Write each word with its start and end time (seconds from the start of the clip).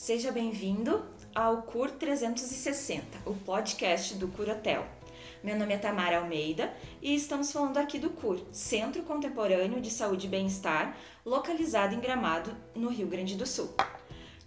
Seja 0.00 0.30
bem-vindo 0.30 1.04
ao 1.34 1.62
CUR 1.62 1.90
360, 1.90 3.04
o 3.26 3.34
podcast 3.34 4.14
do 4.14 4.28
CUR 4.28 4.48
Hotel. 4.48 4.86
Meu 5.42 5.58
nome 5.58 5.74
é 5.74 5.76
Tamara 5.76 6.18
Almeida 6.18 6.72
e 7.02 7.16
estamos 7.16 7.50
falando 7.50 7.78
aqui 7.78 7.98
do 7.98 8.10
CUR, 8.10 8.40
Centro 8.52 9.02
Contemporâneo 9.02 9.80
de 9.80 9.90
Saúde 9.90 10.28
e 10.28 10.30
Bem-Estar, 10.30 10.96
localizado 11.26 11.96
em 11.96 12.00
Gramado, 12.00 12.56
no 12.76 12.90
Rio 12.90 13.08
Grande 13.08 13.34
do 13.34 13.44
Sul. 13.44 13.74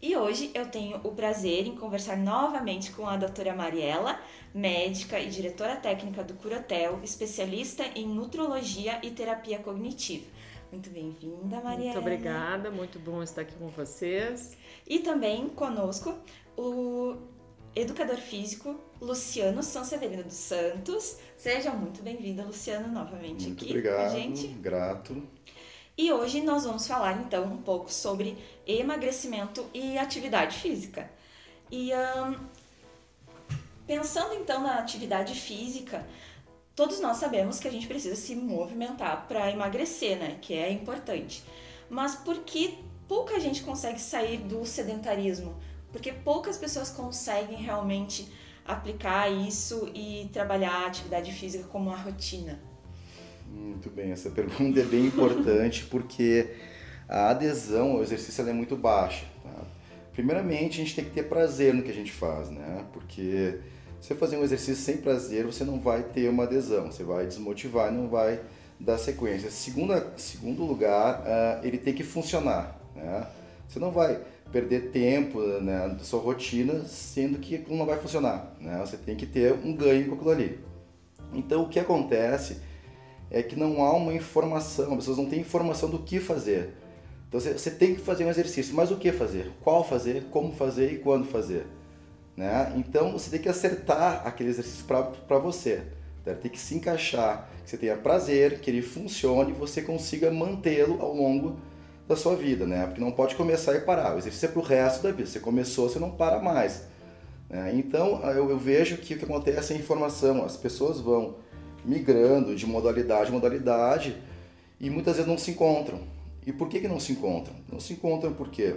E 0.02 0.16
hoje 0.16 0.52
eu 0.54 0.68
tenho 0.68 1.02
o 1.04 1.12
prazer 1.12 1.68
em 1.68 1.76
conversar 1.76 2.16
novamente 2.16 2.94
com 2.94 3.06
a 3.06 3.18
doutora 3.18 3.54
Mariela, 3.54 4.22
médica 4.56 5.20
e 5.20 5.30
diretora 5.30 5.76
técnica 5.76 6.24
do 6.24 6.34
CUR 6.36 6.54
Hotel, 6.54 7.02
especialista 7.04 7.84
em 7.94 8.08
nutrologia 8.08 9.02
e 9.04 9.12
terapia 9.12 9.60
cognitiva. 9.60 10.26
Muito 10.72 10.90
bem-vinda, 10.90 11.60
Mariela. 11.60 11.78
Muito 11.78 12.00
obrigada, 12.00 12.72
muito 12.72 12.98
bom 12.98 13.22
estar 13.22 13.42
aqui 13.42 13.54
com 13.56 13.68
vocês. 13.68 14.56
E 14.88 15.00
também 15.00 15.50
conosco 15.50 16.18
o 16.58 17.18
educador 17.76 18.16
físico 18.16 18.80
Luciano 19.02 19.62
São 19.64 19.84
Severino 19.84 20.24
dos 20.24 20.34
Santos. 20.34 21.18
Seja 21.36 21.72
muito 21.72 22.02
bem-vindo, 22.02 22.44
Luciano, 22.44 22.88
novamente 22.88 23.48
muito 23.48 23.64
aqui 23.64 23.72
obrigado, 23.72 23.98
com 23.98 24.16
a 24.16 24.20
gente. 24.20 24.48
Grato. 24.48 25.24
E 25.98 26.10
hoje 26.12 26.42
nós 26.42 26.64
vamos 26.64 26.88
falar 26.88 27.20
então 27.20 27.44
um 27.44 27.62
pouco 27.62 27.92
sobre 27.92 28.38
emagrecimento 28.66 29.66
e 29.74 29.98
atividade 29.98 30.58
física. 30.58 31.12
E 31.70 31.92
um, 31.94 32.40
pensando 33.86 34.34
então 34.36 34.64
na 34.64 34.76
atividade 34.80 35.36
física, 35.36 36.08
todos 36.76 37.00
nós 37.00 37.18
sabemos 37.18 37.60
que 37.60 37.68
a 37.68 37.72
gente 37.72 37.88
precisa 37.88 38.16
se 38.16 38.36
movimentar 38.36 39.26
para 39.28 39.52
emagrecer, 39.52 40.18
né? 40.18 40.38
Que 40.42 40.54
é 40.54 40.72
importante. 40.72 41.44
Mas 41.90 42.16
por 42.16 42.40
que 42.40 42.80
pouca 43.08 43.40
gente 43.40 43.64
consegue 43.64 44.00
sair 44.00 44.38
do 44.38 44.66
sedentarismo? 44.66 45.56
Porque 45.92 46.12
poucas 46.12 46.58
pessoas 46.58 46.90
conseguem 46.90 47.58
realmente 47.58 48.32
aplicar 48.66 49.30
isso 49.30 49.92
e 49.94 50.30
trabalhar 50.32 50.84
a 50.84 50.88
atividade 50.88 51.32
física 51.34 51.66
como 51.66 51.90
uma 51.90 51.98
rotina. 51.98 52.60
Muito 53.50 53.90
bem, 53.90 54.12
essa 54.12 54.30
pergunta 54.30 54.80
é 54.80 54.86
bem 54.86 55.06
importante 55.06 55.84
porque 55.86 56.56
a 57.10 57.32
adesão 57.32 57.92
ao 57.92 58.04
exercício 58.04 58.48
é 58.48 58.54
muito 58.54 58.78
baixa. 58.78 59.26
Tá? 59.44 59.66
Primeiramente, 60.14 60.80
a 60.80 60.84
gente 60.84 60.96
tem 60.96 61.04
que 61.04 61.12
ter 61.12 61.24
prazer 61.24 61.74
no 61.74 61.84
que 61.84 61.92
a 61.92 61.94
gente 61.94 62.12
faz, 62.12 62.50
né? 62.50 62.86
Porque 62.94 63.60
você 64.02 64.16
fazer 64.16 64.38
um 64.38 64.44
exercício 64.44 64.84
sem 64.84 64.98
prazer, 64.98 65.46
você 65.46 65.64
não 65.64 65.80
vai 65.80 66.02
ter 66.02 66.28
uma 66.28 66.44
adesão, 66.44 66.92
você 66.92 67.04
vai 67.04 67.28
desmotivar 67.28 67.94
e 67.94 67.96
não 67.96 68.10
vai 68.10 68.42
dar 68.80 68.98
sequência. 68.98 69.52
Segunda, 69.52 70.12
segundo 70.18 70.66
lugar, 70.66 71.22
uh, 71.22 71.66
ele 71.66 71.78
tem 71.78 71.94
que 71.94 72.04
funcionar. 72.04 72.82
Né? 72.96 73.28
Você 73.70 73.78
não 73.78 73.92
vai 73.92 74.20
perder 74.52 74.90
tempo 74.90 75.40
né, 75.40 75.88
da 75.90 76.04
sua 76.04 76.20
rotina, 76.20 76.84
sendo 76.86 77.38
que 77.38 77.64
não 77.70 77.86
vai 77.86 78.00
funcionar. 78.00 78.56
Né? 78.60 78.76
Você 78.80 78.98
tem 78.98 79.16
que 79.16 79.28
ter 79.28 79.54
um 79.54 79.72
ganho 79.72 80.10
com 80.10 80.16
aquilo 80.16 80.32
ali. 80.32 80.60
Então, 81.32 81.62
o 81.62 81.70
que 81.70 81.80
acontece 81.80 82.58
é 83.30 83.44
que 83.44 83.56
não 83.56 83.84
há 83.84 83.94
uma 83.94 84.14
informação, 84.16 84.90
as 84.90 84.96
pessoas 84.96 85.18
não 85.18 85.28
têm 85.28 85.40
informação 85.40 85.88
do 85.88 86.00
que 86.00 86.20
fazer. 86.20 86.74
Então, 87.30 87.40
você, 87.40 87.54
você 87.54 87.70
tem 87.70 87.94
que 87.94 88.02
fazer 88.02 88.26
um 88.26 88.30
exercício, 88.30 88.76
mas 88.76 88.90
o 88.90 88.98
que 88.98 89.12
fazer? 89.12 89.52
Qual 89.62 89.88
fazer? 89.88 90.24
Como 90.32 90.52
fazer 90.54 90.92
e 90.92 90.98
quando 90.98 91.26
fazer? 91.26 91.68
Né? 92.36 92.74
Então, 92.76 93.12
você 93.12 93.30
tem 93.30 93.40
que 93.40 93.50
acertar 93.50 94.26
aquele 94.26 94.50
exercício 94.50 94.86
para 94.86 95.38
você. 95.38 95.84
Né? 96.26 96.34
Tem 96.34 96.50
que 96.50 96.60
se 96.60 96.76
encaixar, 96.76 97.50
que 97.64 97.70
você 97.70 97.78
tenha 97.78 97.98
prazer, 97.98 98.60
que 98.60 98.70
ele 98.70 98.82
funcione 98.82 99.52
e 99.52 99.54
você 99.54 99.82
consiga 99.82 100.32
mantê-lo 100.32 101.02
ao 101.02 101.14
longo 101.14 101.58
da 102.08 102.16
sua 102.16 102.36
vida, 102.36 102.66
né? 102.66 102.86
Porque 102.86 103.00
não 103.00 103.12
pode 103.12 103.36
começar 103.36 103.76
e 103.76 103.82
parar. 103.82 104.16
O 104.16 104.18
exercício 104.18 104.48
é 104.48 104.50
para 104.50 104.60
o 104.60 104.64
resto 104.64 105.04
da 105.04 105.12
vida. 105.12 105.28
Você 105.28 105.40
começou, 105.40 105.90
você 105.90 106.00
não 106.00 106.12
para 106.12 106.40
mais. 106.40 106.84
Né? 107.50 107.74
Então, 107.76 108.22
eu, 108.32 108.50
eu, 108.50 108.58
vejo 108.58 108.98
que 108.98 109.14
o 109.14 109.18
que 109.18 109.26
acontece 109.26 109.74
é 109.74 109.76
a 109.76 109.80
informação. 109.80 110.44
As 110.44 110.58
pessoas 110.58 111.00
vão 111.00 111.36
migrando 111.86 112.56
de 112.56 112.66
modalidade 112.66 113.30
em 113.30 113.34
modalidade 113.34 114.16
e 114.80 114.90
muitas 114.90 115.16
vezes 115.16 115.30
não 115.30 115.38
se 115.38 115.52
encontram. 115.52 116.00
E 116.46 116.52
por 116.52 116.68
que, 116.68 116.80
que 116.80 116.88
não 116.88 117.00
se 117.00 117.12
encontram? 117.12 117.56
Não 117.72 117.80
se 117.80 117.94
encontram 117.94 118.34
porque 118.34 118.76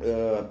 uh, 0.00 0.48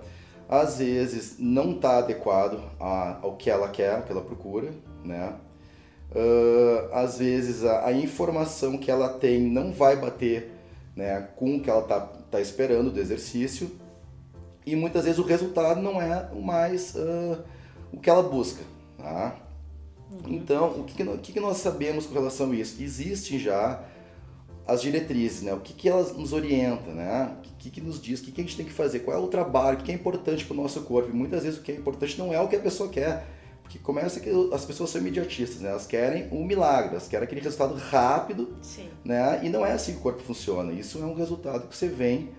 às 0.50 0.80
vezes 0.80 1.36
não 1.38 1.74
está 1.74 2.00
adequado 2.00 2.60
ao 2.80 3.36
que 3.36 3.52
ela 3.52 3.70
quer, 3.70 3.96
ao 3.96 4.02
que 4.02 4.12
ela 4.12 4.22
procura, 4.22 4.72
né? 5.06 5.36
Uh, 6.12 6.92
às 6.92 7.20
vezes 7.20 7.64
a, 7.64 7.86
a, 7.86 7.94
informação 7.94 8.80
que 8.80 8.90
ela 8.90 9.10
tem 9.10 9.40
não 9.40 9.72
vai 9.72 9.96
bater 9.96 10.52
né, 10.96 11.30
com 11.36 11.58
o 11.58 11.62
que 11.62 11.70
ela 11.70 11.82
está 11.82 12.00
tá 12.00 12.42
esperando 12.42 12.90
do 12.90 13.00
exercício 13.00 13.70
e 14.66 14.76
muitas 14.76 15.04
vezes 15.04 15.20
o 15.20 15.24
resultado 15.24 15.80
não 15.80 16.02
é 16.02 16.28
o 16.34 16.42
mais 16.42 16.96
uh, 16.96 17.44
o 17.94 18.00
que 18.00 18.10
ela 18.10 18.24
busca. 18.24 18.64
Tá? 18.98 19.36
Uhum. 20.12 20.34
Então, 20.34 20.80
o, 20.80 20.84
que, 20.84 20.96
que, 20.96 21.34
que, 21.34 21.40
nós 21.40 21.58
sabemos 21.58 22.08
com 22.08 22.16
relação 22.16 22.52
a 22.52 22.56
isso? 22.56 22.81
Existem 22.81 23.38
já 23.38 23.84
as 24.69 24.81
diretrizes, 24.81 25.41
né? 25.41 25.53
o 25.53 25.59
que, 25.59 25.74
que 25.74 25.90
elas 25.90 26.16
nos 26.16 26.31
orientam, 26.31 26.94
né? 26.94 27.35
o 27.44 27.57
que, 27.57 27.69
que 27.69 27.81
nos 27.81 28.02
diz, 28.02 28.19
o 28.19 28.24
que, 28.24 28.31
que 28.31 28.41
a 28.41 28.44
gente 28.44 28.56
tem 28.56 28.66
que 28.66 28.72
fazer, 28.72 29.00
qual 29.00 29.18
é 29.18 29.19
o 29.19 29.28
trabalho, 29.28 29.80
o 29.80 29.84
que 29.84 29.91
é 29.91 29.96
importante 29.96 30.46
para 30.46 30.53
o 30.53 30.57
nosso 30.57 30.81
corpo. 30.81 31.09
E 31.09 31.13
muitas 31.13 31.44
vezes 31.44 31.59
o 31.59 31.63
que 31.63 31.72
é 31.72 31.75
importante 31.75 32.18
não 32.18 32.34
é 32.34 32.40
o 32.40 32.47
que 32.47 32.56
a 32.56 32.59
pessoa 32.59 32.90
quer. 32.90 33.25
Porque 33.63 33.78
começa 33.78 34.19
que 34.19 34.31
as 34.52 34.66
pessoas 34.66 34.90
são 34.90 35.00
imediatistas, 35.00 35.62
né? 35.62 35.69
Elas 35.69 35.85
querem 35.85 36.28
um 36.31 36.44
milagre, 36.44 36.90
elas 36.91 37.07
querem 37.07 37.25
aquele 37.25 37.41
resultado 37.41 37.75
rápido, 37.75 38.57
Sim. 38.63 38.90
né? 39.06 39.41
E 39.44 39.50
não 39.50 39.63
é 39.63 39.74
assim 39.74 39.94
que 39.94 40.00
o 40.00 40.02
corpo 40.02 40.24
funciona. 40.24 40.74
Isso 40.74 40.97
é 40.97 41.06
um 41.06 41.13
resultado 41.13 41.68
que 41.68 41.78
você 41.78 41.88
vem, 41.88 42.31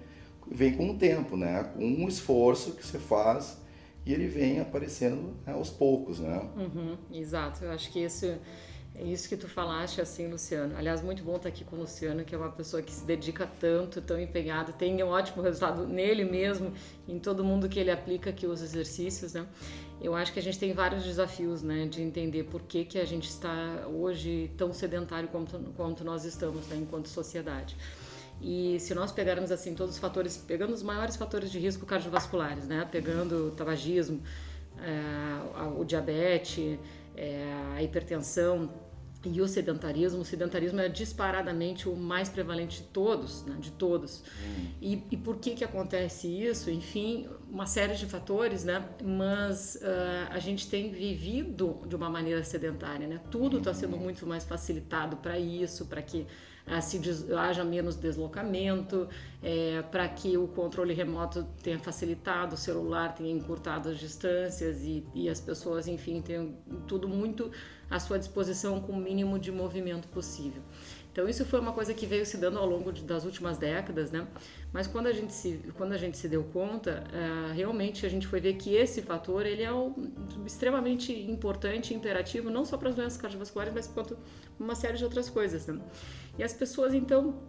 vem 0.50 0.74
com 0.74 0.90
o 0.90 0.98
tempo, 0.98 1.36
né? 1.36 1.70
Com 1.72 1.84
um 1.84 2.08
esforço 2.08 2.72
que 2.72 2.84
você 2.84 2.98
faz 2.98 3.58
e 4.04 4.12
ele 4.12 4.26
vem 4.26 4.58
aparecendo 4.58 5.36
né, 5.46 5.52
aos 5.52 5.70
poucos, 5.70 6.18
né? 6.18 6.42
Uhum, 6.56 6.96
exato. 7.12 7.64
Eu 7.64 7.70
acho 7.70 7.92
que 7.92 8.00
isso 8.00 8.26
é 9.00 9.04
isso 9.04 9.28
que 9.28 9.36
tu 9.36 9.48
falaste 9.48 10.00
assim, 10.00 10.28
Luciano. 10.28 10.76
Aliás, 10.76 11.02
muito 11.02 11.22
bom 11.22 11.36
estar 11.36 11.48
aqui 11.48 11.64
com 11.64 11.76
o 11.76 11.80
Luciano, 11.80 12.22
que 12.22 12.34
é 12.34 12.38
uma 12.38 12.50
pessoa 12.50 12.82
que 12.82 12.92
se 12.92 13.04
dedica 13.04 13.48
tanto, 13.58 14.02
tão 14.02 14.20
empenhado, 14.20 14.74
tem 14.74 15.02
um 15.02 15.08
ótimo 15.08 15.42
resultado 15.42 15.86
nele 15.86 16.24
mesmo, 16.24 16.72
em 17.08 17.18
todo 17.18 17.42
mundo 17.42 17.68
que 17.68 17.80
ele 17.80 17.90
aplica 17.90 18.28
aqui 18.28 18.46
os 18.46 18.60
exercícios, 18.60 19.32
né? 19.32 19.46
eu 20.02 20.14
acho 20.14 20.32
que 20.32 20.38
a 20.38 20.42
gente 20.42 20.58
tem 20.58 20.72
vários 20.72 21.04
desafios, 21.04 21.62
né, 21.62 21.86
de 21.86 22.00
entender 22.00 22.44
por 22.44 22.62
que, 22.62 22.84
que 22.84 22.98
a 22.98 23.04
gente 23.04 23.28
está 23.28 23.86
hoje 23.86 24.50
tão 24.56 24.72
sedentário 24.72 25.28
quanto, 25.28 25.58
quanto 25.76 26.02
nós 26.04 26.24
estamos, 26.24 26.66
né, 26.68 26.76
enquanto 26.76 27.06
sociedade. 27.06 27.76
E 28.40 28.80
se 28.80 28.94
nós 28.94 29.12
pegarmos 29.12 29.52
assim 29.52 29.74
todos 29.74 29.94
os 29.94 30.00
fatores, 30.00 30.38
pegando 30.38 30.72
os 30.72 30.82
maiores 30.82 31.16
fatores 31.16 31.52
de 31.52 31.58
risco 31.58 31.84
cardiovasculares, 31.84 32.66
né, 32.66 32.88
pegando 32.90 33.48
o 33.48 33.50
tabagismo, 33.50 34.22
é, 34.78 35.70
o 35.76 35.84
diabetes, 35.84 36.78
é, 37.14 37.44
a 37.76 37.82
hipertensão, 37.82 38.70
e 39.22 39.40
o 39.42 39.46
sedentarismo, 39.46 40.22
o 40.22 40.24
sedentarismo 40.24 40.80
é 40.80 40.88
disparadamente 40.88 41.86
o 41.88 41.94
mais 41.94 42.30
prevalente 42.30 42.82
de 42.82 42.88
todos, 42.88 43.44
né, 43.44 43.56
de 43.60 43.70
todos. 43.72 44.22
Hum. 44.42 44.66
E, 44.80 45.02
e, 45.10 45.16
por 45.16 45.36
que 45.36 45.54
que 45.54 45.62
acontece 45.62 46.26
isso? 46.26 46.70
Enfim, 46.70 47.28
uma 47.50 47.66
série 47.66 47.94
de 47.94 48.06
fatores, 48.06 48.64
né? 48.64 48.82
Mas 49.04 49.76
uh, 49.76 50.32
a 50.32 50.38
gente 50.38 50.68
tem 50.70 50.90
vivido 50.90 51.82
de 51.86 51.94
uma 51.94 52.08
maneira 52.08 52.42
sedentária, 52.42 53.06
né? 53.06 53.20
Tudo 53.30 53.58
está 53.58 53.74
sendo 53.74 53.96
uhum. 53.96 54.04
muito 54.04 54.26
mais 54.26 54.44
facilitado 54.44 55.18
para 55.18 55.38
isso, 55.38 55.84
para 55.84 56.00
que 56.00 56.26
uh, 56.66 56.80
se 56.80 56.98
des, 56.98 57.30
haja 57.30 57.62
menos 57.62 57.96
deslocamento, 57.96 59.06
é, 59.42 59.82
para 59.82 60.08
que 60.08 60.38
o 60.38 60.48
controle 60.48 60.94
remoto 60.94 61.46
tenha 61.62 61.78
facilitado, 61.78 62.54
o 62.54 62.58
celular 62.58 63.14
tenha 63.14 63.30
encurtado 63.30 63.90
as 63.90 63.98
distâncias 63.98 64.82
e, 64.82 65.06
e 65.14 65.28
as 65.28 65.42
pessoas, 65.42 65.86
enfim, 65.86 66.22
tenham 66.22 66.54
tudo 66.88 67.06
muito 67.06 67.50
à 67.90 67.98
sua 67.98 68.18
disposição 68.18 68.80
com 68.80 68.92
o 68.92 68.96
mínimo 68.96 69.38
de 69.38 69.50
movimento 69.50 70.06
possível. 70.08 70.62
Então 71.12 71.28
isso 71.28 71.44
foi 71.44 71.58
uma 71.58 71.72
coisa 71.72 71.92
que 71.92 72.06
veio 72.06 72.24
se 72.24 72.36
dando 72.36 72.58
ao 72.58 72.66
longo 72.66 72.92
de, 72.92 73.02
das 73.02 73.24
últimas 73.24 73.58
décadas, 73.58 74.12
né? 74.12 74.26
Mas 74.72 74.86
quando 74.86 75.08
a 75.08 75.12
gente 75.12 75.32
se, 75.32 75.60
quando 75.76 75.92
a 75.92 75.98
gente 75.98 76.16
se 76.16 76.28
deu 76.28 76.44
conta, 76.44 77.02
uh, 77.08 77.52
realmente 77.52 78.06
a 78.06 78.08
gente 78.08 78.28
foi 78.28 78.40
ver 78.40 78.54
que 78.54 78.74
esse 78.76 79.02
fator 79.02 79.44
ele 79.44 79.62
é 79.62 79.72
o, 79.72 79.92
extremamente 80.46 81.12
importante, 81.12 81.92
imperativo, 81.92 82.48
não 82.48 82.64
só 82.64 82.76
para 82.76 82.90
as 82.90 82.94
doenças 82.94 83.20
cardiovasculares, 83.20 83.74
mas 83.74 83.88
quanto 83.88 84.16
uma 84.58 84.76
série 84.76 84.96
de 84.96 85.02
outras 85.02 85.28
coisas. 85.28 85.66
Né? 85.66 85.80
E 86.38 86.44
as 86.44 86.52
pessoas 86.52 86.94
então 86.94 87.42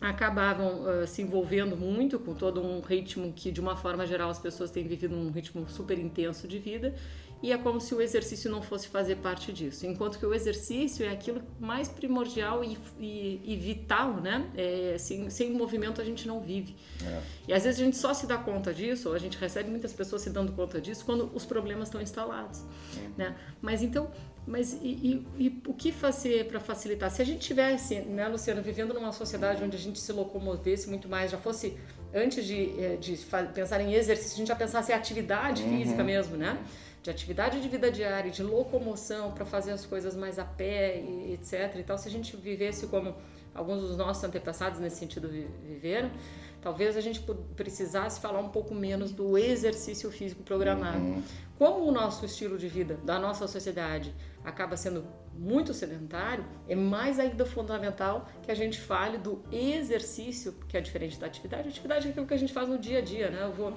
acabavam 0.00 0.82
uh, 0.82 1.06
se 1.06 1.20
envolvendo 1.20 1.76
muito 1.76 2.18
com 2.18 2.32
todo 2.32 2.62
um 2.62 2.80
ritmo 2.80 3.32
que, 3.34 3.50
de 3.50 3.60
uma 3.60 3.76
forma 3.76 4.06
geral, 4.06 4.30
as 4.30 4.38
pessoas 4.38 4.70
têm 4.70 4.86
vivido 4.86 5.14
um 5.14 5.30
ritmo 5.30 5.68
super 5.68 5.98
intenso 5.98 6.46
de 6.46 6.58
vida 6.58 6.94
e 7.42 7.52
é 7.52 7.58
como 7.58 7.80
se 7.80 7.94
o 7.94 8.02
exercício 8.02 8.50
não 8.50 8.60
fosse 8.60 8.88
fazer 8.88 9.16
parte 9.16 9.50
disso. 9.52 9.86
Enquanto 9.86 10.18
que 10.18 10.26
o 10.26 10.34
exercício 10.34 11.06
é 11.06 11.08
aquilo 11.08 11.42
mais 11.58 11.88
primordial 11.88 12.62
e, 12.62 12.76
e, 12.98 13.40
e 13.44 13.56
vital, 13.56 14.20
né? 14.20 14.46
É, 14.54 14.96
sem, 14.98 15.30
sem 15.30 15.50
movimento 15.50 16.02
a 16.02 16.04
gente 16.04 16.28
não 16.28 16.40
vive. 16.40 16.76
É. 17.02 17.20
E 17.48 17.52
às 17.54 17.64
vezes 17.64 17.80
a 17.80 17.84
gente 17.84 17.96
só 17.96 18.12
se 18.12 18.26
dá 18.26 18.36
conta 18.36 18.74
disso, 18.74 19.08
ou 19.08 19.14
a 19.14 19.18
gente 19.18 19.38
recebe 19.38 19.70
muitas 19.70 19.92
pessoas 19.92 20.20
se 20.20 20.30
dando 20.30 20.52
conta 20.52 20.80
disso 20.80 21.04
quando 21.04 21.30
os 21.34 21.46
problemas 21.46 21.88
estão 21.88 22.00
instalados, 22.00 22.60
uhum. 22.60 23.12
né? 23.16 23.34
Mas 23.62 23.82
então, 23.82 24.10
mas 24.46 24.74
e, 24.82 25.24
e, 25.38 25.46
e 25.46 25.62
o 25.66 25.72
que 25.72 25.92
fazer 25.92 26.46
para 26.46 26.60
facilitar? 26.60 27.10
Se 27.10 27.22
a 27.22 27.24
gente 27.24 27.40
tivesse, 27.40 28.00
né, 28.00 28.28
Luciano, 28.28 28.60
vivendo 28.62 28.92
numa 28.92 29.12
sociedade 29.12 29.64
onde 29.64 29.76
a 29.76 29.80
gente 29.80 29.98
se 29.98 30.12
locomovesse 30.12 30.90
muito 30.90 31.08
mais, 31.08 31.30
já 31.30 31.38
fosse 31.38 31.78
antes 32.12 32.44
de, 32.44 32.70
eh, 32.78 32.96
de 32.96 33.16
pensar 33.54 33.80
em 33.80 33.94
exercício, 33.94 34.34
a 34.34 34.38
gente 34.38 34.48
já 34.48 34.56
pensasse 34.56 34.92
em 34.92 34.94
atividade 34.94 35.62
uhum. 35.62 35.78
física 35.78 36.02
mesmo, 36.02 36.36
né? 36.36 36.58
De 37.02 37.10
atividade 37.10 37.60
de 37.60 37.68
vida 37.68 37.90
diária, 37.90 38.30
de 38.30 38.42
locomoção 38.42 39.32
para 39.32 39.46
fazer 39.46 39.72
as 39.72 39.86
coisas 39.86 40.14
mais 40.14 40.38
a 40.38 40.44
pé, 40.44 40.98
e, 40.98 41.32
etc. 41.32 41.76
Então, 41.76 41.96
se 41.96 42.08
a 42.08 42.10
gente 42.10 42.36
vivesse 42.36 42.86
como 42.86 43.14
alguns 43.54 43.80
dos 43.80 43.96
nossos 43.96 44.22
antepassados 44.22 44.78
nesse 44.80 44.96
sentido 44.96 45.28
viveram, 45.28 46.10
talvez 46.60 46.96
a 46.96 47.00
gente 47.00 47.20
precisasse 47.56 48.20
falar 48.20 48.40
um 48.40 48.50
pouco 48.50 48.74
menos 48.74 49.12
do 49.12 49.38
exercício 49.38 50.10
físico 50.10 50.42
programado. 50.42 50.98
Uhum. 50.98 51.22
Como 51.58 51.84
o 51.84 51.92
nosso 51.92 52.24
estilo 52.24 52.58
de 52.58 52.68
vida 52.68 52.98
da 53.04 53.18
nossa 53.18 53.46
sociedade 53.48 54.14
acaba 54.44 54.76
sendo 54.76 55.04
muito 55.34 55.72
sedentário, 55.72 56.44
é 56.68 56.74
mais 56.74 57.18
ainda 57.18 57.46
fundamental 57.46 58.26
que 58.42 58.50
a 58.50 58.54
gente 58.54 58.78
fale 58.78 59.16
do 59.18 59.42
exercício, 59.50 60.52
que 60.68 60.76
é 60.76 60.80
diferente 60.80 61.18
da 61.18 61.26
atividade. 61.26 61.68
A 61.68 61.70
atividade 61.70 62.08
é 62.08 62.10
aquilo 62.10 62.26
que 62.26 62.34
a 62.34 62.36
gente 62.36 62.52
faz 62.52 62.68
no 62.68 62.78
dia 62.78 62.98
a 62.98 63.00
dia, 63.00 63.30
né? 63.30 63.42
Eu 63.42 63.52
vou 63.52 63.74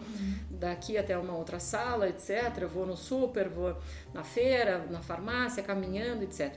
daqui 0.49 0.97
até 0.97 1.17
uma 1.17 1.35
outra 1.35 1.59
sala, 1.59 2.09
etc. 2.09 2.57
Eu 2.61 2.69
vou 2.69 2.85
no 2.85 2.97
super, 2.97 3.49
vou 3.49 3.77
na 4.13 4.23
feira, 4.23 4.85
na 4.89 5.01
farmácia, 5.01 5.61
caminhando, 5.63 6.23
etc. 6.23 6.55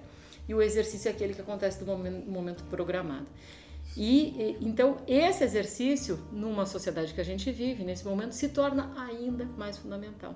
E 0.49 0.55
o 0.55 0.63
exercício 0.63 1.09
é 1.09 1.13
aquele 1.13 1.35
que 1.35 1.41
acontece 1.41 1.81
no 1.85 1.87
momento, 1.87 2.31
momento 2.31 2.65
programado. 2.65 3.27
E, 3.97 4.57
então 4.61 4.99
esse 5.07 5.43
exercício 5.43 6.19
numa 6.31 6.67
sociedade 6.67 7.15
que 7.15 7.21
a 7.21 7.25
gente 7.25 7.51
vive 7.51 7.83
nesse 7.83 8.05
momento 8.05 8.33
se 8.33 8.49
torna 8.49 8.93
ainda 8.97 9.45
mais 9.45 9.79
fundamental. 9.79 10.35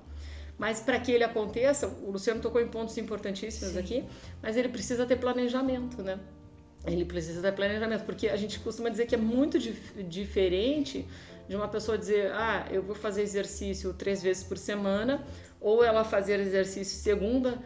Mas 0.60 0.78
para 0.78 1.00
que 1.00 1.10
ele 1.10 1.24
aconteça, 1.24 1.88
o 1.88 2.10
Luciano 2.10 2.38
tocou 2.38 2.60
em 2.60 2.68
pontos 2.68 2.98
importantíssimos 2.98 3.72
Sim. 3.72 3.78
aqui, 3.78 4.04
mas 4.42 4.58
ele 4.58 4.68
precisa 4.68 5.06
ter 5.06 5.16
planejamento, 5.16 6.02
né? 6.02 6.20
Ele 6.86 7.02
precisa 7.06 7.40
ter 7.40 7.52
planejamento, 7.52 8.04
porque 8.04 8.28
a 8.28 8.36
gente 8.36 8.60
costuma 8.60 8.90
dizer 8.90 9.06
que 9.06 9.14
é 9.14 9.18
muito 9.18 9.58
dif 9.58 10.02
diferente 10.02 11.08
de 11.48 11.56
uma 11.56 11.66
pessoa 11.66 11.96
dizer, 11.96 12.30
ah, 12.32 12.66
eu 12.70 12.82
vou 12.82 12.94
fazer 12.94 13.22
exercício 13.22 13.94
três 13.94 14.22
vezes 14.22 14.44
por 14.44 14.58
semana, 14.58 15.24
ou 15.58 15.82
ela 15.82 16.04
fazer 16.04 16.38
exercício 16.38 16.98
segunda, 16.98 17.58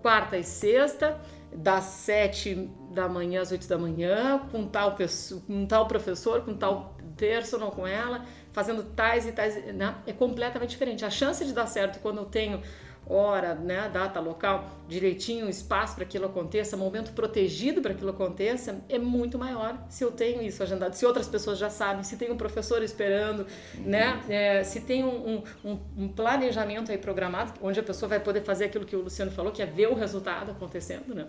quarta 0.00 0.38
e 0.38 0.42
sexta, 0.42 1.20
das 1.54 1.84
sete 1.84 2.70
da 2.92 3.06
manhã 3.10 3.42
às 3.42 3.52
oito 3.52 3.68
da 3.68 3.76
manhã, 3.76 4.38
com 4.50 4.66
tal, 4.66 4.96
pessoa, 4.96 5.42
com 5.46 5.66
tal 5.66 5.86
professor, 5.86 6.40
com 6.46 6.54
tal 6.54 6.96
personal 7.18 7.70
com 7.70 7.86
ela, 7.86 8.24
fazendo 8.52 8.82
tais 8.82 9.26
e 9.26 9.32
tais, 9.32 9.56
né? 9.74 9.94
é 10.06 10.12
completamente 10.12 10.70
diferente. 10.70 11.04
A 11.04 11.10
chance 11.10 11.44
de 11.44 11.52
dar 11.52 11.66
certo 11.66 11.98
quando 12.00 12.18
eu 12.18 12.24
tenho 12.24 12.62
hora, 13.08 13.54
né, 13.54 13.88
data, 13.92 14.20
local, 14.20 14.68
direitinho, 14.86 15.48
espaço 15.48 15.94
para 15.94 16.04
que 16.04 16.16
aquilo 16.16 16.30
aconteça, 16.30 16.76
momento 16.76 17.12
protegido 17.12 17.80
para 17.80 17.92
que 17.92 17.96
aquilo 17.96 18.10
aconteça, 18.10 18.80
é 18.88 18.98
muito 18.98 19.38
maior 19.38 19.78
se 19.88 20.04
eu 20.04 20.10
tenho 20.10 20.42
isso 20.42 20.62
agendado, 20.62 20.94
se 20.94 21.06
outras 21.06 21.26
pessoas 21.26 21.58
já 21.58 21.70
sabem, 21.70 22.02
se 22.02 22.16
tem 22.16 22.30
um 22.30 22.36
professor 22.36 22.82
esperando, 22.82 23.46
né, 23.78 24.12
uhum. 24.12 24.20
é, 24.28 24.62
se 24.62 24.80
tem 24.82 25.04
um, 25.04 25.42
um, 25.64 25.78
um, 25.96 26.08
planejamento 26.08 26.92
aí 26.92 26.98
programado, 26.98 27.54
onde 27.62 27.80
a 27.80 27.82
pessoa 27.82 28.08
vai 28.08 28.20
poder 28.20 28.42
fazer 28.42 28.66
aquilo 28.66 28.84
que 28.84 28.94
o 28.94 29.00
Luciano 29.00 29.30
falou, 29.30 29.52
que 29.52 29.62
é 29.62 29.66
ver 29.66 29.88
o 29.88 29.94
resultado 29.94 30.50
acontecendo, 30.50 31.14
né 31.14 31.26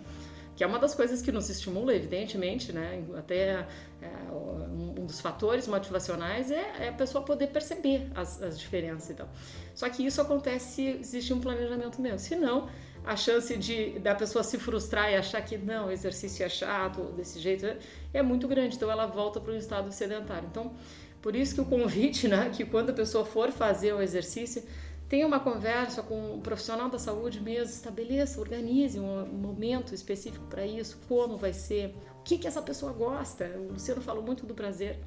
que 0.60 0.64
é 0.64 0.66
uma 0.66 0.78
das 0.78 0.94
coisas 0.94 1.22
que 1.22 1.32
nos 1.32 1.48
estimula, 1.48 1.94
evidentemente, 1.94 2.70
né? 2.70 3.02
Até 3.16 3.66
é, 4.02 4.30
um 4.30 5.06
dos 5.06 5.18
fatores 5.18 5.66
motivacionais 5.66 6.50
é, 6.50 6.72
é, 6.80 6.88
a 6.90 6.92
pessoa 6.92 7.24
poder 7.24 7.46
perceber 7.46 8.10
as, 8.14 8.42
as 8.42 8.58
diferenças 8.58 9.08
e 9.08 9.14
tal. 9.14 9.26
Só 9.74 9.88
que 9.88 10.04
isso 10.04 10.20
acontece 10.20 10.74
se 10.74 10.86
existe 11.00 11.32
um 11.32 11.40
planejamento 11.40 11.98
mesmo. 11.98 12.18
Se 12.18 12.36
não, 12.36 12.68
a 13.06 13.16
chance 13.16 13.56
de 13.56 13.98
da 14.00 14.14
pessoa 14.14 14.44
se 14.44 14.58
frustrar 14.58 15.10
e 15.10 15.16
achar 15.16 15.40
que 15.40 15.56
não, 15.56 15.86
o 15.86 15.90
exercício 15.90 16.44
é 16.44 16.48
chato 16.50 17.04
desse 17.16 17.40
jeito 17.40 17.64
é 18.12 18.20
muito 18.20 18.46
grande. 18.46 18.76
Então 18.76 18.90
ela 18.90 19.06
volta 19.06 19.40
para 19.40 19.54
um 19.54 19.56
estado 19.56 19.90
sedentário. 19.90 20.46
Então, 20.50 20.74
por 21.22 21.34
isso 21.34 21.54
que 21.54 21.62
o 21.62 21.64
convite, 21.64 22.28
né, 22.28 22.50
que 22.54 22.66
quando 22.66 22.90
a 22.90 22.92
pessoa 22.92 23.24
for 23.24 23.50
fazer 23.50 23.94
o 23.94 24.02
exercício, 24.02 24.62
tenha 25.10 25.26
uma 25.26 25.40
conversa 25.40 26.04
com 26.04 26.36
um 26.36 26.40
profissional 26.40 26.88
da 26.88 26.96
saúde 26.96 27.40
mesmo, 27.40 27.74
estabeleça, 27.74 28.40
organize 28.40 28.98
um 29.00 29.26
momento 29.26 29.92
específico 29.92 30.46
para 30.46 30.64
isso, 30.64 31.00
como 31.08 31.36
vai 31.36 31.52
ser, 31.52 31.92
o 32.20 32.22
que, 32.22 32.38
que 32.38 32.46
essa 32.46 32.62
pessoa 32.62 32.92
gosta. 32.92 33.44
O 33.58 33.72
Luciano 33.72 34.00
falou 34.00 34.22
muito 34.22 34.46
do 34.46 34.54
prazer 34.54 35.00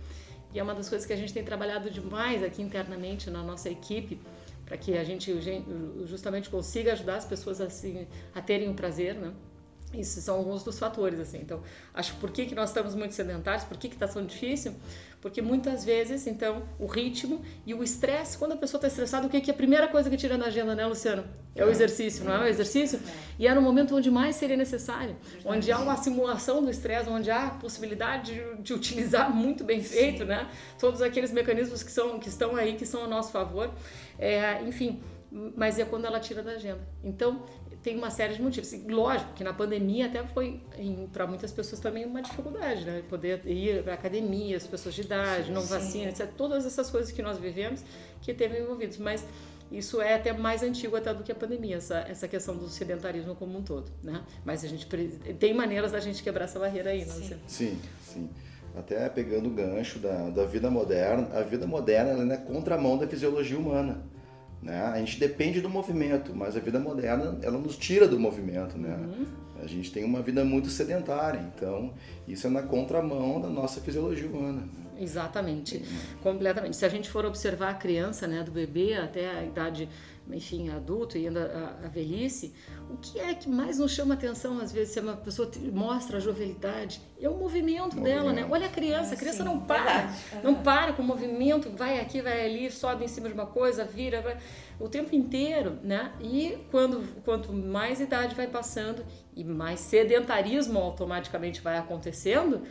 e 0.53 0.59
é 0.59 0.63
uma 0.63 0.75
das 0.75 0.89
coisas 0.89 1.07
que 1.07 1.13
a 1.13 1.15
gente 1.15 1.33
tem 1.33 1.41
trabalhado 1.41 1.89
demais 1.89 2.43
aqui 2.43 2.61
internamente 2.61 3.29
na 3.31 3.41
nossa 3.41 3.69
equipe 3.69 4.19
para 4.65 4.77
que 4.77 4.97
a 4.97 5.05
gente 5.05 5.33
justamente 6.05 6.49
consiga 6.49 6.91
ajudar 6.91 7.15
as 7.15 7.25
pessoas 7.25 7.61
assim, 7.61 8.05
a 8.35 8.41
terem 8.41 8.69
o 8.69 8.73
prazer, 8.73 9.15
né? 9.15 9.33
Isso 9.93 10.19
são 10.21 10.37
alguns 10.37 10.63
dos 10.63 10.79
fatores, 10.79 11.19
assim. 11.19 11.37
Então, 11.37 11.61
acho 11.93 12.15
por 12.15 12.31
que, 12.31 12.45
que 12.45 12.55
nós 12.55 12.69
estamos 12.69 12.95
muito 12.95 13.13
sedentários, 13.13 13.63
por 13.63 13.77
que 13.77 13.87
está 13.87 14.07
tão 14.07 14.25
difícil? 14.25 14.73
Porque 15.23 15.41
muitas 15.41 15.85
vezes, 15.85 16.27
então, 16.27 16.63
o 16.77 16.85
ritmo 16.85 17.41
e 17.65 17.73
o 17.73 17.81
estresse, 17.81 18.37
quando 18.37 18.51
a 18.51 18.57
pessoa 18.57 18.77
está 18.77 18.89
estressada, 18.89 19.25
o 19.25 19.29
que, 19.29 19.39
que 19.39 19.49
é 19.49 19.53
a 19.53 19.55
primeira 19.55 19.87
coisa 19.87 20.09
que 20.09 20.17
tira 20.17 20.37
na 20.37 20.47
agenda, 20.47 20.75
né, 20.75 20.85
Luciano? 20.85 21.23
É 21.55 21.63
o 21.63 21.69
é. 21.69 21.71
exercício, 21.71 22.25
não 22.25 22.33
é 22.33 22.39
o 22.39 22.45
exercício? 22.45 22.99
É. 22.99 23.11
E 23.39 23.47
é 23.47 23.55
no 23.55 23.61
momento 23.61 23.95
onde 23.95 24.11
mais 24.11 24.35
seria 24.35 24.57
necessário, 24.57 25.15
onde 25.45 25.71
há 25.71 25.79
uma 25.79 25.95
simulação 25.95 26.61
do 26.61 26.69
estresse, 26.69 27.09
onde 27.09 27.31
há 27.31 27.51
possibilidade 27.51 28.33
de, 28.33 28.61
de 28.63 28.73
utilizar 28.73 29.31
muito 29.33 29.63
bem 29.63 29.81
feito, 29.81 30.23
Sim. 30.23 30.25
né? 30.25 30.49
Todos 30.77 31.01
aqueles 31.01 31.31
mecanismos 31.31 31.83
que, 31.83 31.91
são, 31.91 32.19
que 32.19 32.27
estão 32.27 32.57
aí, 32.57 32.73
que 32.73 32.85
são 32.85 33.05
a 33.05 33.07
nosso 33.07 33.31
favor. 33.31 33.73
É, 34.19 34.61
enfim, 34.63 35.01
mas 35.55 35.79
é 35.79 35.85
quando 35.85 36.03
ela 36.03 36.19
tira 36.19 36.43
da 36.43 36.51
agenda. 36.51 36.85
Então, 37.01 37.45
tem 37.83 37.97
uma 37.97 38.09
série 38.09 38.33
de 38.33 38.41
motivos. 38.41 38.71
E, 38.71 38.77
lógico 38.87 39.33
que 39.33 39.43
na 39.43 39.53
pandemia 39.53 40.05
até 40.05 40.23
foi, 40.23 40.61
para 41.11 41.27
muitas 41.27 41.51
pessoas 41.51 41.81
também, 41.81 42.05
uma 42.05 42.21
dificuldade, 42.21 42.85
né? 42.85 43.03
Poder 43.09 43.41
ir 43.45 43.83
para 43.83 43.93
academia, 43.93 44.55
as 44.55 44.65
pessoas 44.65 44.95
de 44.95 45.01
idade, 45.01 45.51
não 45.51 45.61
vacina, 45.61 46.09
etc. 46.09 46.29
Todas 46.37 46.65
essas 46.65 46.89
coisas 46.89 47.11
que 47.11 47.21
nós 47.21 47.37
vivemos 47.37 47.83
que 48.21 48.33
teve 48.33 48.59
envolvidos. 48.59 48.97
Mas 48.97 49.25
isso 49.69 50.01
é 50.01 50.13
até 50.13 50.31
mais 50.31 50.63
antigo 50.63 50.95
até 50.95 51.13
do 51.13 51.23
que 51.23 51.31
a 51.31 51.35
pandemia, 51.35 51.77
essa, 51.77 51.99
essa 52.07 52.27
questão 52.27 52.55
do 52.55 52.69
sedentarismo 52.69 53.35
como 53.35 53.57
um 53.57 53.63
todo, 53.63 53.91
né? 54.01 54.23
Mas 54.45 54.63
a 54.63 54.67
gente 54.67 54.87
tem 55.39 55.53
maneiras 55.53 55.91
da 55.91 55.99
gente 55.99 56.23
quebrar 56.23 56.45
essa 56.45 56.59
barreira 56.59 56.91
aí, 56.91 57.05
não 57.05 57.15
sim. 57.15 57.39
sim, 57.47 57.81
sim. 58.01 58.29
Até 58.75 59.07
pegando 59.09 59.47
o 59.47 59.51
gancho 59.51 59.99
da, 59.99 60.29
da 60.29 60.45
vida 60.45 60.69
moderna, 60.69 61.29
a 61.33 61.43
vida 61.43 61.67
moderna 61.67 62.11
ela 62.11 62.33
é 62.33 62.37
contramão 62.37 62.97
da 62.97 63.07
fisiologia 63.07 63.57
humana. 63.57 64.03
Né? 64.63 64.81
A 64.81 64.97
gente 64.99 65.19
depende 65.19 65.59
do 65.59 65.69
movimento, 65.69 66.33
mas 66.33 66.55
a 66.55 66.59
vida 66.59 66.79
moderna 66.79 67.37
ela 67.41 67.57
nos 67.57 67.75
tira 67.75 68.07
do 68.07 68.17
movimento. 68.17 68.77
Né? 68.77 68.95
Uhum. 68.95 69.25
A 69.61 69.67
gente 69.67 69.91
tem 69.91 70.03
uma 70.03 70.21
vida 70.21 70.43
muito 70.45 70.69
sedentária, 70.69 71.41
então 71.53 71.93
isso 72.27 72.47
é 72.47 72.49
na 72.49 72.63
contramão 72.63 73.41
da 73.41 73.49
nossa 73.49 73.81
fisiologia 73.81 74.27
humana. 74.27 74.61
Né? 74.61 74.82
Exatamente, 74.97 75.83
completamente. 76.21 76.75
Se 76.75 76.85
a 76.85 76.89
gente 76.89 77.09
for 77.09 77.25
observar 77.25 77.69
a 77.69 77.73
criança, 77.73 78.27
né, 78.27 78.43
do 78.43 78.51
bebê 78.51 78.93
até 78.93 79.29
a 79.29 79.43
idade 79.43 79.89
enfim, 80.31 80.69
adulto 80.69 81.17
e 81.17 81.27
ainda 81.27 81.75
a, 81.81 81.85
a, 81.85 81.89
velhice, 81.89 82.53
o 82.89 82.97
que 82.97 83.19
é 83.19 83.33
que 83.33 83.49
mais 83.49 83.77
nos 83.77 83.91
chama 83.91 84.13
atenção 84.13 84.59
às 84.59 84.71
vezes 84.71 84.93
se 84.93 84.99
uma 84.99 85.17
pessoa 85.17 85.51
mostra 85.71 86.17
a 86.17 86.19
jovialidade? 86.19 87.01
É 87.21 87.27
o 87.27 87.35
movimento, 87.37 87.95
movimento. 87.95 88.03
dela, 88.03 88.33
né? 88.33 88.47
Olha 88.49 88.67
a 88.67 88.69
criança, 88.69 89.15
a 89.15 89.17
criança 89.17 89.39
sim, 89.39 89.43
não 89.43 89.59
para, 89.59 90.13
não 90.41 90.55
para 90.55 90.93
com 90.93 91.01
o 91.01 91.05
movimento, 91.05 91.69
vai 91.71 91.99
aqui, 91.99 92.21
vai 92.21 92.45
ali, 92.45 92.71
sobe 92.71 93.03
em 93.03 93.07
cima 93.07 93.27
de 93.27 93.33
uma 93.33 93.45
coisa, 93.45 93.83
vira, 93.83 94.21
vai, 94.21 94.37
o 94.79 94.87
tempo 94.87 95.13
inteiro, 95.13 95.77
né? 95.83 96.11
E 96.21 96.57
quando 96.71 97.03
quanto 97.23 97.51
mais 97.51 97.99
idade 97.99 98.33
vai 98.33 98.47
passando 98.47 99.05
e 99.35 99.43
mais 99.43 99.81
sedentarismo 99.81 100.79
automaticamente 100.79 101.61
vai 101.61 101.77
acontecendo, 101.77 102.61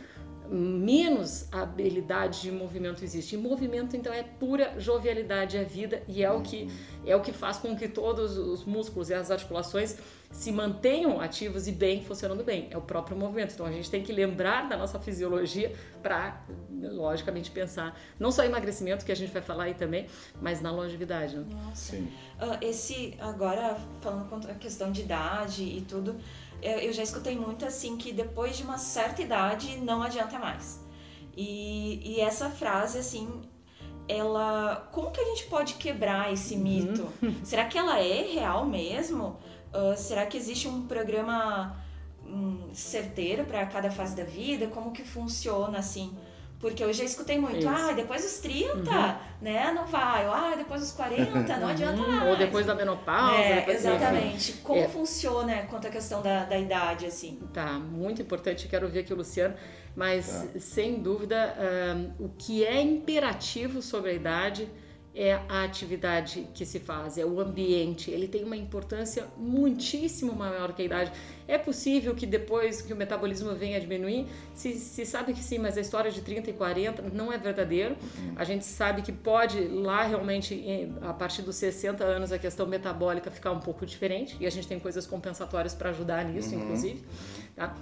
menos 0.49 1.47
habilidade 1.51 2.41
de 2.41 2.51
movimento 2.51 3.03
existe. 3.03 3.35
E 3.35 3.37
movimento 3.37 3.95
então 3.95 4.13
é 4.13 4.23
pura 4.23 4.79
jovialidade, 4.79 5.57
é 5.57 5.63
vida 5.63 6.03
e 6.07 6.23
é 6.23 6.31
o 6.31 6.41
que 6.41 6.69
é 7.05 7.15
o 7.15 7.21
que 7.21 7.33
faz 7.33 7.57
com 7.57 7.75
que 7.75 7.87
todos 7.87 8.37
os 8.37 8.63
músculos 8.63 9.09
e 9.09 9.13
as 9.13 9.29
articulações 9.29 9.97
se 10.33 10.51
mantenham 10.51 11.21
ativos 11.21 11.67
e 11.67 11.71
bem 11.71 12.03
funcionando 12.03 12.43
bem. 12.43 12.67
É 12.71 12.77
o 12.77 12.81
próprio 12.81 13.15
movimento. 13.15 13.53
Então 13.53 13.65
a 13.65 13.71
gente 13.71 13.89
tem 13.89 14.01
que 14.01 14.11
lembrar 14.11 14.67
da 14.67 14.75
nossa 14.75 14.99
fisiologia 14.99 15.73
para 16.01 16.41
logicamente 16.81 17.51
pensar 17.51 17.97
não 18.19 18.31
só 18.31 18.43
emagrecimento 18.43 19.05
que 19.05 19.11
a 19.11 19.15
gente 19.15 19.31
vai 19.31 19.41
falar 19.41 19.65
aí 19.65 19.73
também, 19.73 20.07
mas 20.41 20.59
na 20.59 20.71
longevidade. 20.71 21.37
Né? 21.37 21.45
Nossa. 21.49 21.95
Sim. 21.95 22.11
Uh, 22.41 22.57
esse 22.61 23.15
agora 23.19 23.77
falando 24.01 24.27
com 24.27 24.35
a 24.35 24.55
questão 24.55 24.91
de 24.91 25.01
idade 25.01 25.63
e 25.63 25.81
tudo 25.81 26.15
eu 26.63 26.93
já 26.93 27.03
escutei 27.03 27.35
muito 27.35 27.65
assim 27.65 27.97
que 27.97 28.11
depois 28.11 28.57
de 28.57 28.63
uma 28.63 28.77
certa 28.77 29.21
idade 29.21 29.77
não 29.77 30.01
adianta 30.01 30.39
mais. 30.39 30.81
E, 31.35 31.99
e 32.03 32.21
essa 32.21 32.49
frase, 32.49 32.97
assim, 32.97 33.41
ela. 34.07 34.87
Como 34.91 35.11
que 35.11 35.19
a 35.19 35.25
gente 35.25 35.45
pode 35.45 35.75
quebrar 35.75 36.31
esse 36.31 36.55
uhum. 36.55 36.61
mito? 36.61 37.13
Será 37.43 37.65
que 37.65 37.77
ela 37.77 37.99
é 37.99 38.21
real 38.21 38.65
mesmo? 38.65 39.37
Uh, 39.73 39.97
será 39.97 40.23
que 40.27 40.37
existe 40.37 40.67
um 40.67 40.85
programa 40.85 41.75
um, 42.23 42.69
certeiro 42.75 43.43
para 43.43 43.65
cada 43.65 43.89
fase 43.89 44.15
da 44.15 44.23
vida? 44.23 44.67
Como 44.67 44.91
que 44.91 45.03
funciona 45.03 45.79
assim? 45.79 46.15
Porque 46.63 46.81
eu 46.81 46.93
já 46.93 47.03
escutei 47.03 47.37
muito, 47.37 47.57
Isso. 47.57 47.67
ah, 47.67 47.91
depois 47.91 48.21
dos 48.23 48.37
30, 48.39 49.19
né, 49.41 49.73
não 49.75 49.85
vai. 49.85 50.25
Ou, 50.25 50.33
ah, 50.33 50.53
depois 50.55 50.79
dos 50.79 50.91
40, 50.93 51.57
não 51.59 51.67
adianta 51.67 52.01
Uhum, 52.01 52.07
mais. 52.07 52.29
Ou 52.29 52.37
depois 52.37 52.65
da 52.65 52.73
menopausa. 52.73 53.35
É, 53.35 53.55
depois- 53.57 53.77
exatamente. 53.85 54.53
Como 54.63 54.79
É. 54.79 54.87
funciona 54.87 55.57
quanto 55.63 55.87
à 55.87 55.89
questão 55.89 56.21
da, 56.21 56.45
da 56.45 56.57
idade, 56.57 57.05
assim? 57.05 57.37
Tá, 57.53 57.73
muito 57.73 58.21
importante, 58.21 58.69
quero 58.69 58.85
ouvir 58.85 58.99
aqui 58.99 59.11
o 59.11 59.17
Luciano, 59.17 59.55
mas 59.93 60.25
Tá. 60.53 60.59
sem 60.61 61.01
dúvida 61.01 61.53
ahn, 61.59 62.11
o 62.17 62.29
que 62.29 62.63
é 62.63 62.81
imperativo 62.81 63.81
sobre 63.81 64.11
a 64.11 64.13
idade 64.13 64.69
é 65.15 65.33
a 65.47 65.63
atividade 65.63 66.47
que 66.53 66.65
se 66.65 66.79
faz, 66.79 67.17
é 67.17 67.25
o 67.25 67.39
ambiente. 67.39 68.09
Ele 68.09 68.27
tem 68.27 68.43
uma 68.43 68.57
importância 68.57 69.27
muitíssimo 69.37 70.33
maior 70.33 70.73
que 70.73 70.81
a 70.81 70.85
idade. 70.85 71.11
É 71.47 71.57
possível 71.57 72.15
que 72.15 72.25
depois 72.25 72.81
que 72.81 72.91
o 72.91 72.95
metabolismo 72.95 73.53
venha 73.53 73.77
a 73.77 73.79
diminuir, 73.79 74.27
se, 74.55 74.73
se 74.73 75.05
sabe 75.05 75.33
que 75.33 75.43
sim, 75.43 75.59
mas 75.59 75.77
a 75.77 75.81
história 75.81 76.09
de 76.09 76.21
30 76.21 76.49
e 76.49 76.53
40 76.53 77.03
não 77.13 77.31
é 77.31 77.37
verdadeiro. 77.37 77.95
A 78.35 78.43
gente 78.43 78.65
sabe 78.65 79.01
que 79.01 79.11
pode 79.11 79.59
lá 79.67 80.03
realmente, 80.03 80.91
a 81.01 81.13
partir 81.13 81.43
dos 81.43 81.57
60 81.57 82.03
anos, 82.03 82.31
a 82.31 82.39
questão 82.39 82.65
metabólica 82.65 83.29
ficar 83.29 83.51
um 83.51 83.59
pouco 83.59 83.85
diferente 83.85 84.35
e 84.39 84.47
a 84.47 84.49
gente 84.49 84.67
tem 84.67 84.79
coisas 84.79 85.05
compensatórias 85.05 85.75
para 85.75 85.91
ajudar 85.91 86.25
nisso, 86.25 86.55
inclusive. 86.55 87.03
Tá? 87.55 87.75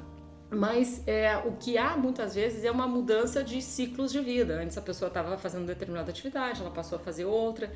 Mas 0.53 1.01
é, 1.07 1.37
o 1.37 1.53
que 1.53 1.77
há 1.77 1.95
muitas 1.95 2.35
vezes 2.35 2.65
é 2.65 2.69
uma 2.69 2.85
mudança 2.85 3.41
de 3.41 3.61
ciclos 3.61 4.11
de 4.11 4.19
vida. 4.19 4.61
Antes 4.61 4.77
a 4.77 4.81
pessoa 4.81 5.07
estava 5.07 5.37
fazendo 5.37 5.65
determinada 5.65 6.11
atividade, 6.11 6.59
ela 6.59 6.69
passou 6.69 6.97
a 6.97 6.99
fazer 6.99 7.23
outra. 7.23 7.71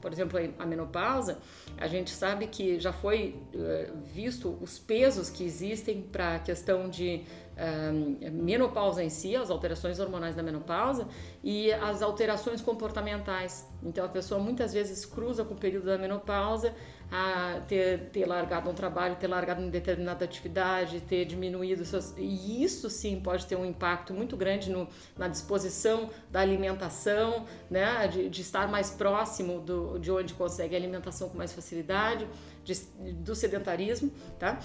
Por 0.00 0.12
exemplo, 0.12 0.38
a 0.58 0.66
menopausa, 0.66 1.38
a 1.76 1.86
gente 1.86 2.10
sabe 2.10 2.48
que 2.48 2.78
já 2.78 2.92
foi 2.92 3.36
eh, 3.54 3.90
visto 4.12 4.58
os 4.60 4.76
pesos 4.76 5.30
que 5.30 5.44
existem 5.44 6.02
para 6.02 6.36
a 6.36 6.38
questão 6.40 6.88
de 6.88 7.24
eh, 7.56 8.30
menopausa 8.30 9.02
em 9.02 9.10
si, 9.10 9.36
as 9.36 9.50
alterações 9.50 10.00
hormonais 10.00 10.34
da 10.34 10.42
menopausa 10.42 11.06
e 11.42 11.72
as 11.72 12.02
alterações 12.02 12.60
comportamentais. 12.60 13.68
Então 13.82 14.04
a 14.04 14.08
pessoa 14.08 14.40
muitas 14.40 14.72
vezes 14.72 15.04
cruza 15.04 15.44
com 15.44 15.54
o 15.54 15.56
período 15.56 15.86
da 15.86 15.98
menopausa 15.98 16.74
a 17.10 17.60
ter, 17.68 18.08
ter 18.10 18.24
largado 18.24 18.70
um 18.70 18.72
trabalho, 18.72 19.16
ter 19.16 19.26
largado 19.26 19.60
uma 19.60 19.70
determinada 19.70 20.24
atividade, 20.24 20.98
ter 21.02 21.26
diminuído 21.26 21.84
seus. 21.84 22.14
E 22.16 22.64
isso 22.64 22.88
sim 22.88 23.20
pode 23.20 23.44
ter 23.44 23.54
um 23.54 23.66
impacto 23.66 24.14
muito 24.14 24.34
grande 24.34 24.70
no, 24.70 24.88
na 25.18 25.28
disposição 25.28 26.08
da 26.30 26.40
alimentação, 26.40 27.44
né? 27.70 28.08
de, 28.08 28.30
de 28.30 28.40
estar 28.40 28.66
mais 28.66 28.90
próximo 28.90 29.60
do, 29.60 29.98
de 29.98 30.10
onde 30.10 30.32
consegue 30.32 30.74
a 30.74 30.78
alimentação 30.78 31.28
com 31.28 31.36
mais 31.36 31.52
facilidade, 31.52 32.26
de, 32.64 32.74
do 33.12 33.34
sedentarismo, 33.34 34.10
tá? 34.38 34.58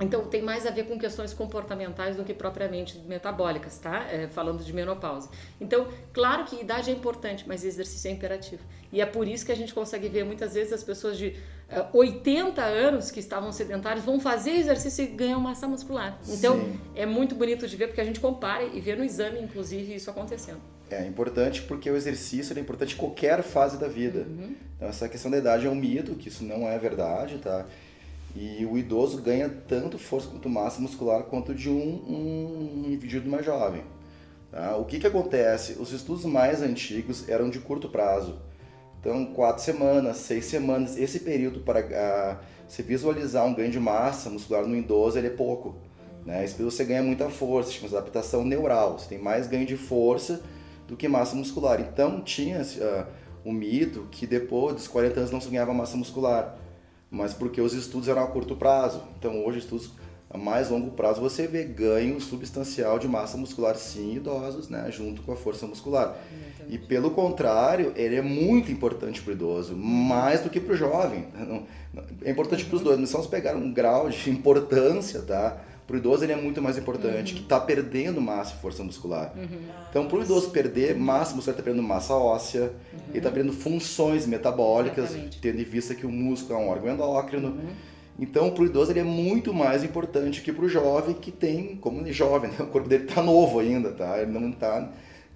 Então 0.00 0.24
tem 0.24 0.42
mais 0.42 0.66
a 0.66 0.70
ver 0.70 0.84
com 0.84 0.98
questões 0.98 1.34
comportamentais 1.34 2.16
do 2.16 2.24
que 2.24 2.32
propriamente 2.32 2.98
metabólicas, 3.06 3.78
tá? 3.78 4.06
É, 4.10 4.28
falando 4.28 4.64
de 4.64 4.72
menopausa. 4.72 5.28
Então, 5.60 5.88
claro 6.12 6.44
que 6.44 6.60
idade 6.60 6.90
é 6.90 6.92
importante, 6.92 7.44
mas 7.46 7.64
exercício 7.64 8.08
é 8.08 8.12
imperativo. 8.12 8.62
E 8.92 9.00
é 9.00 9.06
por 9.06 9.28
isso 9.28 9.44
que 9.44 9.52
a 9.52 9.56
gente 9.56 9.74
consegue 9.74 10.08
ver 10.08 10.24
muitas 10.24 10.54
vezes 10.54 10.72
as 10.72 10.82
pessoas 10.82 11.16
de 11.16 11.36
eh, 11.68 11.86
80 11.92 12.60
anos 12.62 13.10
que 13.10 13.20
estavam 13.20 13.52
sedentários 13.52 14.04
vão 14.04 14.18
fazer 14.18 14.52
exercício 14.52 15.04
e 15.04 15.08
ganham 15.08 15.40
massa 15.40 15.68
muscular. 15.68 16.18
Então, 16.28 16.58
Sim. 16.58 16.80
é 16.94 17.06
muito 17.06 17.34
bonito 17.34 17.68
de 17.68 17.76
ver 17.76 17.88
porque 17.88 18.00
a 18.00 18.04
gente 18.04 18.18
compara 18.18 18.64
e 18.64 18.80
vê 18.80 18.96
no 18.96 19.04
exame, 19.04 19.40
inclusive, 19.40 19.94
isso 19.94 20.10
acontecendo. 20.10 20.60
É 20.90 21.06
importante 21.06 21.62
porque 21.62 21.88
o 21.88 21.96
exercício 21.96 22.56
é 22.56 22.60
importante 22.60 22.94
em 22.94 22.98
qualquer 22.98 23.42
fase 23.42 23.78
da 23.78 23.86
vida. 23.86 24.26
Então 24.76 24.88
essa 24.88 25.08
questão 25.08 25.30
da 25.30 25.38
idade 25.38 25.66
é 25.66 25.70
um 25.70 25.74
mito, 25.74 26.16
que 26.16 26.28
isso 26.28 26.42
não 26.42 26.68
é 26.68 26.76
verdade, 26.78 27.38
tá? 27.38 27.64
E 28.34 28.64
o 28.64 28.78
idoso 28.78 29.20
ganha 29.20 29.48
tanto 29.48 29.98
força 29.98 30.28
quanto 30.28 30.48
massa 30.48 30.80
muscular 30.80 31.24
quanto 31.24 31.54
de 31.54 31.68
um, 31.68 31.74
um 31.74 32.84
indivíduo 32.86 33.30
mais 33.30 33.44
jovem. 33.44 33.82
Tá? 34.50 34.76
O 34.76 34.84
que, 34.84 34.98
que 35.00 35.06
acontece? 35.06 35.76
Os 35.80 35.92
estudos 35.92 36.24
mais 36.24 36.62
antigos 36.62 37.28
eram 37.28 37.50
de 37.50 37.58
curto 37.58 37.88
prazo. 37.88 38.38
Então, 39.00 39.26
quatro 39.26 39.62
semanas, 39.62 40.18
seis 40.18 40.44
semanas, 40.44 40.96
esse 40.98 41.20
período 41.20 41.60
para 41.60 41.80
ah, 41.80 42.36
se 42.68 42.82
visualizar 42.82 43.46
um 43.46 43.54
ganho 43.54 43.70
de 43.70 43.80
massa 43.80 44.28
muscular 44.28 44.66
no 44.66 44.76
idoso 44.76 45.18
ele 45.18 45.28
é 45.28 45.30
pouco. 45.30 45.74
Né? 46.24 46.44
Esse 46.44 46.54
período 46.54 46.72
você 46.72 46.84
ganha 46.84 47.02
muita 47.02 47.30
força, 47.30 47.72
chama-se 47.72 47.96
adaptação 47.96 48.44
neural. 48.44 48.98
Você 48.98 49.08
tem 49.08 49.18
mais 49.18 49.46
ganho 49.46 49.64
de 49.64 49.76
força 49.76 50.42
do 50.86 50.96
que 50.96 51.08
massa 51.08 51.34
muscular. 51.34 51.80
Então, 51.80 52.20
tinha 52.20 52.60
ah, 52.60 53.06
o 53.42 53.52
mito 53.52 54.06
que 54.10 54.26
depois 54.26 54.74
dos 54.74 54.86
40 54.86 55.20
anos 55.20 55.30
não 55.30 55.40
se 55.40 55.48
ganhava 55.48 55.72
massa 55.72 55.96
muscular, 55.96 56.58
mas 57.10 57.34
porque 57.34 57.60
os 57.60 57.74
estudos 57.74 58.08
eram 58.08 58.22
a 58.22 58.26
curto 58.26 58.54
prazo. 58.54 59.02
Então, 59.18 59.44
hoje, 59.44 59.58
estudos 59.58 59.90
a 60.32 60.38
mais 60.38 60.70
longo 60.70 60.92
prazo, 60.92 61.20
você 61.20 61.48
vê 61.48 61.64
ganho 61.64 62.20
substancial 62.20 63.00
de 63.00 63.08
massa 63.08 63.36
muscular, 63.36 63.74
sim, 63.74 64.12
em 64.12 64.16
idosos, 64.16 64.68
né? 64.68 64.88
junto 64.88 65.22
com 65.22 65.32
a 65.32 65.36
força 65.36 65.66
muscular. 65.66 66.16
E 66.68 66.78
pelo 66.78 67.10
contrário, 67.10 67.92
ele 67.96 68.14
é 68.14 68.22
muito 68.22 68.70
importante 68.70 69.20
para 69.20 69.32
o 69.32 69.34
idoso, 69.34 69.74
mais 69.74 70.40
do 70.40 70.48
que 70.48 70.60
para 70.60 70.72
o 70.72 70.76
jovem. 70.76 71.26
É 72.22 72.30
importante 72.30 72.64
para 72.64 72.76
os 72.76 72.82
dois, 72.82 72.96
mas 72.96 73.08
se 73.08 73.12
vamos 73.12 73.28
pegar 73.28 73.56
um 73.56 73.72
grau 73.72 74.08
de 74.08 74.30
importância, 74.30 75.20
tá? 75.22 75.60
Para 75.90 75.96
o 75.96 75.98
idoso 75.98 76.22
ele 76.22 76.32
é 76.32 76.36
muito 76.36 76.62
mais 76.62 76.78
importante, 76.78 77.34
que 77.34 77.40
está 77.40 77.58
perdendo 77.58 78.20
massa 78.20 78.54
e 78.56 78.60
força 78.60 78.84
muscular. 78.84 79.34
Então, 79.90 80.06
para 80.06 80.18
o 80.18 80.22
idoso 80.22 80.50
perder 80.50 80.94
massa 80.94 81.34
muscular, 81.34 81.58
está 81.58 81.64
perdendo 81.64 81.82
massa 81.82 82.14
óssea, 82.14 82.70
ele 83.08 83.18
está 83.18 83.28
perdendo 83.28 83.52
funções 83.52 84.24
metabólicas, 84.24 85.06
Exatamente. 85.06 85.40
tendo 85.40 85.60
em 85.60 85.64
vista 85.64 85.92
que 85.92 86.06
o 86.06 86.08
músculo 86.08 86.60
é 86.60 86.62
um 86.62 86.68
órgão 86.68 86.94
endócrino. 86.94 87.58
Então, 88.20 88.52
para 88.52 88.62
o 88.62 88.66
idoso, 88.66 88.92
ele 88.92 89.00
é 89.00 89.04
muito 89.04 89.52
mais 89.52 89.82
importante 89.82 90.42
que 90.42 90.52
para 90.52 90.64
o 90.64 90.68
jovem, 90.68 91.12
que 91.16 91.32
tem, 91.32 91.74
como 91.74 92.00
ele 92.00 92.10
é 92.10 92.12
jovem, 92.12 92.52
né? 92.52 92.58
o 92.60 92.66
corpo 92.68 92.88
dele 92.88 93.06
está 93.06 93.20
novo 93.20 93.58
ainda, 93.58 93.90
tá? 93.90 94.22
Ele 94.22 94.30
não 94.30 94.48
está 94.50 94.92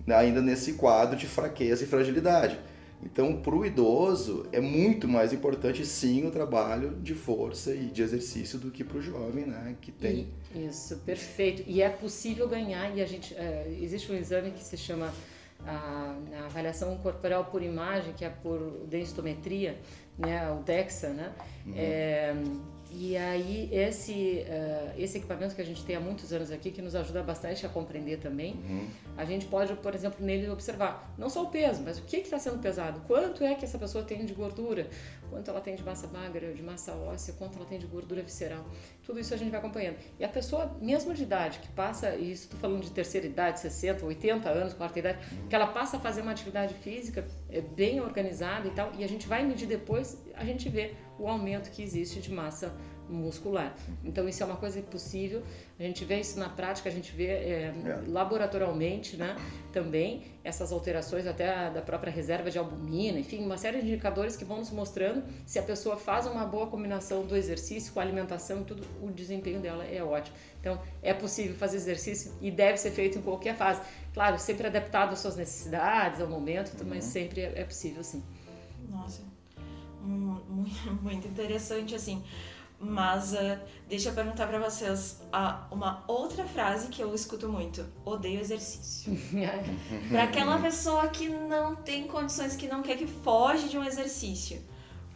ainda 0.07 0.41
nesse 0.41 0.75
quadro 0.75 1.17
de 1.17 1.27
fraqueza 1.27 1.83
e 1.83 1.87
fragilidade. 1.89 2.57
Então, 3.03 3.37
para 3.37 3.55
o 3.55 3.67
idoso, 3.67 4.47
é 4.51 4.61
muito 4.61 5.07
mais 5.07 5.33
importante, 5.33 5.85
sim, 5.85 6.27
o 6.27 6.31
trabalho 6.31 6.97
de 7.03 7.15
força 7.15 7.75
e 7.75 7.87
de 7.87 8.03
exercício 8.03 8.59
do 8.59 8.71
que 8.71 8.83
para 8.83 8.99
o 8.99 9.03
jovem, 9.03 9.47
né? 9.47 9.77
Que 9.81 9.93
tem. 9.93 10.29
Isso, 10.55 10.97
perfeito. 10.99 11.63
E 11.67 11.83
é 11.83 11.89
possível 11.91 12.49
ganhar, 12.49 12.97
e 12.97 13.03
a 13.03 13.07
gente. 13.07 13.35
é, 13.35 13.77
existe 13.81 14.11
um 14.11 14.17
exame 14.17 14.51
que 14.53 14.65
se 14.65 14.77
chama 14.77 15.13
a, 15.67 16.17
a 16.41 16.45
avaliação 16.47 16.97
corporal 16.99 17.47
por 17.47 17.63
imagem, 17.63 18.13
que 18.15 18.25
é 18.25 18.31
por 18.31 18.87
densitometria, 18.89 19.79
né, 20.19 20.51
o 20.51 20.63
DEXA, 20.63 21.11
né? 21.11 21.33
É, 21.75 22.35
e 22.97 23.17
aí 23.17 23.69
esse, 23.73 24.39
eh, 24.41 24.95
esse 24.97 25.19
equipamento 25.19 25.55
que 25.55 25.61
a 25.61 25.65
gente 25.65 25.85
tem 25.85 25.97
há 25.97 26.01
muitos 26.01 26.33
anos 26.33 26.51
aqui, 26.51 26.71
que 26.71 26.81
nos 26.81 26.95
ajuda 26.95 27.23
bastante 27.23 27.67
a 27.67 27.69
compreender 27.69 28.19
também, 28.19 28.55
Uhum. 28.55 28.87
a 29.17 29.25
gente 29.25 29.47
pode, 29.47 29.75
por 29.75 29.95
exemplo, 29.95 30.25
nele 30.25 30.49
observar 30.49 31.13
não 31.19 31.29
só 31.29 31.43
o 31.43 31.49
peso, 31.49 31.83
mas 31.85 31.99
o 31.99 32.03
que 32.03 32.19
está 32.19 32.39
sendo 32.39 32.59
pesado, 32.61 33.01
quanto 33.07 33.43
é 33.43 33.55
que 33.55 33.65
essa 33.65 33.79
pessoa 33.79 34.05
tem 34.05 34.25
de 34.25 34.33
gordura, 34.33 34.87
quanto 35.29 35.51
ela 35.51 35.61
tem 35.61 35.75
de 35.75 35.83
massa 35.83 36.07
magra, 36.07 36.53
de 36.55 36.63
massa 36.63 36.93
óssea, 36.93 37.35
quanto 37.37 37.57
ela 37.57 37.67
tem 37.67 37.79
de 37.79 37.87
gordura 37.87 38.23
visceral. 38.23 38.65
Tudo 39.05 39.19
isso 39.19 39.35
a 39.35 39.37
gente 39.37 39.51
vai 39.51 39.59
acompanhando. 39.59 39.97
E 40.19 40.25
a 40.25 40.29
pessoa, 40.29 40.77
mesmo 40.81 41.13
de 41.13 41.25
idade, 41.25 41.59
que 41.59 41.69
passa, 41.69 42.15
e 42.15 42.31
isso 42.31 42.45
estou 42.45 42.61
falando 42.61 42.83
de 42.83 42.91
terceira 42.93 43.27
idade, 43.27 43.59
60, 43.61 44.07
80 44.07 44.49
anos, 44.49 44.73
quarta 44.75 44.99
idade, 44.99 45.19
que 45.49 45.55
ela 45.55 45.67
passa 45.67 45.97
a 45.97 46.01
fazer 46.01 46.21
uma 46.23 46.31
atividade 46.31 46.75
física 46.75 47.27
é, 47.51 47.61
bem 47.61 48.01
organizada 48.01 48.69
e 48.69 48.71
tal, 48.71 48.93
e 48.97 49.03
a 49.03 49.09
gente 49.09 49.27
vai 49.27 49.45
medir 49.45 49.67
depois, 49.67 50.17
a 50.35 50.45
gente 50.45 50.69
vê 50.69 50.93
o 51.19 51.29
aumento 51.29 51.71
que 51.71 51.83
existe 51.83 52.21
de 52.21 52.33
massa 52.33 52.75
muscular. 53.09 53.77
Então 54.03 54.27
isso 54.27 54.43
é 54.43 54.47
uma 54.47 54.57
coisa 54.57 54.81
possível. 54.81 55.43
A 55.79 55.83
gente 55.83 56.05
vê 56.07 56.21
isso 56.21 56.39
na 56.39 56.49
prática, 56.49 56.89
a 56.89 56.93
gente 56.93 57.13
vê 57.13 57.27
é, 57.27 57.75
laboratorialmente, 58.07 59.17
né? 59.17 59.37
Também 59.73 60.25
essas 60.43 60.73
alterações 60.73 61.27
até 61.27 61.53
a- 61.55 61.69
da 61.69 61.83
própria 61.83 62.11
reserva 62.11 62.51
de 62.51 62.59
albumina, 62.59 63.19
enfim, 63.19 63.45
uma 63.45 63.59
série 63.59 63.81
de 63.83 63.89
indicadores 63.89 64.37
que 64.37 64.45
vão 64.45 64.59
nos 64.59 64.71
mostrando 64.71 65.23
se 65.47 65.59
a 65.59 65.63
pessoa 65.63 65.97
faz 65.99 66.27
uma 66.27 66.47
boa 66.47 66.67
combinação 66.67 67.27
do 67.27 67.37
exercício 67.37 67.93
com 67.93 68.01
a 68.01 68.03
alimentação 68.03 68.63
e 68.63 68.65
tudo, 68.65 68.83
o 69.03 69.11
desempenho 69.11 69.61
dela 69.61 69.85
é 69.85 70.03
ótimo. 70.03 70.35
Então 70.61 70.81
é 71.03 71.13
possível 71.13 71.55
fazer 71.57 71.77
exercício 71.77 72.33
e 72.41 72.51
deve 72.51 72.79
ser 72.79 72.91
feito 72.91 73.19
em 73.19 73.23
qualquer 73.23 73.55
fase. 73.55 73.83
Claro, 74.15 74.39
sempre 74.39 74.67
adaptado 74.67 75.13
às 75.13 75.19
suas 75.19 75.37
necessidades, 75.37 76.21
ao 76.23 76.29
momento, 76.29 76.73
mas 76.87 77.05
sempre 77.05 77.43
é, 77.43 77.53
é 77.61 77.65
possível 77.65 78.03
sim. 78.03 78.23
Nossa, 78.89 79.23
muito 81.03 81.27
interessante 81.27 81.95
assim. 81.95 82.23
Mas 82.79 83.33
eh, 83.33 83.59
deixa 83.89 84.11
eu 84.11 84.15
perguntar 84.15 84.47
pra 84.47 84.59
vocês 84.59 85.21
ah, 85.33 85.67
uma 85.71 86.05
outra 86.07 86.45
frase 86.45 86.89
que 86.89 87.03
eu 87.03 87.15
escuto 87.15 87.49
muito: 87.49 87.85
odeio 88.05 88.41
exercício. 88.41 89.17
Pra 90.11 90.25
aquela 90.25 90.59
pessoa 90.59 91.09
que 91.09 91.29
não 91.29 91.77
tem 91.77 92.07
condições, 92.07 92.57
que 92.57 92.67
não 92.67 92.83
quer 92.83 92.99
que 92.99 93.07
foge 93.07 93.69
de 93.69 93.79
um 93.79 93.85
exercício, 93.85 94.61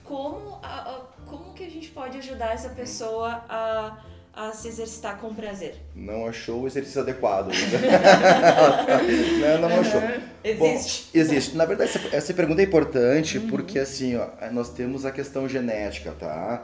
como, 0.05 0.59
ah, 0.63 1.03
como 1.27 1.53
que 1.53 1.65
a 1.65 1.71
gente 1.71 1.91
pode 1.91 2.17
ajudar 2.19 2.53
essa 2.53 2.71
pessoa 2.71 3.45
a, 3.49 3.99
a 4.39 4.53
se 4.53 4.69
exercitar 4.69 5.19
com 5.19 5.35
prazer? 5.35 5.75
Não 5.97 6.25
achou 6.25 6.63
o 6.63 6.67
exercício 6.69 7.01
adequado. 7.01 7.51
não, 9.41 9.69
não 9.69 9.81
achou. 9.81 10.01
Existe. 10.45 11.11
Bom, 11.13 11.21
existe. 11.21 11.57
Na 11.57 11.65
verdade, 11.65 11.91
essa, 11.91 12.17
essa 12.17 12.33
pergunta 12.33 12.63
é 12.63 12.65
importante 12.65 13.41
porque 13.41 13.81
assim, 13.81 14.15
ó, 14.15 14.29
nós 14.53 14.69
temos 14.69 15.05
a 15.05 15.11
questão 15.11 15.49
genética, 15.49 16.13
tá? 16.13 16.63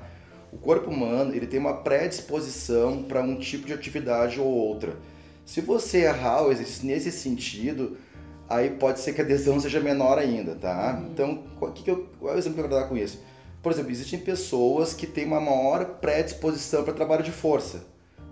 O 0.53 0.57
corpo 0.57 0.89
humano 0.89 1.35
ele 1.35 1.49
tem 1.49 1.59
uma 1.59 1.79
predisposição 1.79 3.03
para 3.03 3.21
um 3.21 3.41
tipo 3.41 3.67
de 3.67 3.73
atividade 3.73 4.39
ou 4.39 4.47
outra. 4.47 4.95
Se 5.45 5.61
você 5.61 6.05
errar 6.05 6.47
o 6.47 6.53
exercício 6.53 6.87
nesse 6.87 7.11
sentido, 7.11 7.99
aí 8.49 8.71
pode 8.71 9.01
ser 9.01 9.15
que 9.15 9.21
a 9.21 9.25
adesão 9.25 9.59
seja 9.59 9.81
menor 9.81 10.17
ainda, 10.17 10.55
tá? 10.55 10.97
Uhum. 10.97 11.09
Então, 11.11 11.43
qual, 11.59 11.73
que 11.73 11.83
que 11.83 11.91
eu, 11.91 12.09
qual 12.21 12.35
é 12.35 12.37
o 12.37 12.39
exemplo 12.39 12.55
que 12.55 12.61
eu 12.61 12.69
quero 12.69 12.83
dar 12.83 12.89
com 12.89 12.97
isso? 12.97 13.21
Por 13.65 13.73
exemplo, 13.73 13.91
existem 13.91 14.19
pessoas 14.19 14.93
que 14.93 15.07
têm 15.07 15.25
uma 15.25 15.41
maior 15.41 15.87
predisposição 15.99 16.85
para 16.85 16.93
trabalho 16.93 17.23
de 17.23 17.31
força, 17.31 17.87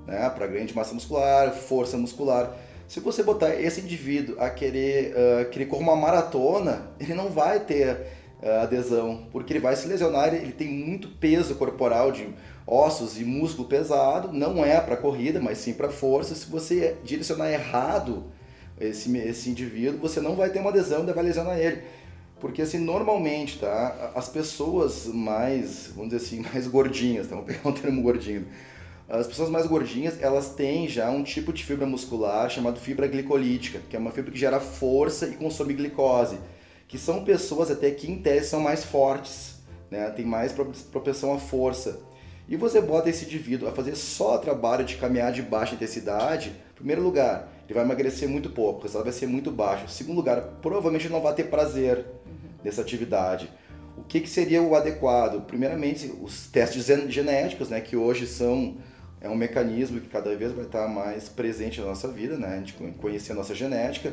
né? 0.07 0.29
Para 0.29 0.47
grande 0.47 0.75
massa 0.77 0.93
muscular, 0.93 1.55
força 1.55 1.97
muscular. 1.97 2.55
Se 2.87 3.01
você 3.01 3.23
botar 3.23 3.55
esse 3.55 3.81
indivíduo 3.81 4.39
a 4.39 4.51
querer, 4.51 5.15
uh, 5.15 5.49
querer 5.49 5.65
correr 5.65 5.85
uma 5.85 5.97
maratona, 5.97 6.83
ele 7.01 7.15
não 7.15 7.31
vai 7.31 7.61
ter 7.61 7.97
uh, 8.43 8.61
adesão, 8.63 9.27
porque 9.33 9.55
ele 9.55 9.61
vai 9.61 9.75
se 9.75 9.89
lesionar, 9.89 10.35
ele 10.35 10.53
tem 10.53 10.69
muito 10.69 11.09
peso 11.09 11.55
corporal 11.55 12.13
de 12.13 12.29
ossos 12.67 13.19
e 13.19 13.25
músculo 13.25 13.67
pesado, 13.67 14.35
não 14.35 14.63
é 14.63 14.79
para 14.83 14.99
corrida, 14.99 15.41
mas 15.41 15.57
sim 15.57 15.73
para 15.73 15.89
força. 15.89 16.35
Se 16.35 16.45
você 16.45 16.99
direcionar 17.03 17.51
errado 17.51 18.25
esse, 18.79 19.17
esse 19.17 19.49
indivíduo, 19.49 19.99
você 19.99 20.21
não 20.21 20.37
vai 20.37 20.51
ter 20.51 20.59
uma 20.59 20.69
adesão 20.69 21.07
vai 21.07 21.25
lesionar 21.25 21.59
ele. 21.59 21.83
Porque 22.43 22.61
assim, 22.61 22.79
normalmente, 22.79 23.61
tá, 23.61 24.11
as 24.17 24.29
pessoas 24.29 25.07
mais, 25.07 25.93
vamos 25.95 26.11
dizer 26.11 26.27
assim, 26.27 26.41
mais 26.53 26.67
gordinhas, 26.67 27.29
tá? 27.29 27.37
vamos 27.37 27.47
pegar 27.47 27.69
um 27.69 27.73
termo 27.73 28.03
gordinho, 28.03 28.49
as 29.09 29.29
pessoas 29.29 29.49
mais 29.49 29.65
gordinhas, 29.65 30.21
elas 30.21 30.49
têm 30.49 30.89
já 30.89 31.09
um 31.09 31.23
tipo 31.23 31.53
de 31.53 31.63
fibra 31.63 31.87
muscular 31.87 32.51
chamado 32.51 32.81
fibra 32.81 33.07
glicolítica, 33.07 33.81
que 33.89 33.95
é 33.95 33.99
uma 33.99 34.11
fibra 34.11 34.33
que 34.33 34.39
gera 34.39 34.59
força 34.59 35.29
e 35.29 35.37
consome 35.37 35.73
glicose, 35.73 36.37
que 36.89 36.99
são 36.99 37.25
pessoas 37.25 37.71
até 37.71 37.93
que 37.93 38.11
em 38.11 38.21
tese 38.21 38.49
são 38.49 38.59
mais 38.59 38.83
fortes, 38.83 39.61
né? 39.89 40.11
Tem 40.11 40.25
mais 40.25 40.53
propensão 40.91 41.33
à 41.35 41.39
força. 41.39 42.01
E 42.49 42.57
você 42.57 42.81
bota 42.81 43.09
esse 43.09 43.25
indivíduo 43.25 43.69
a 43.69 43.73
fazer 43.73 43.95
só 43.95 44.37
trabalho 44.39 44.85
de 44.85 44.97
caminhar 44.97 45.31
de 45.31 45.43
baixa 45.43 45.77
intensidade, 45.77 46.49
em 46.49 46.75
primeiro 46.75 47.03
lugar, 47.03 47.53
ele 47.67 47.75
vai 47.75 47.85
emagrecer 47.85 48.29
muito 48.29 48.51
pouco, 48.51 48.81
o 48.81 48.83
resultado 48.83 49.05
vai 49.05 49.13
ser 49.13 49.27
muito 49.27 49.51
baixo. 49.51 49.85
Em 49.85 49.89
segundo 49.89 50.17
lugar, 50.17 50.41
provavelmente 50.61 51.09
não 51.09 51.21
vai 51.21 51.35
ter 51.35 51.45
prazer 51.45 52.05
nessa 52.65 52.81
atividade. 52.81 53.51
O 53.97 54.03
que, 54.03 54.21
que 54.21 54.29
seria 54.29 54.63
o 54.63 54.75
adequado? 54.75 55.43
Primeiramente, 55.47 56.13
os 56.23 56.47
testes 56.47 56.87
genéticos, 57.09 57.69
né, 57.69 57.81
que 57.81 57.97
hoje 57.97 58.27
são 58.27 58.77
é 59.21 59.29
um 59.29 59.37
mecanismo 59.37 60.01
que 60.01 60.09
cada 60.09 60.35
vez 60.35 60.51
vai 60.51 60.65
estar 60.65 60.89
mais 60.89 61.29
presente 61.29 61.81
na 61.81 61.87
nossa 61.87 62.09
vida, 62.09 62.37
né? 62.37 62.55
A 62.55 62.59
gente 62.59 62.75
conhecer 62.99 63.31
a 63.31 63.37
nossa 63.37 63.55
genética. 63.55 64.13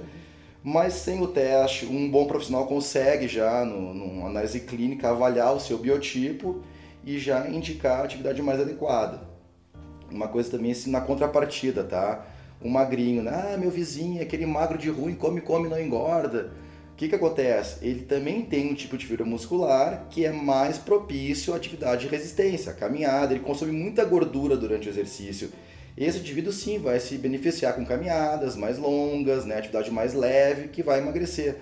Mas 0.63 0.93
sem 0.93 1.19
o 1.19 1.27
teste, 1.27 1.87
um 1.87 2.11
bom 2.11 2.27
profissional 2.27 2.67
consegue 2.67 3.27
já, 3.27 3.65
no, 3.65 3.91
numa 3.91 4.27
análise 4.27 4.59
clínica, 4.59 5.09
avaliar 5.09 5.55
o 5.55 5.59
seu 5.59 5.79
biotipo 5.79 6.61
e 7.03 7.17
já 7.17 7.49
indicar 7.49 8.01
a 8.01 8.03
atividade 8.03 8.39
mais 8.43 8.61
adequada. 8.61 9.21
Uma 10.11 10.27
coisa 10.27 10.51
também 10.51 10.73
assim, 10.73 10.91
na 10.91 11.01
contrapartida, 11.01 11.83
tá? 11.83 12.23
Um 12.61 12.69
magrinho, 12.69 13.23
né? 13.23 13.53
ah, 13.53 13.57
meu 13.57 13.71
vizinho, 13.71 14.21
aquele 14.21 14.45
magro 14.45 14.77
de 14.77 14.89
ruim, 14.89 15.15
come, 15.15 15.41
come, 15.41 15.67
não 15.67 15.81
engorda 15.81 16.51
que, 16.99 17.07
que 17.07 17.15
acontece? 17.15 17.77
Ele 17.81 18.01
também 18.01 18.41
tem 18.41 18.69
um 18.69 18.73
tipo 18.73 18.97
de 18.97 19.05
fibra 19.05 19.23
muscular 19.23 20.07
que 20.09 20.25
é 20.25 20.33
mais 20.33 20.77
propício 20.77 21.53
à 21.53 21.55
atividade 21.55 22.01
de 22.01 22.07
resistência, 22.09 22.73
à 22.73 22.75
caminhada, 22.75 23.33
ele 23.33 23.41
consome 23.41 23.71
muita 23.71 24.03
gordura 24.03 24.57
durante 24.57 24.89
o 24.89 24.91
exercício. 24.91 25.49
Esse 25.97 26.19
indivíduo 26.19 26.51
sim 26.51 26.77
vai 26.77 26.99
se 26.99 27.17
beneficiar 27.17 27.73
com 27.73 27.85
caminhadas 27.85 28.57
mais 28.57 28.77
longas, 28.77 29.45
né, 29.45 29.57
atividade 29.57 29.89
mais 29.89 30.13
leve, 30.13 30.67
que 30.67 30.83
vai 30.83 30.99
emagrecer. 30.99 31.59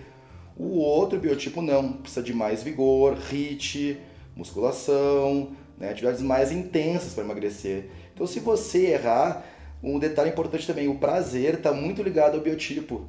O 0.58 0.80
outro 0.80 1.20
biotipo 1.20 1.62
não, 1.62 1.94
precisa 1.94 2.24
de 2.24 2.34
mais 2.34 2.64
vigor, 2.64 3.16
HIIT, 3.32 3.96
musculação, 4.36 5.52
né, 5.78 5.92
atividades 5.92 6.24
mais 6.24 6.52
intensas 6.52 7.14
para 7.14 7.24
emagrecer. 7.24 7.92
Então 8.12 8.26
se 8.26 8.40
você 8.40 8.88
errar, 8.88 9.46
um 9.84 10.00
detalhe 10.00 10.32
importante 10.32 10.66
também, 10.66 10.88
o 10.88 10.98
prazer 10.98 11.54
está 11.54 11.72
muito 11.72 12.02
ligado 12.02 12.38
ao 12.38 12.42
biotipo. 12.42 13.08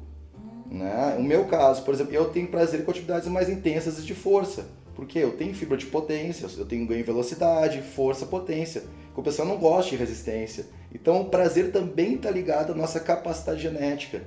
Né? 0.69 1.15
O 1.17 1.23
meu 1.23 1.45
caso, 1.45 1.83
por 1.83 1.93
exemplo, 1.93 2.13
eu 2.13 2.29
tenho 2.29 2.47
prazer 2.47 2.85
com 2.85 2.91
atividades 2.91 3.27
mais 3.27 3.49
intensas 3.49 3.97
e 3.97 4.03
de 4.03 4.13
força, 4.13 4.67
porque 4.95 5.17
eu 5.17 5.35
tenho 5.35 5.53
fibra 5.53 5.75
de 5.77 5.87
potência, 5.87 6.47
eu 6.57 6.65
tenho 6.65 6.85
ganho 6.85 6.99
em 6.99 7.03
velocidade, 7.03 7.81
força, 7.81 8.25
potência. 8.25 8.83
O 9.15 9.23
pessoal 9.23 9.47
não 9.47 9.57
gosta 9.57 9.89
de 9.89 9.97
resistência. 9.97 10.65
Então 10.93 11.21
o 11.21 11.25
prazer 11.25 11.71
também 11.71 12.15
está 12.15 12.31
ligado 12.31 12.71
à 12.71 12.75
nossa 12.75 12.99
capacidade 12.99 13.61
genética. 13.61 14.21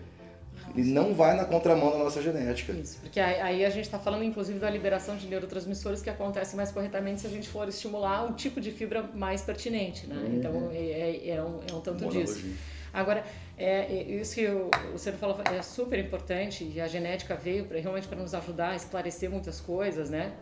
Ele 0.75 0.91
não 0.91 1.15
vai 1.15 1.37
na 1.37 1.45
contramão 1.45 1.91
da 1.91 1.99
nossa 1.99 2.23
genética. 2.23 2.73
Isso, 2.73 2.99
porque 3.01 3.21
aí 3.21 3.65
a 3.65 3.71
gente 3.71 3.85
está 3.85 3.99
falando 3.99 4.25
inclusive 4.25 4.59
da 4.59 4.71
liberação 4.71 5.17
de 5.17 5.27
neurotransmissores 5.27 6.01
que 6.01 6.11
acontece 6.11 6.57
mais 6.57 6.73
corretamente 6.73 7.21
se 7.21 7.27
a 7.27 7.31
gente 7.31 7.49
for 7.49 7.69
estimular 7.69 8.25
um 8.25 8.33
tipo 8.33 8.61
de 8.61 8.71
fibra 8.71 9.03
mais 9.15 9.43
pertinente, 9.43 10.07
né? 10.07 10.17
Uhum. 10.17 10.37
Então 10.37 10.71
é, 10.73 10.77
é, 10.77 11.29
é, 11.31 11.43
um, 11.43 11.61
é 11.71 11.75
um 11.75 11.81
tanto 11.81 12.09
disso. 12.09 12.45
Agora, 12.93 13.25
é, 13.57 13.81
é, 13.81 14.03
isso 14.03 14.35
que 14.35 14.47
o, 14.47 14.71
o 14.95 14.99
senhor 14.99 15.17
falou 15.17 15.41
é 15.51 15.63
super 15.63 15.99
importante 15.99 16.65
e 16.65 16.81
a 16.81 16.87
genética 16.87 17.35
veio 17.35 17.65
pra, 17.65 17.79
realmente 17.79 18.07
para 18.07 18.19
nos 18.19 18.35
ajudar 18.35 18.71
a 18.71 18.77
esclarecer 18.77 19.31
muitas 19.31 19.61
coisas, 19.61 20.11
né? 20.11 20.33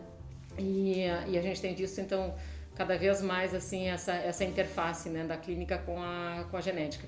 E, 0.57 1.05
e 1.27 1.37
a 1.37 1.41
gente 1.41 1.61
tem 1.61 1.73
visto, 1.73 1.99
então, 2.01 2.35
cada 2.75 2.97
vez 2.97 3.21
mais 3.21 3.53
assim 3.53 3.87
essa, 3.87 4.13
essa 4.13 4.43
interface 4.43 5.09
né, 5.09 5.23
da 5.23 5.37
clínica 5.37 5.77
com 5.77 6.01
a, 6.01 6.45
com 6.49 6.57
a 6.57 6.61
genética. 6.61 7.07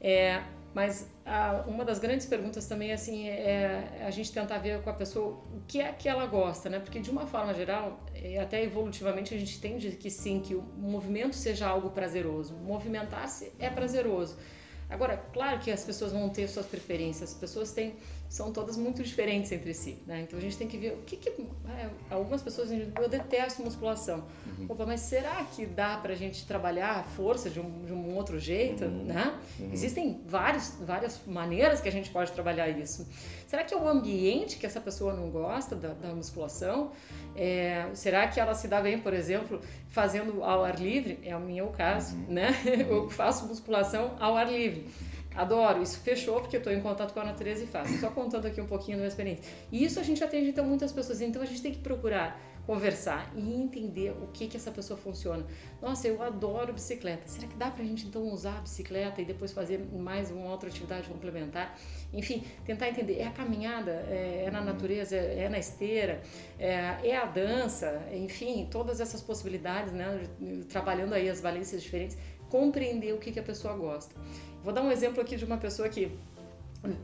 É, 0.00 0.40
mas 0.72 1.10
a, 1.24 1.64
uma 1.66 1.84
das 1.84 1.98
grandes 1.98 2.26
perguntas 2.26 2.66
também 2.66 2.92
assim 2.92 3.28
é 3.28 4.04
a 4.06 4.10
gente 4.10 4.30
tentar 4.30 4.58
ver 4.58 4.82
com 4.82 4.90
a 4.90 4.92
pessoa 4.92 5.42
o 5.52 5.62
que 5.66 5.80
é 5.80 5.90
que 5.90 6.08
ela 6.08 6.26
gosta, 6.26 6.68
né? 6.68 6.78
Porque 6.78 7.00
de 7.00 7.10
uma 7.10 7.26
forma 7.26 7.54
geral, 7.54 7.98
até 8.40 8.62
evolutivamente 8.62 9.34
a 9.34 9.38
gente 9.38 9.56
entende 9.56 9.90
que 9.92 10.10
sim, 10.10 10.38
que 10.38 10.54
o 10.54 10.62
movimento 10.76 11.34
seja 11.34 11.66
algo 11.66 11.90
prazeroso. 11.90 12.54
Movimentar-se 12.56 13.52
é 13.58 13.70
prazeroso. 13.70 14.36
Agora, 14.88 15.16
claro 15.32 15.58
que 15.58 15.70
as 15.70 15.84
pessoas 15.84 16.12
vão 16.12 16.28
ter 16.28 16.48
suas 16.48 16.66
preferências, 16.66 17.30
as 17.30 17.36
pessoas 17.36 17.72
têm, 17.72 17.94
são 18.28 18.52
todas 18.52 18.76
muito 18.76 19.02
diferentes 19.02 19.50
entre 19.50 19.74
si, 19.74 19.98
né? 20.06 20.20
Então 20.22 20.38
a 20.38 20.42
gente 20.42 20.56
tem 20.56 20.68
que 20.68 20.78
ver 20.78 20.92
o 20.92 20.98
que, 20.98 21.16
que 21.16 21.28
é, 21.28 21.90
algumas 22.08 22.40
pessoas 22.40 22.68
dizem, 22.68 22.92
eu 22.96 23.08
detesto 23.08 23.62
musculação. 23.62 24.24
Uhum. 24.46 24.66
Opa, 24.68 24.86
mas 24.86 25.00
será 25.00 25.44
que 25.44 25.66
dá 25.66 25.96
pra 25.96 26.14
gente 26.14 26.46
trabalhar 26.46 27.00
a 27.00 27.02
força 27.02 27.50
de 27.50 27.58
um, 27.58 27.84
de 27.84 27.92
um 27.92 28.14
outro 28.14 28.38
jeito, 28.38 28.84
uhum. 28.84 29.04
né? 29.04 29.38
Uhum. 29.58 29.72
Existem 29.72 30.20
vários, 30.24 30.74
várias 30.80 31.20
maneiras 31.26 31.80
que 31.80 31.88
a 31.88 31.92
gente 31.92 32.10
pode 32.10 32.30
trabalhar 32.30 32.68
isso. 32.68 33.08
Será 33.46 33.62
que 33.62 33.72
é 33.72 33.76
o 33.76 33.86
ambiente 33.86 34.58
que 34.58 34.66
essa 34.66 34.80
pessoa 34.80 35.12
não 35.12 35.30
gosta 35.30 35.76
da, 35.76 35.94
da 35.94 36.08
musculação? 36.08 36.90
É, 37.36 37.88
será 37.94 38.26
que 38.26 38.40
ela 38.40 38.54
se 38.54 38.66
dá 38.66 38.80
bem, 38.80 38.98
por 38.98 39.14
exemplo, 39.14 39.60
fazendo 39.88 40.42
ao 40.42 40.64
ar 40.64 40.78
livre? 40.78 41.20
É 41.22 41.36
o 41.36 41.40
meu 41.40 41.68
caso, 41.68 42.16
uhum. 42.16 42.26
né? 42.28 42.48
Eu 42.88 43.02
uhum. 43.02 43.10
faço 43.10 43.46
musculação 43.46 44.16
ao 44.18 44.36
ar 44.36 44.50
livre. 44.50 44.86
Adoro, 45.36 45.82
isso 45.82 46.00
fechou 46.00 46.40
porque 46.40 46.56
eu 46.56 46.60
estou 46.60 46.72
em 46.72 46.80
contato 46.80 47.12
com 47.12 47.20
a 47.20 47.24
natureza 47.24 47.62
e 47.62 47.66
faço. 47.66 47.92
Só 47.98 48.08
contando 48.08 48.46
aqui 48.46 48.58
um 48.58 48.66
pouquinho 48.66 48.96
da 48.96 49.02
minha 49.02 49.08
experiência. 49.08 49.44
E 49.70 49.84
isso 49.84 50.00
a 50.00 50.02
gente 50.02 50.24
atende 50.24 50.48
então 50.48 50.64
muitas 50.64 50.92
pessoas. 50.92 51.20
Então 51.20 51.42
a 51.42 51.44
gente 51.44 51.60
tem 51.60 51.72
que 51.72 51.78
procurar 51.78 52.40
conversar 52.66 53.32
e 53.36 53.54
entender 53.54 54.10
o 54.10 54.26
que 54.26 54.48
que 54.48 54.56
essa 54.56 54.72
pessoa 54.72 54.98
funciona. 54.98 55.46
Nossa, 55.80 56.08
eu 56.08 56.20
adoro 56.20 56.72
bicicleta. 56.72 57.28
Será 57.28 57.46
que 57.46 57.54
dá 57.54 57.70
para 57.70 57.84
a 57.84 57.86
gente 57.86 58.06
então 58.06 58.22
usar 58.28 58.58
a 58.58 58.60
bicicleta 58.60 59.22
e 59.22 59.24
depois 59.24 59.52
fazer 59.52 59.78
mais 59.92 60.32
uma 60.32 60.50
outra 60.50 60.68
atividade 60.68 61.08
complementar? 61.08 61.78
Enfim, 62.12 62.44
tentar 62.64 62.88
entender. 62.88 63.18
É 63.18 63.26
a 63.28 63.30
caminhada, 63.30 63.92
é, 64.08 64.44
é 64.46 64.50
na 64.50 64.60
natureza, 64.60 65.14
é, 65.14 65.44
é 65.44 65.48
na 65.48 65.58
esteira, 65.58 66.20
é, 66.58 66.96
é, 67.04 67.16
a 67.16 67.24
dança, 67.24 68.02
enfim, 68.12 68.66
todas 68.68 69.00
essas 69.00 69.22
possibilidades, 69.22 69.92
né? 69.92 70.28
Trabalhando 70.68 71.12
aí 71.12 71.30
as 71.30 71.40
valências 71.40 71.80
diferentes, 71.80 72.18
compreender 72.50 73.14
o 73.14 73.18
que 73.18 73.30
que 73.30 73.38
a 73.38 73.44
pessoa 73.44 73.74
gosta. 73.74 74.12
Vou 74.64 74.72
dar 74.72 74.82
um 74.82 74.90
exemplo 74.90 75.20
aqui 75.20 75.36
de 75.36 75.44
uma 75.44 75.56
pessoa 75.56 75.88
que 75.88 76.10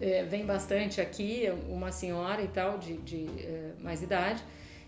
é, 0.01 0.25
vem 0.25 0.45
bastante 0.45 1.01
aqui, 1.01 1.45
uma 1.69 1.93
senhora 1.93 2.43
e 2.43 2.49
tal, 2.49 2.79
de, 2.79 2.97
de 2.99 3.27
mais 3.81 4.03
idade, 4.03 4.43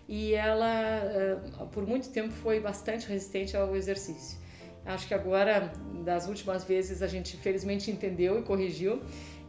e 0.07 0.33
ela 0.33 0.67
eh, 0.67 1.37
por 1.71 1.85
muito 1.85 2.09
tempo 2.09 2.31
foi 2.31 2.59
bastante 2.59 3.07
resistente 3.07 3.57
ao 3.57 3.75
exercício. 3.75 4.37
Acho 4.85 5.07
que 5.07 5.13
agora, 5.15 5.71
das 6.03 6.27
últimas 6.27 6.63
vezes, 6.63 7.01
a 7.01 7.07
gente 7.07 7.35
felizmente 7.37 7.89
entendeu 7.89 8.39
e 8.39 8.43
corrigiu. 8.43 9.01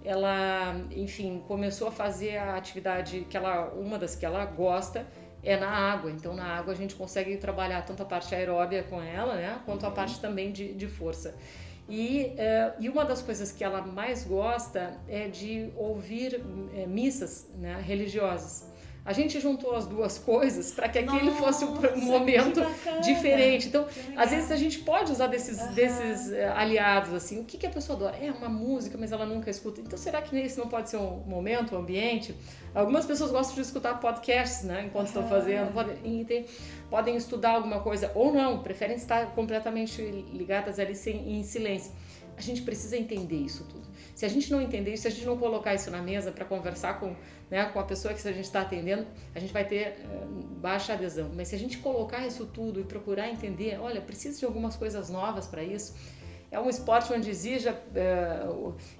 Ela, 0.03 0.81
enfim, 0.91 1.43
começou 1.47 1.89
a 1.89 1.91
fazer 1.91 2.39
a 2.39 2.57
atividade 2.57 3.27
que 3.29 3.37
ela, 3.37 3.69
uma 3.75 3.99
das 3.99 4.15
que 4.17 4.25
ela 4.25 4.47
gosta, 4.47 5.07
é 5.43 5.57
na 5.57 5.69
água. 5.69 6.11
Então, 6.11 6.35
na 6.35 6.45
água 6.45 6.73
a 6.73 6.77
gente 6.77 6.95
consegue 6.95 7.37
trabalhar 7.37 7.83
tanto 7.83 8.03
a 8.03 8.07
parte 8.07 8.35
aeróbia 8.35 8.83
com 8.85 9.03
ela, 9.03 9.35
né, 9.35 9.61
quanto 9.67 9.85
a 9.85 9.91
parte 9.91 10.21
também 10.21 10.53
de, 10.53 10.73
de 10.73 10.89
força. 10.89 11.35
E, 11.89 12.33
uh, 12.35 12.81
e 12.81 12.89
uma 12.89 13.05
das 13.05 13.23
coisas 13.23 13.53
que 13.53 13.63
ela 13.63 13.81
mais 13.83 14.25
gosta 14.25 14.99
é 15.07 15.29
de 15.29 15.71
ouvir 15.77 16.43
é, 16.75 16.87
missas 16.87 17.49
né, 17.57 17.81
religiosas. 17.81 18.69
A 19.07 19.13
gente 19.13 19.39
juntou 19.39 19.77
as 19.77 19.87
duas 19.87 20.19
coisas 20.19 20.73
para 20.73 20.89
que 20.89 20.99
aquele 20.99 21.31
Nossa, 21.31 21.65
fosse 21.65 21.65
um 21.65 22.01
momento 22.05 22.61
diferente. 23.05 23.69
Então, 23.69 23.87
às 24.17 24.31
vezes 24.31 24.51
a 24.51 24.57
gente 24.57 24.81
pode 24.81 25.13
usar 25.13 25.29
desses, 25.29 25.61
uhum. 25.61 25.75
desses 25.75 26.33
uh, 26.33 26.53
aliados, 26.57 27.15
assim. 27.15 27.41
O 27.41 27.45
que, 27.45 27.57
que 27.57 27.67
a 27.67 27.71
pessoa 27.71 27.97
adora? 27.97 28.17
É 28.17 28.33
uma 28.33 28.49
música, 28.49 28.99
mas 28.99 29.13
ela 29.13 29.25
nunca 29.25 29.49
escuta. 29.49 29.81
Então, 29.81 29.97
será 29.97 30.21
que 30.21 30.37
esse 30.37 30.59
não 30.59 30.67
pode 30.67 30.91
ser 30.91 30.97
um 30.97 31.23
momento, 31.25 31.77
um 31.77 31.79
ambiente? 31.79 32.35
Algumas 32.75 33.07
pessoas 33.07 33.31
gostam 33.31 33.55
de 33.55 33.61
escutar 33.61 34.01
podcasts, 34.01 34.65
né? 34.65 34.87
Enquanto 34.87 35.15
uhum. 35.15 35.23
estão 35.23 35.29
fazendo. 35.29 35.73
Podem, 35.73 36.47
podem 36.91 37.17
estudar 37.17 37.51
alguma 37.51 37.79
coisa 37.79 38.11
ou 38.13 38.33
não. 38.33 38.59
Preferem 38.59 38.97
estar 38.97 39.27
completamente 39.37 40.03
ligadas 40.33 40.81
ali 40.81 40.95
em 41.07 41.45
silêncio. 41.45 41.93
a 42.37 42.41
gente 42.41 42.63
precisa 42.63 42.97
entender 42.97 43.37
isso 43.37 43.65
tudo. 43.71 43.87
Se 44.17 44.25
a 44.25 44.29
gente 44.29 44.51
não 44.51 44.63
entender 44.63 44.95
isso, 44.95 45.03
se 45.03 45.09
a 45.09 45.11
gente 45.11 45.27
não 45.27 45.37
colocar 45.37 45.75
isso 45.75 45.91
na 45.91 46.01
mesa 46.01 46.33
para 46.33 46.45
conversar 46.45 46.99
com, 46.99 47.15
né, 47.51 47.65
com 47.67 47.79
a 47.79 47.85
pessoa 47.85 48.13
que 48.13 48.27
a 48.27 48.33
gente 48.33 48.45
está 48.45 48.63
atendendo, 48.63 49.07
a 49.35 49.39
gente 49.39 49.53
vai 49.53 49.65
ter 49.65 50.05
uh, 50.05 50.27
baixa 50.59 50.95
adesão. 50.95 51.31
Mas 51.35 51.49
se 51.49 51.55
a 51.55 51.59
gente 51.59 51.79
colocar 51.79 52.27
isso 52.27 52.47
tudo 52.47 52.81
e 52.81 52.85
procurar 52.85 53.29
entender, 53.29 53.79
olha, 53.81 54.01
precisa 54.01 54.39
de 54.39 54.45
algumas 54.45 54.77
coisas 54.77 55.09
novas 55.09 55.47
para 55.47 55.63
isso, 55.63 55.95
é 56.51 56.61
um 56.61 56.69
esporte 56.69 57.13
onde 57.13 57.29
exija, 57.29 57.77
é, 57.95 58.47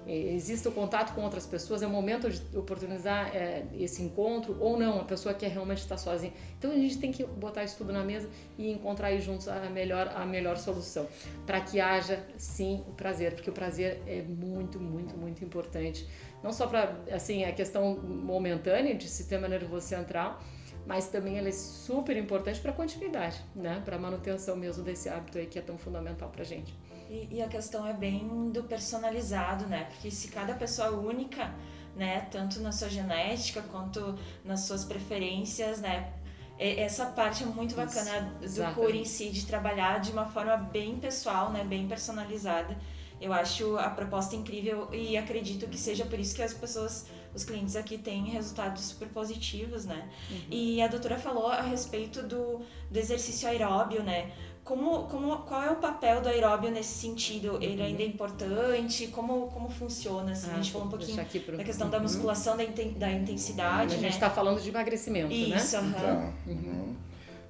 existe 0.05 0.67
o 0.67 0.71
contato 0.71 1.13
com 1.15 1.21
outras 1.21 1.45
pessoas, 1.45 1.81
é 1.81 1.87
o 1.87 1.89
momento 1.89 2.29
de 2.29 2.57
oportunizar 2.57 3.35
é, 3.35 3.65
esse 3.77 4.01
encontro, 4.01 4.57
ou 4.59 4.77
não, 4.77 4.99
a 4.99 5.03
pessoa 5.05 5.33
quer 5.33 5.49
realmente 5.51 5.79
estar 5.79 5.97
sozinha. 5.97 6.33
Então 6.57 6.71
a 6.71 6.75
gente 6.75 6.97
tem 6.97 7.11
que 7.11 7.23
botar 7.23 7.63
isso 7.63 7.77
tudo 7.77 7.93
na 7.93 8.03
mesa 8.03 8.29
e 8.57 8.69
encontrar 8.69 9.07
aí 9.07 9.21
juntos 9.21 9.47
a 9.47 9.69
melhor, 9.69 10.11
a 10.13 10.25
melhor 10.25 10.57
solução, 10.57 11.07
para 11.45 11.61
que 11.61 11.79
haja 11.79 12.21
sim 12.37 12.83
o 12.87 12.91
prazer, 12.91 13.33
porque 13.33 13.49
o 13.49 13.53
prazer 13.53 14.01
é 14.05 14.21
muito, 14.21 14.79
muito, 14.79 15.17
muito 15.17 15.43
importante. 15.43 16.07
Não 16.43 16.51
só 16.51 16.67
para 16.67 16.95
assim, 17.11 17.45
a 17.45 17.51
questão 17.51 17.97
momentânea 17.97 18.93
de 18.93 19.07
sistema 19.07 19.47
nervoso 19.47 19.87
central, 19.87 20.41
mas 20.85 21.09
também 21.09 21.37
ela 21.37 21.49
é 21.49 21.51
super 21.51 22.15
importante 22.15 22.61
para 22.61 22.71
a 22.71 22.73
continuidade, 22.73 23.43
né? 23.53 23.81
para 23.83 23.97
a 23.97 23.99
manutenção 23.99 24.55
mesmo 24.55 24.83
desse 24.83 25.09
hábito 25.09 25.37
aí 25.37 25.45
que 25.45 25.59
é 25.59 25.61
tão 25.61 25.77
fundamental 25.77 26.29
para 26.29 26.41
a 26.41 26.45
gente. 26.45 26.73
E, 27.09 27.27
e, 27.31 27.41
a 27.41 27.47
questão 27.47 27.87
é 27.87 27.93
bem 27.93 28.51
do 28.51 28.63
personalizado, 28.63 29.65
né? 29.65 29.85
Porque 29.85 30.11
se 30.11 30.27
cada 30.27 30.53
pessoa 30.53 30.87
é 30.87 30.91
única, 30.91 31.53
né, 31.95 32.27
tanto 32.31 32.59
na 32.59 32.71
sua 32.71 32.89
genética 32.89 33.61
quanto 33.71 34.15
nas 34.43 34.61
suas 34.61 34.83
preferências, 34.83 35.79
né, 35.79 36.13
essa 36.59 37.05
parte 37.05 37.43
é 37.43 37.45
muito 37.45 37.75
bacana 37.75 38.35
Isso, 38.41 38.61
do 38.61 38.73
cura 38.73 38.95
em 38.95 39.05
si, 39.05 39.29
de 39.29 39.45
trabalhar 39.45 39.99
de 39.99 40.11
uma 40.11 40.25
forma 40.25 40.57
bem 40.57 40.97
pessoal, 40.97 41.51
né, 41.51 41.63
bem 41.63 41.87
personalizada. 41.87 42.77
Eu 43.19 43.33
acho 43.33 43.77
a 43.77 43.89
proposta 43.89 44.35
incrível 44.35 44.89
e 44.93 45.17
acredito 45.17 45.67
que 45.67 45.77
seja 45.77 46.05
por 46.05 46.19
isso 46.19 46.35
que 46.35 46.41
as 46.41 46.53
pessoas, 46.53 47.07
os 47.33 47.43
clientes 47.43 47.75
aqui 47.75 47.97
têm 47.97 48.25
resultados 48.25 48.83
super 48.83 49.07
positivos, 49.07 49.85
né? 49.85 50.07
Uhum. 50.29 50.41
E 50.51 50.81
a 50.83 50.87
doutora 50.87 51.17
falou 51.17 51.47
a 51.47 51.61
respeito 51.61 52.21
do, 52.21 52.61
do 52.91 52.99
exercício 52.99 53.49
aeróbio, 53.49 54.03
né? 54.03 54.31
Como, 54.67 55.03
como, 55.03 55.37
qual 55.43 55.63
é 55.63 55.71
o 55.71 55.77
papel 55.77 56.19
do 56.19 56.27
aeróbio 56.27 56.69
nesse 56.69 56.99
sentido? 56.99 57.57
Ele 57.61 57.81
ainda 57.81 58.03
é 58.03 58.05
uhum. 58.05 58.11
importante? 58.11 59.07
Como, 59.07 59.47
como 59.47 59.69
funciona? 59.69 60.33
Assim, 60.33 60.49
ah, 60.51 60.55
a 60.55 60.57
gente 60.57 60.73
falou 60.73 60.87
um 60.87 60.89
pouquinho 60.89 61.25
pro... 61.45 61.55
da 61.55 61.63
questão 61.63 61.89
da 61.89 61.95
uhum. 61.95 62.03
musculação, 62.03 62.57
da, 62.57 62.65
da 62.97 63.09
intensidade. 63.09 63.95
A 63.95 63.97
gente 63.97 64.15
está 64.15 64.27
né? 64.27 64.35
falando 64.35 64.61
de 64.61 64.67
emagrecimento, 64.67 65.31
Isso, 65.31 65.49
né? 65.49 65.55
Isso, 65.55 65.93
tá. 65.93 66.33
uhum. 66.45 66.95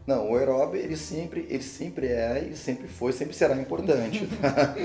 Não, 0.06 0.32
o 0.32 0.36
aeróbio 0.36 0.80
ele 0.80 0.96
sempre, 0.96 1.48
ele 1.50 1.64
sempre 1.64 2.06
é 2.06 2.50
e 2.52 2.56
sempre 2.56 2.88
foi, 2.88 3.12
sempre 3.12 3.36
será 3.36 3.60
importante. 3.60 4.30
Tá? 4.40 4.76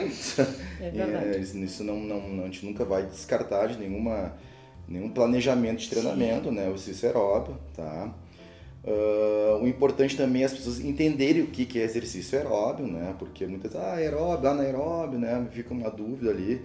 é 0.80 0.90
verdade. 0.90 1.36
É, 1.36 1.38
isso 1.38 1.84
não, 1.84 2.00
não, 2.00 2.44
a 2.44 2.46
gente 2.46 2.64
nunca 2.64 2.82
vai 2.82 3.04
descartar 3.04 3.66
de 3.66 3.78
nenhuma, 3.78 4.34
nenhum 4.88 5.10
planejamento 5.10 5.80
de 5.80 5.90
treinamento, 5.90 6.48
Sim. 6.48 6.54
né? 6.54 6.70
O 6.70 7.06
aeróbio, 7.06 7.58
tá? 7.76 8.10
Uh, 8.84 9.62
o 9.62 9.68
importante 9.68 10.16
também 10.16 10.42
é 10.42 10.46
as 10.46 10.52
pessoas 10.52 10.80
entenderem 10.80 11.42
o 11.42 11.46
que, 11.46 11.64
que 11.64 11.78
é 11.78 11.84
exercício 11.84 12.36
aeróbio, 12.36 12.86
né? 12.86 13.14
Porque 13.18 13.46
muitas 13.46 13.76
ah, 13.76 13.94
aeróbio, 13.94 14.50
anaeróbio, 14.50 15.18
né? 15.18 15.46
Fica 15.52 15.72
uma 15.72 15.88
dúvida 15.88 16.30
ali. 16.30 16.60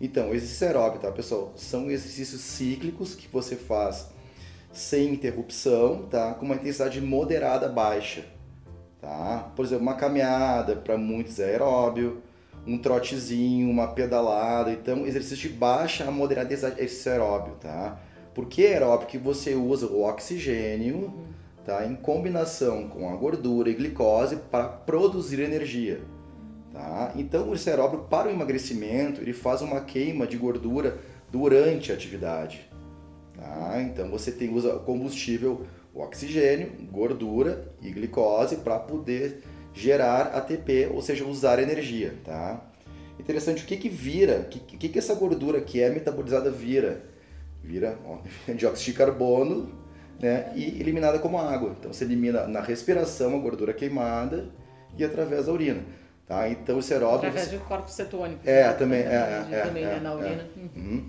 Então, 0.00 0.32
exercício 0.32 0.66
aeróbio, 0.66 1.00
tá, 1.00 1.10
pessoal? 1.10 1.52
São 1.56 1.90
exercícios 1.90 2.40
cíclicos 2.40 3.14
que 3.14 3.28
você 3.28 3.54
faz 3.54 4.08
sem 4.72 5.12
interrupção, 5.12 6.06
tá? 6.10 6.32
Com 6.34 6.46
uma 6.46 6.54
intensidade 6.54 7.00
moderada 7.02 7.68
baixa, 7.68 8.24
tá? 9.00 9.52
Por 9.54 9.64
exemplo, 9.66 9.82
uma 9.82 9.94
caminhada 9.94 10.76
para 10.76 10.96
muitos 10.96 11.38
é 11.38 11.50
aeróbio, 11.50 12.22
um 12.66 12.78
trotezinho, 12.78 13.68
uma 13.68 13.88
pedalada. 13.88 14.70
Então, 14.72 15.06
exercício 15.06 15.50
de 15.50 15.54
baixa 15.54 16.04
a 16.04 16.10
moderada 16.10 16.46
intensidade 16.46 16.80
é 16.80 16.84
exercício 16.84 17.12
aeróbio, 17.12 17.54
tá? 17.60 18.00
Por 18.34 18.46
que 18.46 18.66
aeróbio? 18.66 19.00
Porque 19.00 19.18
você 19.18 19.54
usa 19.54 19.86
o 19.86 20.02
oxigênio. 20.04 21.12
Tá? 21.64 21.84
em 21.84 21.94
combinação 21.94 22.88
com 22.88 23.12
a 23.12 23.16
gordura 23.16 23.68
e 23.68 23.74
glicose 23.74 24.36
para 24.36 24.66
produzir 24.66 25.40
energia. 25.40 26.00
Tá? 26.72 27.12
Então, 27.16 27.50
o 27.50 27.54
aeróbio 27.54 28.00
para 28.08 28.28
o 28.28 28.30
emagrecimento, 28.30 29.20
ele 29.20 29.32
faz 29.32 29.60
uma 29.60 29.80
queima 29.80 30.26
de 30.26 30.36
gordura 30.36 30.98
durante 31.30 31.92
a 31.92 31.94
atividade. 31.94 32.68
Tá? 33.34 33.82
Então, 33.82 34.10
você 34.10 34.32
tem 34.32 34.54
usa 34.54 34.78
combustível, 34.78 35.66
oxigênio, 35.94 36.72
gordura 36.90 37.70
e 37.82 37.90
glicose 37.90 38.56
para 38.56 38.78
poder 38.78 39.42
gerar 39.74 40.28
ATP, 40.34 40.90
ou 40.92 41.02
seja, 41.02 41.24
usar 41.24 41.58
energia. 41.58 42.14
Tá? 42.24 42.64
Interessante, 43.18 43.64
o 43.64 43.66
que, 43.66 43.76
que 43.76 43.88
vira, 43.88 44.40
o 44.40 44.48
que, 44.48 44.88
que 44.88 44.98
essa 44.98 45.14
gordura 45.14 45.60
que 45.60 45.80
é 45.80 45.90
metabolizada 45.90 46.50
vira? 46.50 47.04
Vira 47.62 47.98
ó, 48.06 48.18
dióxido 48.52 48.92
de 48.92 48.98
carbono 48.98 49.68
né, 50.20 50.52
e 50.54 50.80
eliminada 50.80 51.18
como 51.18 51.38
água. 51.38 51.74
Então 51.78 51.92
você 51.92 52.04
elimina 52.04 52.46
na 52.46 52.60
respiração 52.60 53.36
a 53.36 53.38
gordura 53.38 53.72
queimada 53.72 54.48
e 54.96 55.04
através 55.04 55.46
da 55.46 55.52
urina. 55.52 55.82
Tá? 56.26 56.48
Então 56.48 56.78
esse 56.78 56.92
aeróbio... 56.92 57.28
Através 57.28 57.48
do 57.48 57.58
corpo 57.60 57.90
cetônico. 57.90 58.40
É, 58.44 58.70
também. 58.72 59.00
É, 59.00 59.46
é, 59.50 59.60
também, 59.62 59.84
é, 59.84 59.86
né, 59.86 60.00
na 60.00 60.14
urina. 60.14 60.46
É. 60.56 60.78
Uhum. 60.78 61.08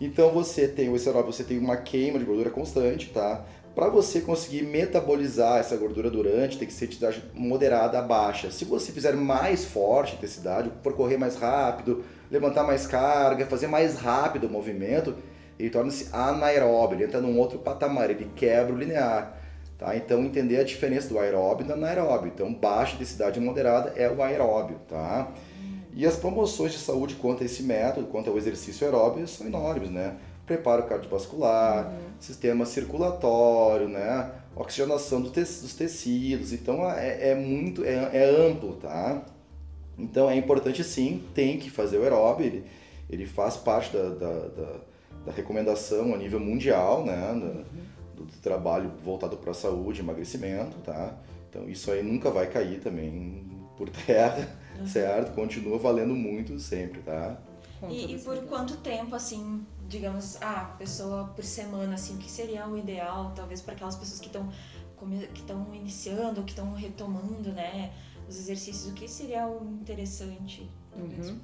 Então 0.00 0.30
você 0.30 0.66
tem 0.66 0.88
o 0.88 0.96
aeróbio, 0.96 1.32
você 1.32 1.44
tem 1.44 1.58
uma 1.58 1.76
queima 1.76 2.18
de 2.18 2.24
gordura 2.24 2.50
constante, 2.50 3.10
tá? 3.10 3.44
Para 3.74 3.90
você 3.90 4.22
conseguir 4.22 4.62
metabolizar 4.62 5.58
essa 5.58 5.76
gordura 5.76 6.10
durante, 6.10 6.58
tem 6.58 6.66
que 6.66 6.72
ser 6.72 6.86
intensidade 6.86 7.22
moderada 7.34 7.98
a 7.98 8.02
baixa. 8.02 8.50
Se 8.50 8.64
você 8.64 8.90
fizer 8.90 9.14
mais 9.14 9.66
forte 9.66 10.14
a 10.14 10.16
intensidade, 10.16 10.70
percorrer 10.82 11.18
mais 11.18 11.36
rápido, 11.36 12.02
levantar 12.30 12.64
mais 12.64 12.86
carga, 12.86 13.44
fazer 13.44 13.66
mais 13.66 13.96
rápido 13.96 14.46
o 14.46 14.50
movimento, 14.50 15.14
ele 15.58 15.70
torna-se 15.70 16.08
anaeróbio, 16.12 16.96
ele 16.96 17.04
entra 17.04 17.20
num 17.20 17.38
outro 17.38 17.58
patamar, 17.58 18.10
ele 18.10 18.30
quebra 18.34 18.74
o 18.74 18.78
linear. 18.78 19.36
Tá? 19.78 19.94
Então, 19.94 20.24
entender 20.24 20.58
a 20.58 20.64
diferença 20.64 21.08
do 21.08 21.18
aeróbio 21.18 21.64
e 21.64 21.66
do 21.66 21.74
anaeróbio. 21.74 22.32
Então, 22.34 22.52
baixa 22.52 22.96
densidade 22.96 23.38
moderada 23.38 23.92
é 23.96 24.10
o 24.10 24.22
aeróbio. 24.22 24.78
Tá? 24.88 25.30
E 25.94 26.06
as 26.06 26.16
promoções 26.16 26.72
de 26.72 26.78
saúde 26.78 27.14
quanto 27.16 27.42
a 27.42 27.46
esse 27.46 27.62
método, 27.62 28.06
quanto 28.06 28.30
ao 28.30 28.38
exercício 28.38 28.86
aeróbio, 28.86 29.26
são 29.28 29.46
enormes. 29.46 29.90
Né? 29.90 30.16
Preparo 30.46 30.84
cardiovascular, 30.84 31.86
uhum. 31.86 31.98
sistema 32.18 32.64
circulatório, 32.64 33.88
né? 33.88 34.30
oxigenação 34.54 35.20
do 35.20 35.30
te 35.30 35.40
dos 35.40 35.74
tecidos. 35.74 36.54
Então, 36.54 36.90
é, 36.90 37.30
é 37.30 37.34
muito 37.34 37.84
é, 37.84 38.10
é, 38.14 38.48
amplo. 38.48 38.76
Tá? 38.76 39.22
Então, 39.98 40.30
é 40.30 40.36
importante 40.36 40.82
sim, 40.82 41.22
tem 41.34 41.58
que 41.58 41.68
fazer 41.68 41.98
o 41.98 42.02
aeróbio. 42.02 42.46
Ele, 42.46 42.64
ele 43.10 43.26
faz 43.26 43.58
parte 43.58 43.94
da, 43.94 44.08
da, 44.08 44.32
da 44.48 44.85
da 45.26 45.32
recomendação 45.32 46.14
a 46.14 46.16
nível 46.16 46.38
mundial, 46.38 47.04
né, 47.04 47.66
do, 48.14 48.24
do 48.24 48.32
trabalho 48.40 48.92
voltado 49.04 49.36
para 49.36 49.50
a 49.50 49.54
saúde, 49.54 50.00
emagrecimento, 50.00 50.78
tá? 50.78 51.18
Então 51.50 51.68
isso 51.68 51.90
aí 51.90 52.02
nunca 52.02 52.30
vai 52.30 52.46
cair 52.48 52.80
também 52.80 53.44
por 53.76 53.90
terra, 53.90 54.48
uhum. 54.78 54.86
certo? 54.86 55.34
Continua 55.34 55.78
valendo 55.78 56.14
muito 56.14 56.58
sempre, 56.60 57.02
tá? 57.02 57.36
E, 57.90 58.14
e, 58.14 58.18
por 58.20 58.38
quanto 58.46 58.78
tempo, 58.78 59.14
assim, 59.14 59.66
digamos, 59.86 60.40
ah, 60.40 60.74
pessoa 60.78 61.24
por 61.36 61.44
semana, 61.44 61.94
assim, 61.94 62.14
o 62.14 62.18
que 62.18 62.30
seria 62.30 62.66
o 62.66 62.78
ideal, 62.78 63.32
talvez 63.36 63.60
para 63.60 63.74
aquelas 63.74 63.96
pessoas 63.96 64.18
que 64.20 64.28
estão 64.28 64.48
que 65.34 65.40
estão 65.40 65.74
iniciando, 65.74 66.42
que 66.42 66.52
estão 66.52 66.72
retomando, 66.72 67.52
né, 67.52 67.92
os 68.26 68.38
exercícios, 68.38 68.90
o 68.90 68.94
que 68.94 69.06
seria 69.06 69.46
o 69.46 69.62
interessante 69.74 70.68
uhum. 70.96 71.38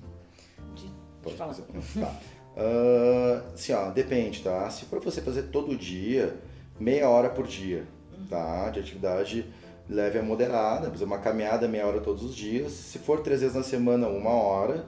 de... 0.74 0.90
Pode 1.22 1.36
falar. 1.36 1.54
Tá. 1.54 2.20
Uh, 2.56 3.52
assim, 3.54 3.72
ó, 3.72 3.90
depende, 3.90 4.42
tá? 4.42 4.68
Se 4.68 4.84
for 4.84 5.00
você 5.00 5.20
fazer 5.22 5.44
todo 5.44 5.76
dia, 5.76 6.36
meia 6.78 7.08
hora 7.08 7.30
por 7.30 7.46
dia, 7.46 7.84
tá? 8.28 8.68
De 8.70 8.80
atividade 8.80 9.46
leve 9.88 10.18
a 10.18 10.22
moderada, 10.22 10.90
fazer 10.90 11.04
uma 11.04 11.18
caminhada 11.18 11.66
meia 11.66 11.86
hora 11.86 12.00
todos 12.00 12.22
os 12.22 12.34
dias. 12.34 12.72
Se 12.72 12.98
for 12.98 13.20
três 13.20 13.40
vezes 13.40 13.56
na 13.56 13.62
semana, 13.62 14.06
uma 14.06 14.30
hora, 14.30 14.86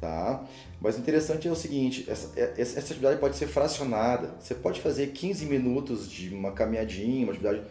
tá? 0.00 0.44
Mas 0.80 0.96
o 0.96 1.00
interessante 1.00 1.48
é 1.48 1.50
o 1.50 1.56
seguinte, 1.56 2.04
essa, 2.08 2.38
é, 2.38 2.54
essa 2.58 2.78
atividade 2.80 3.18
pode 3.18 3.36
ser 3.36 3.46
fracionada. 3.46 4.34
Você 4.40 4.54
pode 4.54 4.80
fazer 4.80 5.08
15 5.08 5.46
minutos 5.46 6.10
de 6.10 6.34
uma 6.34 6.52
caminhadinha, 6.52 7.24
uma 7.24 7.32
atividade 7.32 7.62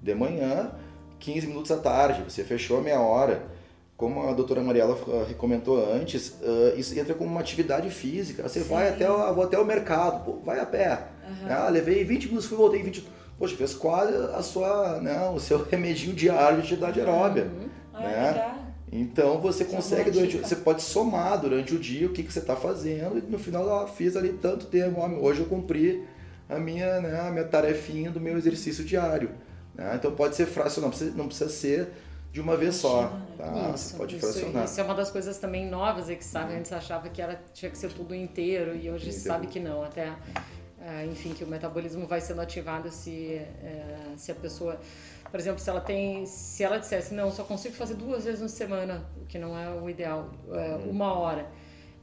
de 0.00 0.14
manhã, 0.14 0.72
15 1.18 1.46
minutos 1.48 1.70
à 1.70 1.78
tarde. 1.78 2.22
Você 2.22 2.44
fechou 2.44 2.78
a 2.78 2.82
meia 2.82 3.00
hora 3.00 3.46
como 4.02 4.28
a 4.28 4.32
doutora 4.32 4.60
Mariela 4.60 4.96
uh, 4.96 5.32
comentou 5.36 5.78
antes, 5.94 6.30
uh, 6.42 6.76
isso 6.76 6.98
entra 6.98 7.14
como 7.14 7.30
uma 7.30 7.38
atividade 7.38 7.88
física. 7.88 8.42
Você 8.42 8.58
Sim. 8.58 8.68
vai 8.68 8.88
até 8.88 9.08
o, 9.08 9.32
vou 9.32 9.44
até 9.44 9.56
o 9.56 9.64
mercado, 9.64 10.24
pô, 10.24 10.40
vai 10.44 10.58
a 10.58 10.66
pé. 10.66 11.06
Uhum. 11.24 11.46
Ah, 11.48 11.68
levei 11.68 12.02
20 12.02 12.26
minutos, 12.26 12.46
fui 12.46 12.58
voltei 12.58 12.82
20 12.82 13.06
Poxa, 13.38 13.54
fez 13.54 13.74
quase 13.74 14.12
a 14.34 14.42
sua, 14.42 15.00
né, 15.00 15.28
o 15.28 15.38
seu 15.38 15.62
remedinho 15.70 16.16
diário 16.16 16.56
de 16.56 16.62
atividade 16.62 16.98
aeróbia. 16.98 17.44
Uhum. 17.44 18.00
Né? 18.00 18.58
então 18.90 19.40
você 19.40 19.64
consegue, 19.64 20.10
durante, 20.10 20.38
você 20.38 20.56
pode 20.56 20.82
somar 20.82 21.40
durante 21.40 21.72
o 21.72 21.78
dia 21.78 22.08
o 22.08 22.10
que, 22.12 22.24
que 22.24 22.32
você 22.32 22.40
está 22.40 22.56
fazendo 22.56 23.18
e 23.18 23.30
no 23.30 23.38
final 23.38 23.82
eu 23.82 23.86
fiz 23.86 24.16
ali 24.16 24.30
tanto 24.30 24.66
tempo. 24.66 25.00
Hoje 25.20 25.40
eu 25.40 25.46
cumpri 25.46 26.04
a 26.48 26.58
minha, 26.58 27.00
né, 27.00 27.20
a 27.20 27.30
minha 27.30 27.44
tarefinha 27.44 28.10
do 28.10 28.18
meu 28.18 28.36
exercício 28.36 28.84
diário. 28.84 29.30
Né? 29.76 29.92
Então 29.94 30.10
pode 30.10 30.34
ser 30.34 30.46
fácil, 30.46 30.82
não 30.82 30.88
precisa, 30.88 31.16
não 31.16 31.26
precisa 31.28 31.48
ser 31.48 31.88
de 32.32 32.40
uma 32.40 32.56
vez 32.56 32.76
só. 32.76 33.12
Tá? 33.36 33.72
Isso, 33.74 33.90
Você 33.90 33.96
pode 33.98 34.16
isso, 34.16 34.26
fracionar. 34.32 34.64
Isso 34.64 34.80
é 34.80 34.82
uma 34.84 34.94
das 34.94 35.10
coisas 35.10 35.38
também 35.38 35.68
novas 35.68 36.08
é 36.08 36.14
que 36.16 36.24
sabe, 36.24 36.54
antes 36.54 36.72
achava 36.72 37.08
que 37.10 37.20
era, 37.20 37.40
tinha 37.52 37.70
que 37.70 37.76
ser 37.78 37.92
tudo 37.92 38.14
inteiro 38.14 38.74
e 38.74 38.90
hoje 38.90 39.08
Inteiro. 39.10 39.26
sabe 39.26 39.46
que 39.48 39.60
não, 39.60 39.82
até 39.84 40.12
eh, 40.80 41.06
enfim, 41.06 41.32
que 41.34 41.44
o 41.44 41.46
metabolismo 41.46 42.06
vai 42.06 42.20
sendo 42.20 42.40
ativado 42.40 42.90
se, 42.90 43.34
eh, 43.34 44.14
se 44.16 44.32
a 44.32 44.34
pessoa, 44.34 44.80
por 45.30 45.38
exemplo, 45.38 45.60
se 45.60 45.68
ela 45.70 45.80
tem, 45.80 46.24
se 46.26 46.64
ela 46.64 46.78
dissesse, 46.78 47.12
não, 47.14 47.30
só 47.30 47.44
consigo 47.44 47.74
fazer 47.74 47.94
duas 47.94 48.24
vezes 48.24 48.40
na 48.40 48.48
semana, 48.48 49.04
o 49.20 49.26
que 49.26 49.38
não 49.38 49.56
é 49.58 49.68
o 49.70 49.88
ideal, 49.90 50.30
eh, 50.52 50.76
Uhum. 50.84 50.90
uma 50.90 51.12
hora. 51.14 51.46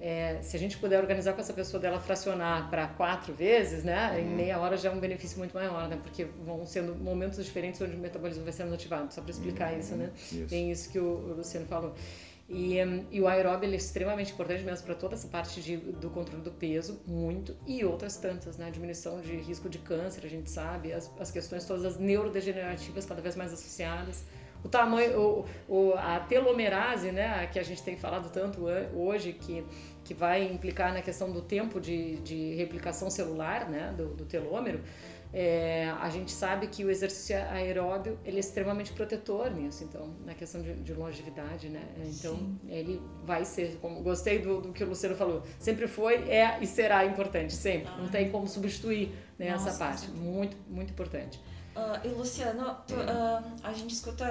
Eh, 0.01 0.39
se 0.41 0.55
a 0.55 0.59
gente 0.59 0.77
puder 0.77 0.97
organizar 0.99 1.33
com 1.33 1.41
essa 1.41 1.51
pessoa 1.51 1.81
dela 1.81 1.99
fracionar 1.99 2.69
para 2.69 2.87
quatro 2.87 3.33
vezes, 3.33 3.83
né, 3.83 4.15
em 4.21 4.29
Uhum. 4.29 4.35
meia 4.35 4.57
hora 4.57 4.77
já 4.77 4.89
é 4.89 4.91
um 4.93 4.99
benefício 4.99 5.37
muito 5.37 5.53
maior, 5.53 5.89
né, 5.89 5.99
porque 6.01 6.23
vão 6.45 6.65
sendo 6.65 6.95
momentos 6.95 7.43
diferentes 7.43 7.81
onde 7.81 7.95
o 7.95 7.99
metabolismo 7.99 8.43
vai 8.45 8.53
sendo 8.53 8.73
ativado, 8.73 9.13
só 9.13 9.21
para 9.21 9.31
explicar 9.31 9.77
isso, 9.77 9.95
né. 9.95 10.09
Isso. 10.31 10.45
Tem 10.47 10.71
isso 10.71 10.89
que 10.89 10.99
o 10.99 11.35
Luciano 11.35 11.65
falou. 11.65 11.93
E, 12.47 12.77
e 13.11 13.21
o 13.21 13.27
aeróbio 13.27 13.71
é 13.71 13.75
extremamente 13.75 14.31
importante 14.31 14.63
mesmo 14.63 14.83
para 14.85 14.95
toda 14.95 15.13
essa 15.13 15.27
parte 15.27 15.61
de, 15.61 15.77
do 15.77 16.09
controle 16.09 16.41
do 16.41 16.49
peso, 16.51 16.99
muito, 17.05 17.55
e 17.67 17.83
outras 17.85 18.17
tantas, 18.17 18.57
né? 18.57 18.71
Diminuição 18.71 19.21
de 19.21 19.35
risco 19.35 19.69
de 19.69 19.77
câncer, 19.77 20.25
a 20.25 20.29
gente 20.29 20.49
sabe, 20.49 20.91
as, 20.91 21.11
as 21.19 21.29
questões 21.29 21.63
todas 21.65 21.85
as 21.85 21.97
neurodegenerativas 21.99 23.05
cada 23.05 23.21
vez 23.21 23.35
mais 23.35 23.53
associadas. 23.53 24.23
O 24.63 24.67
tamanho, 24.67 25.17
o, 25.21 25.45
o, 25.69 25.93
a 25.93 26.19
telomerase, 26.21 27.11
né, 27.13 27.47
que 27.47 27.57
a 27.59 27.63
gente 27.63 27.81
tem 27.81 27.95
falado 27.95 28.29
tanto 28.29 28.67
an- 28.67 28.89
hoje, 28.93 29.31
que, 29.31 29.63
que 30.03 30.13
vai 30.13 30.43
implicar 30.45 30.93
na 30.93 31.01
questão 31.01 31.31
do 31.31 31.41
tempo 31.41 31.79
de, 31.79 32.17
de 32.17 32.55
replicação 32.55 33.09
celular, 33.09 33.69
né, 33.69 33.93
do, 33.95 34.09
do 34.15 34.25
telômero, 34.25 34.81
é, 35.31 35.93
a 36.01 36.09
gente 36.09 36.31
sabe 36.31 36.67
que 36.67 36.83
o 36.83 36.89
exercício 36.89 37.37
aeróbio 37.51 38.17
ele 38.25 38.37
é 38.37 38.39
extremamente 38.39 38.91
protetor 38.93 39.51
nisso, 39.51 39.83
então, 39.83 40.09
na 40.25 40.33
questão 40.33 40.59
de, 40.59 40.73
de 40.73 40.91
longevidade, 40.93 41.69
né? 41.69 41.83
Então, 41.97 42.35
Sim. 42.35 42.59
ele 42.67 42.99
vai 43.25 43.45
ser, 43.45 43.77
como 43.79 44.01
gostei 44.01 44.39
do, 44.39 44.59
do 44.59 44.73
que 44.73 44.83
o 44.83 44.87
Luciano 44.87 45.15
falou, 45.15 45.43
sempre 45.59 45.87
foi, 45.87 46.27
é 46.29 46.57
e 46.59 46.65
será 46.65 47.05
importante, 47.05 47.53
sempre. 47.53 47.91
Não 47.95 48.09
tem 48.09 48.31
como 48.31 48.47
substituir 48.47 49.11
né, 49.37 49.51
Nossa, 49.51 49.69
essa 49.69 49.77
parte. 49.77 50.09
Muito, 50.09 50.57
muito 50.67 50.91
importante. 50.91 51.39
Ah, 51.75 52.01
e 52.03 52.07
Luciano, 52.07 52.75
tu, 52.87 52.95
ah, 52.95 53.43
a 53.63 53.71
gente 53.71 53.93
escuta, 53.93 54.25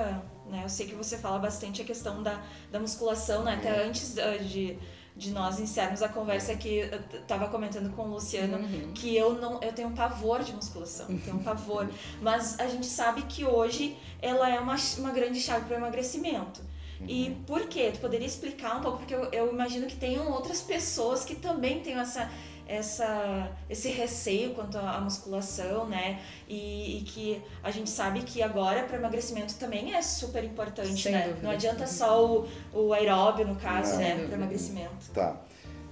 né? 0.50 0.62
Eu 0.64 0.68
sei 0.68 0.86
que 0.86 0.94
você 0.96 1.16
fala 1.16 1.38
bastante 1.38 1.80
a 1.80 1.84
questão 1.84 2.22
da, 2.24 2.42
da 2.72 2.80
musculação, 2.80 3.44
né? 3.44 3.54
Até 3.54 3.84
antes 3.84 4.18
ah, 4.18 4.36
de, 4.36 4.76
de 5.18 5.30
nós 5.32 5.58
iniciarmos 5.58 6.00
a 6.00 6.08
conversa 6.08 6.52
aqui, 6.52 6.78
eu 6.78 7.02
tava 7.26 7.48
comentando 7.48 7.94
com 7.94 8.02
o 8.04 8.12
Luciano 8.12 8.56
Uhum. 8.58 8.92
que 8.94 9.16
eu 9.16 9.34
não, 9.34 9.60
eu 9.60 9.72
tenho 9.72 9.88
um 9.88 9.94
pavor 9.94 10.42
de 10.44 10.52
musculação, 10.52 11.06
eu 11.10 11.18
tenho 11.18 11.36
um 11.36 11.42
pavor. 11.42 11.88
Mas 12.22 12.58
a 12.60 12.68
gente 12.68 12.86
sabe 12.86 13.22
que 13.22 13.44
hoje 13.44 13.96
ela 14.22 14.48
é 14.48 14.60
uma, 14.60 14.76
uma 14.98 15.10
grande 15.10 15.40
chave 15.40 15.64
para 15.66 15.74
o 15.74 15.78
emagrecimento. 15.80 16.60
E 17.06 17.36
por 17.46 17.68
quê? 17.68 17.90
Tu 17.92 18.00
poderia 18.00 18.26
explicar 18.26 18.76
um 18.76 18.80
pouco? 18.80 18.98
Porque 18.98 19.14
eu, 19.14 19.24
eu 19.30 19.52
imagino 19.52 19.86
que 19.86 19.94
tenham 19.96 20.32
outras 20.32 20.60
pessoas 20.60 21.24
que 21.24 21.36
também 21.36 21.80
tenham 21.80 22.00
essa, 22.00 22.28
essa, 22.68 23.50
esse 23.68 23.88
receio 23.88 24.50
quanto 24.50 24.76
à 24.76 25.00
musculação, 25.00 25.88
né? 25.88 26.20
E, 26.46 26.98
e 26.98 27.02
que 27.02 27.42
a 27.62 27.70
gente 27.70 27.88
sabe 27.88 28.20
que 28.20 28.42
agora 28.42 28.84
para 28.84 28.98
emagrecimento 28.98 29.54
também 29.54 29.94
é 29.94 30.02
super 30.02 30.44
importante, 30.44 31.02
Sem 31.02 31.12
né? 31.12 31.22
dúvida. 31.28 31.42
Não 31.42 31.50
adianta 31.50 31.86
só 31.86 32.24
o, 32.24 32.48
o 32.74 32.92
aeróbio, 32.92 33.46
no 33.46 33.56
caso, 33.56 33.92
Não. 33.92 33.98
né? 34.00 34.24
Para 34.26 34.36
emagrecimento. 34.36 35.10
Tá. 35.14 35.40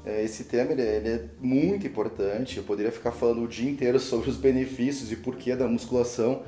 É, 0.04 0.22
Esse 0.22 0.44
tema 0.44 0.72
ele 0.72 0.82
é, 0.82 0.96
ele 0.96 1.08
é 1.08 1.24
muito 1.40 1.86
importante. 1.86 2.58
Eu 2.58 2.64
poderia 2.64 2.92
ficar 2.92 3.10
falando 3.10 3.42
o 3.42 3.48
dia 3.48 3.68
inteiro 3.68 3.98
sobre 3.98 4.28
os 4.28 4.36
benefícios 4.36 5.10
e 5.10 5.16
porquê 5.16 5.56
da 5.56 5.66
musculação 5.66 6.42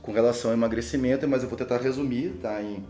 com 0.00 0.12
relação 0.12 0.50
ao 0.50 0.56
emagrecimento, 0.56 1.28
mas 1.28 1.42
eu 1.42 1.48
vou 1.48 1.56
tentar 1.56 1.78
resumir 1.78 2.30
tá, 2.42 2.60
em, 2.62 2.84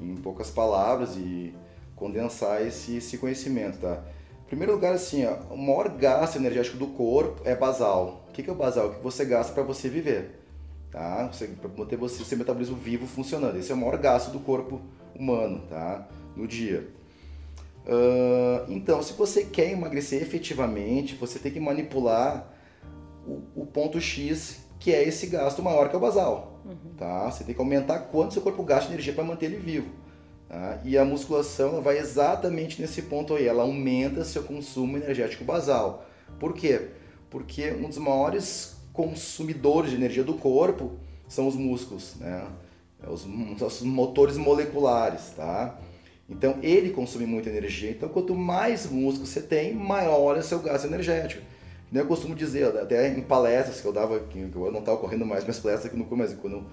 em 0.00 0.16
poucas 0.16 0.50
palavras 0.50 1.16
e 1.16 1.54
condensar 1.94 2.66
esse, 2.66 2.96
esse 2.96 3.18
conhecimento. 3.18 3.78
Tá? 3.78 4.02
Primeiro 4.52 4.74
lugar, 4.74 4.92
assim, 4.92 5.24
ó, 5.24 5.32
o 5.50 5.56
maior 5.56 5.88
gasto 5.88 6.36
energético 6.36 6.76
do 6.76 6.88
corpo 6.88 7.40
é 7.42 7.56
basal. 7.56 8.26
O 8.28 8.32
que 8.32 8.42
que 8.42 8.50
é 8.50 8.52
o 8.52 8.54
basal? 8.54 8.88
O 8.88 8.94
que 8.96 9.02
você 9.02 9.24
gasta 9.24 9.50
para 9.54 9.62
você 9.62 9.88
viver. 9.88 10.42
Tá? 10.90 11.30
Para 11.58 11.70
manter 11.74 11.96
você, 11.96 12.22
seu 12.22 12.36
metabolismo 12.36 12.76
vivo 12.76 13.06
funcionando. 13.06 13.56
Esse 13.56 13.72
é 13.72 13.74
o 13.74 13.78
maior 13.78 13.96
gasto 13.96 14.30
do 14.30 14.38
corpo 14.38 14.78
humano 15.18 15.62
tá? 15.70 16.06
no 16.36 16.46
dia. 16.46 16.86
Ah, 17.86 18.66
então, 18.68 19.02
se 19.02 19.14
você 19.14 19.42
quer 19.42 19.70
emagrecer 19.70 20.20
efetivamente, 20.20 21.14
você 21.14 21.38
tem 21.38 21.50
que 21.50 21.58
manipular 21.58 22.46
o, 23.26 23.62
o 23.62 23.64
ponto 23.64 23.98
X, 23.98 24.66
que 24.78 24.92
é 24.92 25.02
esse 25.02 25.28
gasto 25.28 25.62
maior 25.62 25.88
que 25.88 25.94
é 25.94 25.98
o 25.98 26.02
basal. 26.02 26.60
Tá? 26.98 27.30
Você 27.30 27.42
tem 27.42 27.54
que 27.54 27.60
aumentar 27.62 28.00
quanto 28.00 28.34
seu 28.34 28.42
corpo 28.42 28.62
gasta 28.64 28.88
de 28.88 28.96
energia 28.96 29.14
para 29.14 29.24
manter 29.24 29.46
ele 29.46 29.56
vivo. 29.56 29.88
Tá? 30.52 30.78
E 30.84 30.98
a 30.98 31.04
musculação 31.04 31.80
vai 31.80 31.98
exatamente 31.98 32.80
nesse 32.80 33.00
ponto 33.02 33.34
aí. 33.34 33.48
Ela 33.48 33.62
aumenta 33.62 34.22
seu 34.22 34.42
consumo 34.42 34.98
energético 34.98 35.42
basal. 35.44 36.06
Por 36.38 36.52
quê? 36.52 36.88
Porque 37.30 37.70
um 37.70 37.88
dos 37.88 37.96
maiores 37.96 38.76
consumidores 38.92 39.90
de 39.90 39.96
energia 39.96 40.22
do 40.22 40.34
corpo 40.34 40.92
são 41.26 41.48
os 41.48 41.56
músculos, 41.56 42.16
né? 42.20 42.46
É 43.02 43.08
Os, 43.08 43.24
os 43.24 43.82
motores 43.82 44.36
moleculares, 44.36 45.30
tá? 45.34 45.78
Então 46.28 46.58
ele 46.62 46.90
consome 46.90 47.24
muita 47.24 47.48
energia. 47.48 47.90
Então 47.90 48.10
quanto 48.10 48.34
mais 48.34 48.86
músculo 48.90 49.26
você 49.26 49.40
tem, 49.40 49.74
maior 49.74 50.36
é 50.36 50.42
seu 50.42 50.58
gasto 50.58 50.84
energético. 50.84 51.42
Eu 51.92 52.06
costumo 52.06 52.34
dizer, 52.34 52.66
até 52.76 53.08
em 53.08 53.20
palestras 53.20 53.80
que 53.80 53.86
eu 53.86 53.92
dava, 53.92 54.18
que 54.20 54.38
eu 54.38 54.72
não 54.72 54.80
estava 54.80 54.96
correndo 54.98 55.26
mais 55.26 55.44
minhas 55.44 55.58
palestras 55.58 55.92
aqui 55.92 55.96
no 55.96 56.16
mas 56.16 56.32
quando 56.34 56.56
eu 56.56 56.64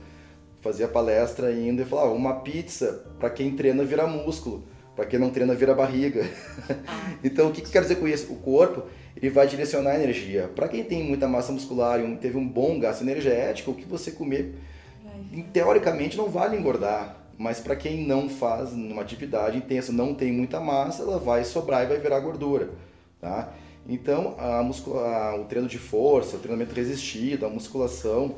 fazia 0.61 0.87
palestra 0.87 1.47
ainda, 1.47 1.83
eu 1.83 1.85
falava, 1.85 2.11
uma 2.11 2.35
pizza, 2.41 3.05
para 3.19 3.29
quem 3.29 3.55
treina 3.55 3.83
vira 3.83 4.05
músculo, 4.07 4.63
para 4.95 5.05
quem 5.05 5.19
não 5.19 5.29
treina 5.29 5.55
vira 5.55 5.73
barriga. 5.73 6.27
então 7.23 7.49
o 7.49 7.51
que, 7.51 7.61
que 7.61 7.71
quer 7.71 7.81
dizer 7.81 7.95
com 7.95 8.07
isso? 8.07 8.31
O 8.31 8.37
corpo 8.37 8.83
ele 9.15 9.29
vai 9.29 9.47
direcionar 9.47 9.91
a 9.91 9.95
energia. 9.95 10.49
Para 10.55 10.67
quem 10.67 10.83
tem 10.83 11.03
muita 11.03 11.27
massa 11.27 11.51
muscular 11.51 11.99
e 11.99 12.15
teve 12.17 12.37
um 12.37 12.47
bom 12.47 12.79
gasto 12.79 13.01
energético, 13.01 13.71
o 13.71 13.75
que 13.75 13.85
você 13.85 14.11
comer 14.11 14.55
teoricamente 15.53 16.17
não 16.17 16.29
vale 16.29 16.57
engordar, 16.57 17.15
mas 17.37 17.59
para 17.59 17.75
quem 17.75 18.05
não 18.05 18.29
faz 18.29 18.73
uma 18.73 19.01
atividade 19.01 19.57
intensa, 19.57 19.91
não 19.91 20.13
tem 20.13 20.31
muita 20.31 20.59
massa, 20.59 21.03
ela 21.03 21.19
vai 21.19 21.43
sobrar 21.43 21.83
e 21.83 21.87
vai 21.87 21.99
virar 21.99 22.19
gordura, 22.19 22.69
tá? 23.19 23.53
Então, 23.87 24.35
a 24.37 24.61
muscula- 24.61 25.35
o 25.39 25.45
treino 25.45 25.67
de 25.67 25.77
força, 25.77 26.35
o 26.35 26.39
treinamento 26.39 26.75
resistido, 26.75 27.45
a 27.45 27.49
musculação, 27.49 28.35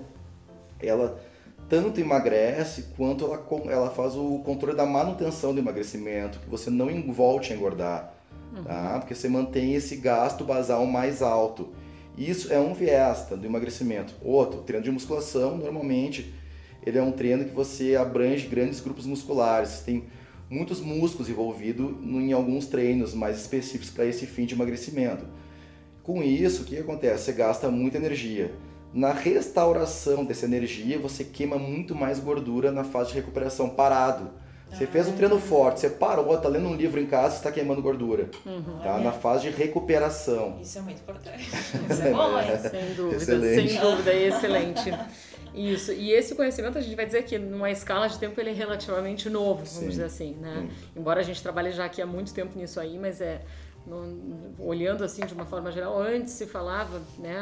ela 0.79 1.19
tanto 1.71 2.01
emagrece 2.01 2.87
quanto 2.97 3.23
ela, 3.23 3.41
ela 3.71 3.89
faz 3.89 4.13
o 4.17 4.39
controle 4.39 4.75
da 4.75 4.85
manutenção 4.85 5.53
do 5.53 5.61
emagrecimento, 5.61 6.37
que 6.39 6.49
você 6.49 6.69
não 6.69 7.01
volte 7.13 7.53
a 7.53 7.55
engordar, 7.55 8.13
tá? 8.65 8.99
Porque 8.99 9.15
você 9.15 9.29
mantém 9.29 9.73
esse 9.73 9.95
gasto 9.95 10.43
basal 10.43 10.85
mais 10.85 11.21
alto. 11.21 11.69
Isso 12.17 12.51
é 12.51 12.59
um 12.59 12.73
viés 12.73 13.29
tá, 13.29 13.37
do 13.37 13.45
emagrecimento. 13.45 14.13
Outro, 14.21 14.59
o 14.59 14.63
treino 14.63 14.83
de 14.83 14.91
musculação, 14.91 15.55
normalmente, 15.55 16.33
ele 16.85 16.97
é 16.97 17.01
um 17.01 17.13
treino 17.13 17.45
que 17.45 17.55
você 17.55 17.95
abrange 17.95 18.47
grandes 18.47 18.81
grupos 18.81 19.05
musculares. 19.05 19.79
Tem 19.79 20.03
muitos 20.49 20.81
músculos 20.81 21.29
envolvidos 21.29 21.89
em 22.03 22.33
alguns 22.33 22.65
treinos 22.65 23.13
mais 23.13 23.39
específicos 23.39 23.89
para 23.89 24.05
esse 24.05 24.25
fim 24.25 24.45
de 24.45 24.55
emagrecimento. 24.55 25.23
Com 26.03 26.21
isso, 26.21 26.63
o 26.63 26.65
que 26.65 26.77
acontece? 26.77 27.23
Você 27.23 27.31
gasta 27.31 27.71
muita 27.71 27.95
energia. 27.95 28.51
Na 28.93 29.13
restauração 29.13 30.25
dessa 30.25 30.45
energia, 30.45 30.99
você 30.99 31.23
queima 31.23 31.57
muito 31.57 31.95
mais 31.95 32.19
gordura 32.19 32.71
na 32.71 32.83
fase 32.83 33.09
de 33.09 33.15
recuperação 33.15 33.69
parado. 33.69 34.29
Você 34.71 34.87
fez 34.87 35.05
um 35.07 35.11
treino 35.11 35.37
forte, 35.37 35.81
você 35.81 35.89
parou, 35.89 36.37
tá 36.37 36.47
lendo 36.47 36.69
um 36.69 36.75
livro 36.75 36.99
em 36.99 37.05
casa, 37.05 37.35
está 37.35 37.51
queimando 37.51 37.81
gordura. 37.81 38.29
Tá? 38.81 38.93
Olha. 38.95 39.03
Na 39.03 39.11
fase 39.11 39.49
de 39.49 39.55
recuperação. 39.55 40.59
Isso 40.61 40.77
é 40.77 40.81
muito 40.81 41.01
importante. 41.01 41.43
Isso 41.89 42.01
é 42.01 42.11
bom, 42.11 42.39
hein? 42.39 42.47
Sem 42.69 42.93
dúvida, 42.95 43.17
Excelente. 43.17 43.69
sem 43.69 43.81
dúvida, 43.81 44.11
é 44.11 44.27
excelente. 44.27 44.91
Isso, 45.53 45.91
e 45.91 46.13
esse 46.13 46.33
conhecimento 46.35 46.77
a 46.77 46.81
gente 46.81 46.95
vai 46.95 47.05
dizer 47.05 47.23
que 47.23 47.37
numa 47.37 47.69
escala 47.69 48.07
de 48.07 48.17
tempo 48.17 48.39
ele 48.39 48.51
é 48.51 48.53
relativamente 48.53 49.29
novo, 49.29 49.57
vamos 49.57 49.69
Sim. 49.69 49.89
dizer 49.89 50.05
assim, 50.05 50.37
né? 50.39 50.63
Hum. 50.65 50.69
Embora 50.95 51.19
a 51.19 51.23
gente 51.23 51.43
trabalhe 51.43 51.73
já 51.73 51.83
aqui 51.83 52.01
há 52.01 52.05
muito 52.05 52.33
tempo 52.33 52.57
nisso 52.57 52.79
aí, 52.79 52.97
mas 52.97 53.19
é 53.19 53.41
no- 53.85 54.53
olhando 54.59 55.03
assim 55.03 55.25
de 55.25 55.33
uma 55.33 55.45
forma 55.45 55.71
geral, 55.71 55.99
antes 56.01 56.33
se 56.33 56.45
falava, 56.45 57.01
né, 57.17 57.37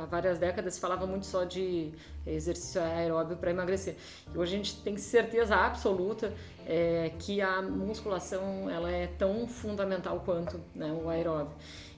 há 0.00 0.04
várias 0.06 0.38
décadas 0.38 0.74
se 0.74 0.80
falava 0.80 1.06
muito 1.06 1.26
só 1.26 1.44
de 1.44 1.92
exercício 2.26 2.80
aeróbio 2.82 3.36
para 3.36 3.50
emagrecer. 3.50 3.96
E 4.34 4.38
hoje 4.38 4.54
a 4.54 4.56
gente 4.56 4.76
tem 4.82 4.96
certeza 4.96 5.54
absoluta 5.56 6.32
é, 6.66 7.12
que 7.18 7.40
a 7.40 7.60
musculação 7.62 8.68
ela 8.70 8.90
é 8.90 9.06
tão 9.06 9.46
fundamental 9.46 10.22
quanto 10.24 10.60
né, 10.74 10.90
o 10.92 11.08
aeróbio. 11.08 11.52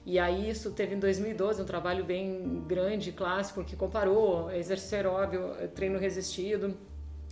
E 0.05 0.17
aí 0.19 0.49
isso 0.49 0.71
teve 0.71 0.95
em 0.95 0.99
2012 0.99 1.61
um 1.61 1.65
trabalho 1.65 2.03
bem 2.03 2.63
grande, 2.65 3.11
clássico, 3.11 3.63
que 3.63 3.75
comparou 3.75 4.49
exercício 4.51 4.95
aeróbio, 4.95 5.53
treino 5.75 5.99
resistido 5.99 6.73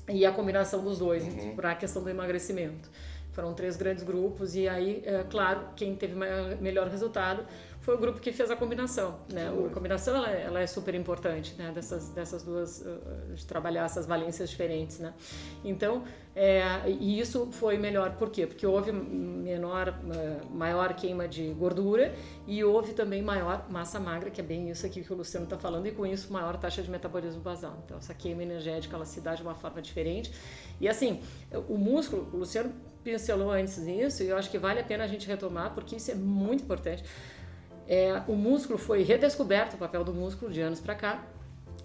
e 0.09 0.25
a 0.25 0.31
combinação 0.31 0.83
dos 0.83 0.99
dois 0.99 1.23
para 1.55 1.71
a 1.71 1.75
questão 1.75 2.03
do 2.03 2.09
emagrecimento. 2.09 2.89
Foram 3.35 3.53
três 3.53 3.75
grandes 3.75 4.01
grupos 4.01 4.55
e 4.55 4.65
aí, 4.65 5.03
é, 5.05 5.25
claro, 5.29 5.59
quem 5.75 5.93
teve 5.93 6.15
melhor 6.15 6.87
resultado 6.87 7.45
foi 7.81 7.93
o 7.93 7.97
grupo 7.99 8.19
que 8.19 8.31
fez 8.31 8.49
a 8.49 8.55
combinação, 8.55 9.19
né? 9.31 9.49
A 9.49 9.69
combinação 9.69 10.15
ela, 10.15 10.31
é, 10.31 10.43
ela, 10.43 10.59
é 10.61 10.65
super 10.65 10.95
importante, 10.95 11.53
né? 11.55 11.71
Dessas, 11.75 12.09
dessas 12.09 12.41
duas, 12.43 12.83
de 13.35 13.45
trabalhar 13.45 13.83
essas 13.83 14.07
valências 14.07 14.49
diferentes, 14.49 14.99
né? 14.99 15.13
Então, 15.65 16.03
é, 16.33 16.63
e 16.87 17.19
isso 17.19 17.51
foi 17.51 17.77
melhor, 17.77 18.15
por 18.15 18.29
quê? 18.29 18.47
Porque 18.47 18.65
houve 18.65 18.91
menor, 18.91 19.93
maior 20.49 20.95
queima 20.95 21.27
de 21.27 21.49
gordura 21.49 22.15
e 22.47 22.63
houve 22.63 22.93
também 22.93 23.21
maior 23.21 23.67
massa 23.69 23.99
magra, 23.99 24.31
que 24.31 24.39
é 24.39 24.43
bem 24.43 24.69
isso 24.71 24.85
aqui 24.85 25.03
que 25.03 25.13
o 25.13 25.15
Luciano 25.15 25.43
está 25.43 25.57
falando, 25.57 25.85
e 25.85 25.91
com 25.91 26.07
isso 26.07 26.31
maior 26.33 26.57
taxa 26.57 26.81
de 26.81 26.89
metabolismo 26.89 27.41
basal. 27.41 27.83
Então, 27.85 27.97
essa 27.97 28.13
queima 28.13 28.41
energética 28.41 28.95
ela 28.95 29.05
se 29.05 29.19
dá 29.19 29.35
de 29.35 29.43
uma 29.43 29.53
forma 29.53 29.79
diferente. 29.81 30.33
E 30.81 30.87
assim, 30.87 31.21
o 31.69 31.77
músculo, 31.77 32.27
o 32.33 32.37
Luciano 32.37 32.73
pincelou 33.05 33.51
antes 33.51 33.77
isso, 33.77 34.23
e 34.23 34.27
eu 34.27 34.37
acho 34.37 34.49
que 34.51 34.57
vale 34.57 34.79
a 34.79 34.83
pena 34.83 35.03
a 35.05 35.07
gente 35.07 35.25
retomar, 35.27 35.73
porque 35.75 35.95
isso 35.95 36.11
é 36.11 36.15
muito 36.15 36.63
importante 36.63 37.03
é, 37.87 38.21
o 38.27 38.33
músculo 38.33 38.77
foi 38.77 39.03
redescoberto, 39.03 39.75
o 39.75 39.79
papel 39.79 40.03
do 40.03 40.13
músculo 40.13 40.51
de 40.51 40.61
anos 40.61 40.79
para 40.79 40.95
cá. 40.95 41.23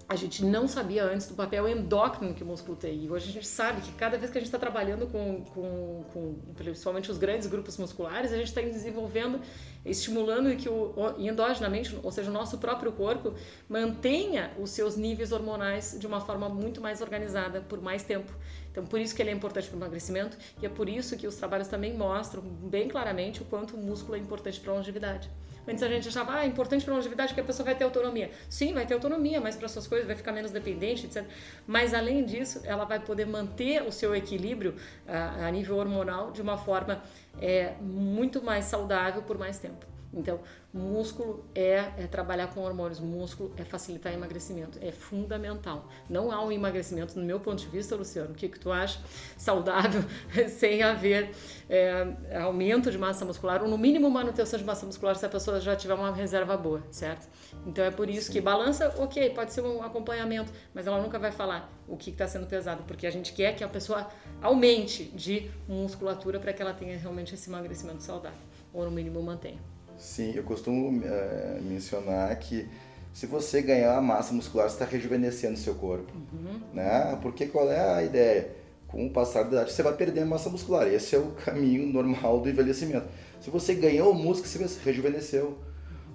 A 0.09 0.15
gente 0.15 0.43
não 0.43 0.67
sabia 0.67 1.05
antes 1.05 1.27
do 1.27 1.35
papel 1.35 1.69
endócrino 1.69 2.33
que 2.33 2.43
o 2.43 2.45
músculo 2.45 2.75
tem. 2.75 3.05
E 3.05 3.09
hoje 3.09 3.29
a 3.29 3.33
gente 3.33 3.47
sabe 3.47 3.81
que 3.81 3.93
cada 3.93 4.17
vez 4.17 4.29
que 4.29 4.37
a 4.37 4.41
gente 4.41 4.47
está 4.47 4.59
trabalhando 4.59 5.07
com, 5.07 5.45
com, 5.53 6.03
com, 6.11 6.35
principalmente 6.55 7.09
os 7.09 7.17
grandes 7.17 7.47
grupos 7.47 7.77
musculares, 7.77 8.33
a 8.33 8.35
gente 8.35 8.47
está 8.47 8.61
desenvolvendo, 8.61 9.39
estimulando 9.85 10.55
que 10.55 10.69
o, 10.69 10.93
endogenamente, 11.17 11.97
ou 12.03 12.11
seja, 12.11 12.29
o 12.29 12.33
nosso 12.33 12.57
próprio 12.57 12.91
corpo, 12.91 13.33
mantenha 13.67 14.51
os 14.59 14.69
seus 14.69 14.95
níveis 14.95 15.31
hormonais 15.31 15.95
de 15.99 16.05
uma 16.05 16.21
forma 16.21 16.47
muito 16.49 16.81
mais 16.81 17.01
organizada 17.01 17.61
por 17.61 17.81
mais 17.81 18.03
tempo. 18.03 18.31
Então, 18.71 18.85
por 18.85 18.99
isso 18.99 19.15
que 19.15 19.21
ele 19.21 19.29
é 19.29 19.33
importante 19.33 19.67
para 19.67 19.75
o 19.75 19.79
emagrecimento 19.79 20.37
e 20.61 20.65
é 20.65 20.69
por 20.69 20.87
isso 20.87 21.17
que 21.17 21.27
os 21.27 21.35
trabalhos 21.35 21.67
também 21.67 21.93
mostram 21.93 22.41
bem 22.41 22.87
claramente 22.87 23.41
o 23.41 23.45
quanto 23.45 23.75
o 23.75 23.77
músculo 23.77 24.15
é 24.15 24.19
importante 24.19 24.59
para 24.59 24.71
a 24.71 24.75
longevidade. 24.75 25.29
Antes 25.67 25.83
a 25.83 25.87
gente 25.87 26.07
achava, 26.07 26.37
ah, 26.37 26.43
é 26.43 26.47
importante 26.47 26.83
para 26.83 26.93
a 26.93 26.97
longevidade 26.97 27.33
que 27.33 27.39
a 27.39 27.43
pessoa 27.43 27.65
vai 27.65 27.75
ter 27.75 27.83
autonomia. 27.83 28.31
Sim, 28.49 28.73
vai 28.73 28.85
ter 28.85 28.95
autonomia, 28.95 29.39
mas 29.39 29.55
para 29.55 29.67
suas 29.67 29.87
coisas 29.87 30.07
vai 30.07 30.15
ficar 30.15 30.31
menos 30.31 30.51
dependente, 30.51 31.05
etc. 31.05 31.23
Mas 31.67 31.93
além 31.93 32.25
disso, 32.25 32.61
ela 32.63 32.83
vai 32.83 32.99
poder 32.99 33.27
manter 33.27 33.83
o 33.83 33.91
seu 33.91 34.15
equilíbrio 34.15 34.75
a, 35.07 35.47
a 35.47 35.51
nível 35.51 35.77
hormonal 35.77 36.31
de 36.31 36.41
uma 36.41 36.57
forma 36.57 37.03
é, 37.39 37.75
muito 37.79 38.43
mais 38.43 38.65
saudável 38.65 39.21
por 39.21 39.37
mais 39.37 39.59
tempo. 39.59 39.85
Então, 40.13 40.41
músculo 40.73 41.45
é, 41.55 41.91
é, 41.97 42.07
trabalhar 42.07 42.47
com 42.47 42.61
hormônios, 42.61 42.99
músculo 42.99 43.53
é 43.55 43.63
facilitar 43.63 44.13
emagrecimento, 44.13 44.77
é 44.81 44.91
fundamental. 44.91 45.87
Não 46.09 46.31
há 46.31 46.43
um 46.43 46.51
emagrecimento, 46.51 47.17
no 47.17 47.25
meu 47.25 47.39
ponto 47.39 47.59
de 47.59 47.67
vista, 47.67 47.95
Luciano, 47.95 48.31
o 48.31 48.33
que, 48.33 48.49
que 48.49 48.59
tu 48.59 48.71
acha 48.71 48.99
saudável 49.37 50.03
sem 50.49 50.83
haver 50.83 51.31
é, 51.69 52.37
aumento 52.41 52.91
de 52.91 52.97
massa 52.97 53.23
muscular, 53.23 53.61
ou 53.63 53.69
no 53.69 53.77
mínimo 53.77 54.09
manutenção 54.09 54.59
de 54.59 54.65
massa 54.65 54.85
muscular 54.85 55.15
se 55.15 55.25
a 55.25 55.29
pessoa 55.29 55.61
já 55.61 55.75
tiver 55.75 55.93
uma 55.93 56.11
reserva 56.13 56.57
boa, 56.57 56.83
certo? 56.91 57.27
Então 57.65 57.83
é 57.85 57.91
por 57.91 58.09
isso 58.09 58.27
Sim. 58.27 58.33
que 58.33 58.41
balança, 58.41 58.93
ok, 58.97 59.29
pode 59.31 59.53
ser 59.53 59.61
um 59.61 59.83
acompanhamento, 59.83 60.51
mas 60.73 60.87
ela 60.87 61.01
nunca 61.01 61.19
vai 61.19 61.31
falar 61.31 61.71
o 61.87 61.95
que 61.95 62.09
está 62.09 62.27
sendo 62.27 62.47
pesado, 62.47 62.83
porque 62.87 63.05
a 63.05 63.11
gente 63.11 63.33
quer 63.33 63.55
que 63.55 63.63
a 63.63 63.67
pessoa 63.67 64.07
aumente 64.41 65.05
de 65.05 65.49
musculatura 65.67 66.39
para 66.39 66.53
que 66.53 66.61
ela 66.61 66.73
tenha 66.73 66.97
realmente 66.97 67.35
esse 67.35 67.49
emagrecimento 67.49 68.01
saudável, 68.01 68.39
ou 68.73 68.85
no 68.85 68.91
mínimo 68.91 69.21
mantenha. 69.21 69.59
Sim, 69.97 70.33
eu 70.35 70.43
costumo 70.43 71.03
é, 71.05 71.59
mencionar 71.61 72.35
que 72.39 72.67
se 73.13 73.25
você 73.25 73.61
ganhar 73.61 74.01
massa 74.01 74.33
muscular, 74.33 74.69
você 74.69 74.75
está 74.75 74.85
rejuvenescendo 74.85 75.57
seu 75.57 75.75
corpo. 75.75 76.11
Uhum. 76.15 76.59
Né? 76.73 77.17
Porque 77.21 77.45
qual 77.45 77.69
é 77.71 77.79
a 77.79 78.03
ideia? 78.03 78.55
Com 78.87 79.05
o 79.05 79.09
passar 79.09 79.43
da 79.43 79.49
idade, 79.49 79.71
você 79.71 79.83
vai 79.83 79.93
perder 79.93 80.21
a 80.21 80.25
massa 80.25 80.49
muscular. 80.49 80.87
Esse 80.87 81.15
é 81.15 81.19
o 81.19 81.31
caminho 81.31 81.85
normal 81.91 82.41
do 82.41 82.49
envelhecimento. 82.49 83.07
Se 83.39 83.49
você 83.49 83.73
ganhou 83.73 84.11
o 84.11 84.15
músculo, 84.15 84.47
você 84.47 84.79
rejuvenesceu. 84.83 85.57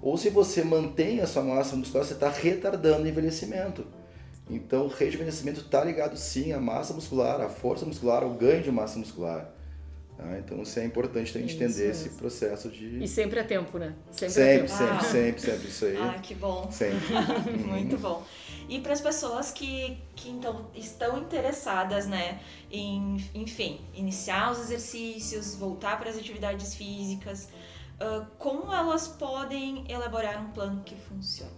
Ou 0.01 0.17
se 0.17 0.29
você 0.29 0.63
mantém 0.63 1.21
a 1.21 1.27
sua 1.27 1.43
massa 1.43 1.75
muscular, 1.75 2.05
você 2.05 2.13
está 2.13 2.29
retardando 2.29 3.03
o 3.03 3.07
envelhecimento. 3.07 3.85
Então, 4.49 4.85
o 4.85 4.87
rejuvenescimento 4.87 5.61
está 5.61 5.83
ligado 5.83 6.15
sim 6.15 6.53
à 6.53 6.59
massa 6.59 6.93
muscular, 6.93 7.41
à 7.41 7.49
força 7.49 7.85
muscular, 7.85 8.23
ao 8.23 8.31
ganho 8.31 8.63
de 8.63 8.71
massa 8.71 8.97
muscular. 8.97 9.53
Ah, 10.19 10.35
então 10.39 10.63
isso 10.63 10.79
é 10.79 10.83
importante 10.83 11.37
a 11.37 11.41
gente 11.41 11.55
entender 11.55 11.91
esse 11.91 12.09
processo 12.09 12.69
de. 12.69 13.03
E 13.03 13.07
sempre 13.07 13.39
é 13.39 13.43
tempo, 13.43 13.77
né? 13.77 13.93
Sempre, 14.09 14.33
sempre, 14.33 14.51
é 14.51 14.57
tempo. 14.57 14.69
sempre, 14.69 14.95
ah. 14.95 14.99
sempre, 15.01 15.41
sempre, 15.41 15.67
isso 15.67 15.85
aí. 15.85 15.97
Ah, 15.97 16.19
que 16.19 16.33
bom. 16.33 16.71
Sempre. 16.71 17.13
Muito 17.67 17.97
bom. 17.99 18.23
E 18.67 18.79
para 18.79 18.93
as 18.93 19.01
pessoas 19.01 19.51
que, 19.51 19.97
que 20.15 20.29
então 20.29 20.65
estão 20.73 21.19
interessadas, 21.19 22.07
né, 22.07 22.39
em, 22.71 23.17
enfim, 23.35 23.79
iniciar 23.93 24.51
os 24.51 24.59
exercícios, 24.59 25.55
voltar 25.55 25.99
para 25.99 26.09
as 26.09 26.17
atividades 26.17 26.73
físicas, 26.73 27.47
uh, 28.01 28.25
como 28.37 28.73
elas 28.73 29.07
podem 29.07 29.85
elaborar 29.89 30.41
um 30.41 30.51
plano 30.51 30.81
que 30.83 30.95
funcione? 30.95 31.51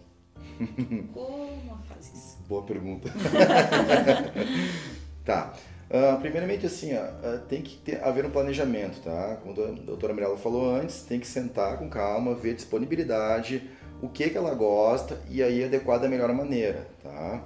como 1.14 1.78
faz 1.88 2.14
isso? 2.14 2.38
Boa 2.48 2.64
pergunta. 2.64 3.10
tá. 5.26 5.54
Uh, 5.90 6.22
primeiramente, 6.22 6.68
assim, 6.68 6.94
uh, 6.94 7.40
tem 7.48 7.64
que 7.64 7.78
ter, 7.78 8.04
haver 8.04 8.26
um 8.26 8.30
planejamento, 8.30 9.02
tá? 9.02 9.38
Como 9.42 9.60
a 9.60 9.72
doutora 9.72 10.14
Mirella 10.14 10.38
falou 10.38 10.76
antes, 10.76 11.04
tem 11.04 11.20
que 11.20 11.28
sentar 11.28 11.78
com 11.78 11.90
calma, 11.90 12.36
ver 12.36 12.54
disponibilidade, 12.54 13.68
o 14.02 14.08
que, 14.08 14.30
que 14.30 14.38
ela 14.38 14.54
gosta 14.54 15.20
e 15.30 15.42
aí 15.42 15.64
adequar 15.64 16.00
da 16.00 16.08
melhor 16.08 16.32
maneira, 16.32 16.88
tá? 17.02 17.42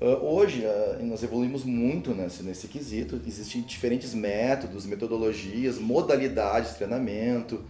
Uh, 0.00 0.24
hoje, 0.24 0.64
nós 1.00 1.22
evoluímos 1.22 1.64
muito 1.64 2.14
nesse, 2.14 2.42
nesse 2.42 2.68
quesito, 2.68 3.20
existem 3.26 3.62
diferentes 3.62 4.14
métodos, 4.14 4.86
metodologias, 4.86 5.78
modalidades 5.78 6.70
de 6.70 6.76
treinamento, 6.76 7.64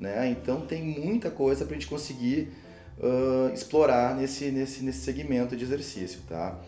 né? 0.00 0.28
Então, 0.28 0.62
tem 0.62 0.82
muita 0.82 1.30
coisa 1.30 1.64
para 1.64 1.76
a 1.76 1.78
gente 1.78 1.88
conseguir 1.88 2.52
explorar 3.52 4.14
nesse, 4.16 4.52
nesse, 4.52 4.84
nesse 4.84 5.00
segmento 5.00 5.56
de 5.56 5.64
exercício, 5.64 6.20
tá? 6.28 6.58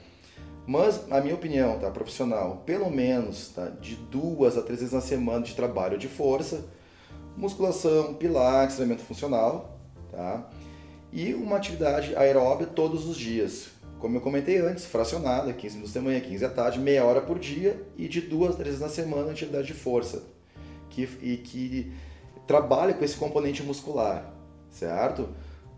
Mas, 0.67 1.01
a 1.13 1.21
minha 1.21 1.35
opinião, 1.35 1.79
tá, 1.79 1.91
profissional, 1.91 2.63
pelo 2.67 2.91
menos 2.91 3.51
tá, 3.55 3.69
de 3.69 3.95
duas 3.95 4.59
a 4.59 4.63
três 4.63 4.81
vezes 4.81 4.93
na 4.93 5.01
semana 5.01 5.45
de 5.45 5.55
trabalho 5.55 5.97
de 5.97 6.09
força, 6.09 6.65
musculação, 7.37 8.15
pilates, 8.15 8.77
treinamento 8.77 9.07
funcional, 9.07 9.79
tá? 10.11 10.49
E 11.13 11.33
uma 11.35 11.57
atividade 11.57 12.17
aeróbica 12.17 12.71
todos 12.75 13.07
os 13.07 13.17
dias. 13.17 13.69
Como 13.99 14.17
eu 14.17 14.21
comentei 14.21 14.59
antes, 14.59 14.85
fracionada, 14.85 15.53
15 15.53 15.75
minutos 15.75 15.93
de 15.93 16.01
manhã, 16.01 16.21
15 16.21 16.45
à 16.45 16.51
tarde, 16.51 16.79
meia 16.79 17.05
hora 17.05 17.21
por 17.21 17.39
dia 17.39 17.83
e 17.97 18.07
de 18.07 18.21
duas 18.21 18.55
a 18.55 18.59
três 18.59 18.79
vezes 18.79 18.81
na 18.81 18.89
semana 18.89 19.31
atividade 19.31 19.67
de 19.67 19.75
força. 19.75 20.23
Que, 20.91 21.09
e 21.23 21.37
que 21.39 21.93
trabalha 22.47 22.95
com 22.95 23.05
esse 23.05 23.17
componente 23.17 23.63
muscular, 23.63 24.33
certo? 24.71 25.29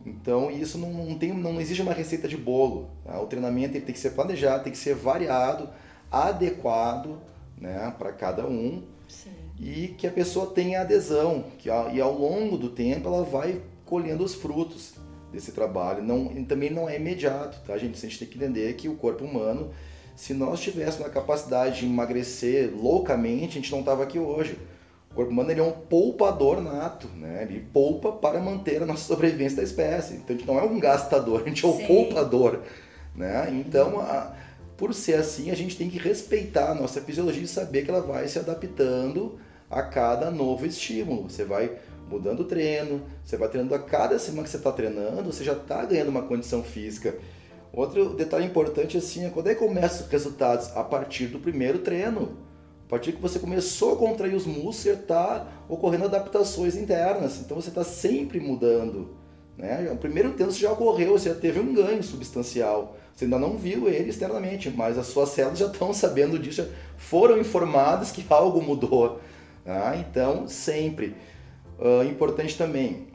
Então 0.04 0.50
isso 0.50 0.78
não, 0.78 0.92
não, 0.92 1.18
tem, 1.18 1.33
não 1.33 1.61
existe 1.61 1.83
uma 1.83 1.92
receita 1.92 2.28
de 2.28 2.37
bolo. 2.37 2.90
Tá? 3.04 3.20
O 3.20 3.26
treinamento 3.26 3.72
tem 3.72 3.83
que 3.83 3.98
ser 3.98 4.11
planejado, 4.11 4.64
tem 4.64 4.72
que 4.72 4.78
ser 4.78 4.94
variado, 4.94 5.68
adequado 6.11 7.18
né, 7.57 7.92
para 7.98 8.12
cada 8.12 8.46
um 8.46 8.83
Sim. 9.09 9.31
e 9.59 9.88
que 9.88 10.07
a 10.07 10.11
pessoa 10.11 10.46
tenha 10.46 10.81
adesão, 10.81 11.44
que 11.59 11.68
e 11.68 12.00
ao 12.00 12.16
longo 12.16 12.57
do 12.57 12.70
tempo 12.70 13.09
ela 13.09 13.24
vai 13.24 13.61
colhendo 13.85 14.24
os 14.24 14.35
frutos 14.35 14.94
desse 15.32 15.52
trabalho. 15.52 16.02
Não, 16.02 16.44
também 16.44 16.70
não 16.70 16.88
é 16.88 16.96
imediato, 16.96 17.58
tá, 17.66 17.76
gente? 17.78 17.96
A 17.96 18.08
gente 18.08 18.18
tem 18.18 18.28
que 18.28 18.36
entender 18.36 18.74
que 18.74 18.88
o 18.88 18.94
corpo 18.94 19.24
humano, 19.24 19.70
se 20.16 20.34
nós 20.34 20.60
tivéssemos 20.60 21.06
a 21.06 21.10
capacidade 21.10 21.80
de 21.80 21.86
emagrecer 21.86 22.72
loucamente, 22.74 23.58
a 23.58 23.60
gente 23.60 23.72
não 23.72 23.80
estava 23.80 24.02
aqui 24.02 24.18
hoje. 24.18 24.58
O 25.10 25.14
corpo 25.14 25.30
humano 25.30 25.50
ele 25.50 25.60
é 25.60 25.64
um 25.64 25.72
poupador 25.72 26.60
nato, 26.62 27.08
né? 27.16 27.46
Ele 27.48 27.66
poupa 27.72 28.12
para 28.12 28.40
manter 28.40 28.82
a 28.82 28.86
nossa 28.86 29.04
sobrevivência 29.08 29.56
da 29.56 29.62
espécie. 29.62 30.14
Então 30.14 30.34
a 30.34 30.38
gente 30.38 30.46
não 30.46 30.58
é 30.58 30.62
um 30.62 30.78
gastador, 30.78 31.42
a 31.42 31.48
gente 31.48 31.64
é 31.64 31.68
um 31.68 31.76
Sim. 31.76 31.86
poupador, 31.86 32.62
né? 33.14 33.48
Então, 33.50 34.00
a, 34.00 34.34
por 34.76 34.94
ser 34.94 35.14
assim, 35.14 35.50
a 35.50 35.56
gente 35.56 35.76
tem 35.76 35.90
que 35.90 35.98
respeitar 35.98 36.70
a 36.70 36.74
nossa 36.74 37.00
fisiologia 37.00 37.42
e 37.42 37.48
saber 37.48 37.84
que 37.84 37.90
ela 37.90 38.00
vai 38.00 38.28
se 38.28 38.38
adaptando 38.38 39.38
a 39.70 39.82
cada 39.82 40.30
novo 40.30 40.64
estímulo. 40.64 41.28
Você 41.28 41.44
vai 41.44 41.72
mudando 42.09 42.40
o 42.40 42.44
treino, 42.44 43.03
você 43.25 43.37
vai 43.37 43.49
treinando 43.49 43.75
a 43.75 43.79
cada 43.79 44.18
semana 44.18 44.44
que 44.44 44.51
você 44.51 44.57
está 44.57 44.73
treinando, 44.73 45.33
você 45.33 45.44
já 45.44 45.53
está 45.53 45.85
ganhando 45.85 46.09
uma 46.09 46.23
condição 46.23 46.62
física. 46.62 47.16
Outro 47.73 48.14
detalhe 48.14 48.47
importante 48.47 48.97
assim 48.97 49.27
é 49.27 49.31
quando 49.31 49.49
é 49.49 49.55
que 49.55 49.61
começa 49.61 50.05
os 50.05 50.11
resultados? 50.11 50.75
A 50.77 50.83
partir 50.83 51.27
do 51.27 51.38
primeiro 51.38 51.81
treino. 51.81 52.38
A 52.87 52.90
partir 52.90 53.12
que 53.12 53.21
você 53.21 53.38
começou 53.38 53.92
a 53.92 53.97
contrair 53.97 54.35
os 54.35 54.47
músculos, 54.47 54.87
está 54.87 55.47
ocorrendo 55.68 56.07
adaptações 56.07 56.75
internas. 56.75 57.38
Então 57.40 57.61
você 57.61 57.68
está 57.68 57.85
sempre 57.85 58.40
mudando. 58.40 59.14
Né? 59.59 59.90
O 59.92 59.97
primeiro 59.97 60.33
tempo 60.33 60.53
já 60.53 60.73
ocorreu, 60.73 61.12
você 61.12 61.29
já 61.29 61.35
teve 61.35 61.61
um 61.61 61.75
ganho 61.75 62.03
substancial. 62.03 62.97
Você 63.14 63.25
ainda 63.25 63.38
não 63.38 63.59
viu 63.59 63.88
ele 63.88 64.09
externamente, 64.09 64.71
mas 64.71 64.97
as 64.97 65.09
suas 65.09 65.31
células 65.31 65.59
já 65.61 65.66
estão 65.66 65.92
sabendo 65.92 66.38
disso, 66.38 66.62
já 66.62 66.68
foram 66.97 67.38
informadas 67.38 68.11
que 68.11 68.25
algo 68.31 68.62
mudou. 68.62 69.21
Tá? 69.64 69.97
Então, 69.97 70.49
sempre. 70.49 71.14
Uh, 71.78 72.02
importante 72.04 72.56
também, 72.56 73.06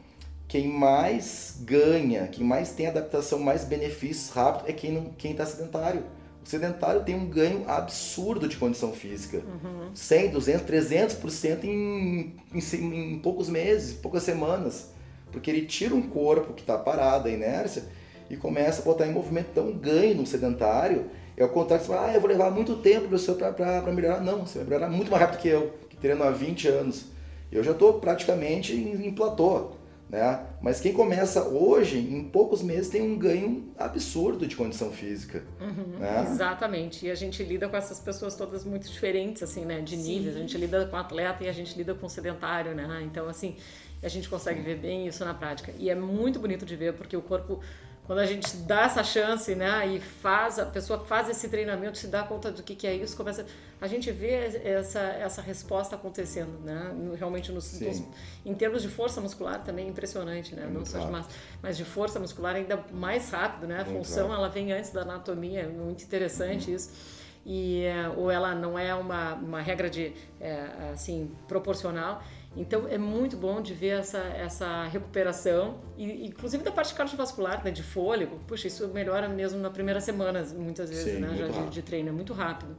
quem 0.47 0.67
mais 0.67 1.57
ganha, 1.61 2.27
quem 2.27 2.45
mais 2.45 2.71
tem 2.71 2.87
adaptação, 2.87 3.39
mais 3.39 3.65
benefícios 3.65 4.29
rápido 4.29 4.69
é 4.69 4.73
quem 4.73 5.31
está 5.31 5.45
sedentário. 5.45 6.03
O 6.45 6.47
sedentário 6.47 7.03
tem 7.03 7.15
um 7.15 7.25
ganho 7.25 7.63
absurdo 7.69 8.47
de 8.47 8.57
condição 8.57 8.91
física. 8.91 9.37
Uhum. 9.37 9.89
100, 9.93 10.31
200, 10.31 10.67
300% 10.67 11.63
em, 11.63 12.35
em, 12.53 13.13
em 13.13 13.19
poucos 13.19 13.47
meses, 13.47 13.93
poucas 13.93 14.23
semanas. 14.23 14.89
Porque 15.31 15.49
ele 15.49 15.65
tira 15.65 15.95
um 15.95 16.01
corpo 16.01 16.53
que 16.53 16.61
está 16.61 16.77
parado, 16.77 17.29
a 17.29 17.31
inércia, 17.31 17.85
e 18.29 18.35
começa 18.35 18.81
a 18.81 18.85
botar 18.85 19.07
em 19.07 19.13
movimento. 19.13 19.47
Então, 19.51 19.69
um 19.69 19.77
ganho 19.77 20.15
no 20.15 20.27
sedentário 20.27 21.09
é 21.37 21.45
o 21.45 21.49
contrário. 21.49 21.85
Você 21.85 21.91
fala, 21.91 22.09
ah, 22.09 22.13
eu 22.13 22.19
vou 22.19 22.29
levar 22.29 22.51
muito 22.51 22.75
tempo 22.75 23.07
para 23.55 23.91
melhorar. 23.93 24.21
Não, 24.21 24.45
você 24.45 24.59
vai 24.59 24.67
melhorar 24.67 24.89
muito 24.89 25.09
mais 25.09 25.23
rápido 25.23 25.39
que 25.39 25.47
eu, 25.47 25.73
que 25.89 25.95
treino 25.95 26.23
há 26.23 26.29
20 26.29 26.67
anos. 26.67 27.05
Eu 27.53 27.63
já 27.63 27.71
estou 27.71 27.93
praticamente 27.99 28.73
em, 28.73 29.07
em 29.07 29.13
platô. 29.13 29.71
Né? 30.09 30.45
Mas 30.61 30.79
quem 30.79 30.93
começa 30.93 31.43
hoje, 31.43 31.97
em 31.97 32.23
poucos 32.25 32.61
meses, 32.61 32.87
tem 32.87 33.01
um 33.01 33.17
ganho 33.17 33.73
absurdo 33.75 34.45
de 34.45 34.55
condição 34.55 34.91
física. 34.91 35.43
Uhum, 35.59 35.97
né? 35.97 36.27
Exatamente. 36.29 37.07
E 37.07 37.09
a 37.09 37.15
gente 37.15 37.41
lida 37.43 37.67
com 37.67 37.75
essas 37.75 37.99
pessoas 37.99 38.35
todas 38.35 38.63
muito 38.63 38.87
diferentes, 38.87 39.41
assim, 39.41 39.65
né? 39.65 39.81
De 39.81 39.97
níveis. 39.97 40.35
A 40.35 40.39
gente 40.39 40.55
lida 40.55 40.85
com 40.85 40.97
atleta 40.97 41.43
e 41.43 41.49
a 41.49 41.51
gente 41.51 41.75
lida 41.75 41.95
com 41.95 42.07
sedentário, 42.07 42.75
né? 42.75 43.01
Então, 43.03 43.27
assim, 43.27 43.55
a 44.03 44.07
gente 44.07 44.29
consegue 44.29 44.61
ver 44.61 44.77
bem 44.77 45.07
isso 45.07 45.25
na 45.25 45.33
prática. 45.33 45.73
E 45.79 45.89
é 45.89 45.95
muito 45.95 46.39
bonito 46.39 46.63
de 46.63 46.75
ver, 46.75 46.93
porque 46.93 47.17
o 47.17 47.21
corpo 47.21 47.59
quando 48.05 48.19
a 48.19 48.25
gente 48.25 48.57
dá 48.57 48.83
essa 48.83 49.03
chance, 49.03 49.55
né, 49.55 49.87
e 49.87 49.99
faz, 49.99 50.59
a 50.59 50.65
pessoa 50.65 50.99
faz 50.99 51.29
esse 51.29 51.47
treinamento, 51.47 51.97
se 51.97 52.07
dá 52.07 52.23
conta 52.23 52.51
do 52.51 52.61
que, 52.61 52.75
que 52.75 52.85
é 52.85 52.93
isso, 52.93 53.15
começa, 53.15 53.45
a 53.79 53.87
gente 53.87 54.11
vê 54.11 54.31
essa, 54.63 54.99
essa 54.99 55.41
resposta 55.41 55.95
acontecendo, 55.95 56.59
né, 56.63 56.93
realmente 57.17 57.51
nos, 57.51 57.79
nos 57.79 58.03
em 58.45 58.53
termos 58.53 58.81
de 58.81 58.89
força 58.89 59.21
muscular 59.21 59.63
também 59.63 59.85
é 59.85 59.89
impressionante, 59.89 60.53
né, 60.53 60.63
é 60.63 60.69
não 60.69 60.85
só 60.85 60.99
de 60.99 61.09
massa, 61.09 61.29
mas 61.61 61.77
de 61.77 61.85
força 61.85 62.19
muscular 62.19 62.55
ainda 62.55 62.83
mais 62.91 63.29
rápido, 63.29 63.67
né, 63.67 63.81
a 63.81 63.85
função 63.85 64.33
ela 64.33 64.49
vem 64.49 64.73
antes 64.73 64.91
da 64.91 65.01
anatomia, 65.01 65.61
é 65.61 65.67
muito 65.67 66.03
interessante 66.03 66.69
uhum. 66.69 66.75
isso 66.75 67.23
e 67.45 67.83
ou 68.15 68.31
ela 68.31 68.55
não 68.55 68.79
é 68.79 68.95
uma, 68.95 69.33
uma 69.33 69.61
regra 69.61 69.89
de 69.89 70.13
é, 70.39 70.65
assim 70.93 71.29
proporcional 71.47 72.23
então 72.55 72.87
é 72.87 72.97
muito 72.97 73.35
bom 73.35 73.61
de 73.61 73.73
ver 73.73 73.99
essa, 73.99 74.19
essa 74.19 74.83
recuperação, 74.85 75.79
e, 75.97 76.27
inclusive 76.27 76.63
da 76.63 76.71
parte 76.71 76.93
cardiovascular, 76.93 77.63
né, 77.63 77.71
de 77.71 77.81
fôlego. 77.81 78.39
Puxa, 78.47 78.67
isso 78.67 78.87
melhora 78.89 79.27
mesmo 79.27 79.59
na 79.59 79.69
primeira 79.69 79.99
semana, 79.99 80.43
muitas 80.55 80.89
vezes, 80.89 81.15
Sim, 81.15 81.19
né, 81.19 81.35
já 81.35 81.47
de, 81.47 81.69
de, 81.69 81.81
treino, 81.81 82.09
é 82.09 82.11
muito 82.11 82.31
rápido. 82.31 82.77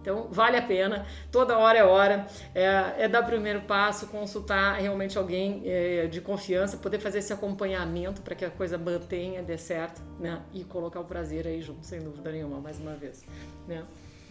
Então 0.00 0.28
vale 0.30 0.58
a 0.58 0.62
pena, 0.62 1.06
toda 1.32 1.56
hora 1.58 1.78
é 1.78 1.84
hora, 1.84 2.26
é, 2.54 3.04
é 3.04 3.08
dar 3.08 3.22
o 3.22 3.26
primeiro 3.26 3.62
passo, 3.62 4.08
consultar 4.08 4.74
realmente 4.78 5.16
alguém 5.16 5.62
é, 5.64 6.06
de 6.06 6.20
confiança, 6.20 6.76
poder 6.76 6.98
fazer 6.98 7.20
esse 7.20 7.32
acompanhamento 7.32 8.20
para 8.20 8.34
que 8.34 8.44
a 8.44 8.50
coisa 8.50 8.76
mantenha, 8.76 9.42
dê 9.42 9.56
certo, 9.56 10.02
né, 10.20 10.42
e 10.52 10.64
colocar 10.64 11.00
o 11.00 11.04
prazer 11.04 11.46
aí 11.46 11.62
junto, 11.62 11.86
sem 11.86 12.00
dúvida 12.00 12.30
nenhuma, 12.30 12.60
mais 12.60 12.78
uma 12.78 12.94
vez. 12.94 13.24
Né? 13.66 13.82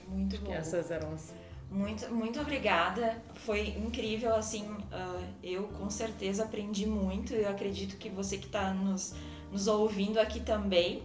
Muito 0.08 0.40
bom. 0.42 0.54
Essas 0.54 0.92
eram 0.92 1.14
as 1.14 1.34
muito, 1.74 2.14
muito 2.14 2.40
obrigada. 2.40 3.20
Foi 3.34 3.70
incrível, 3.70 4.36
assim, 4.36 4.64
uh, 4.64 5.24
eu 5.42 5.64
com 5.64 5.90
certeza 5.90 6.44
aprendi 6.44 6.86
muito. 6.86 7.34
Eu 7.34 7.50
acredito 7.50 7.98
que 7.98 8.10
você 8.10 8.38
que 8.38 8.46
está 8.46 8.72
nos, 8.72 9.16
nos 9.52 9.66
ouvindo 9.66 10.20
aqui 10.20 10.40
também. 10.40 11.02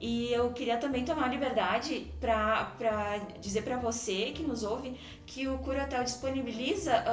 E 0.00 0.32
eu 0.32 0.52
queria 0.52 0.76
também 0.78 1.04
tomar 1.04 1.28
liberdade 1.28 2.06
para 2.20 3.18
dizer 3.40 3.62
para 3.62 3.76
você 3.76 4.32
que 4.32 4.42
nos 4.42 4.62
ouve 4.62 4.96
que 5.26 5.46
o 5.48 5.58
Curatel 5.58 6.04
disponibiliza 6.04 7.04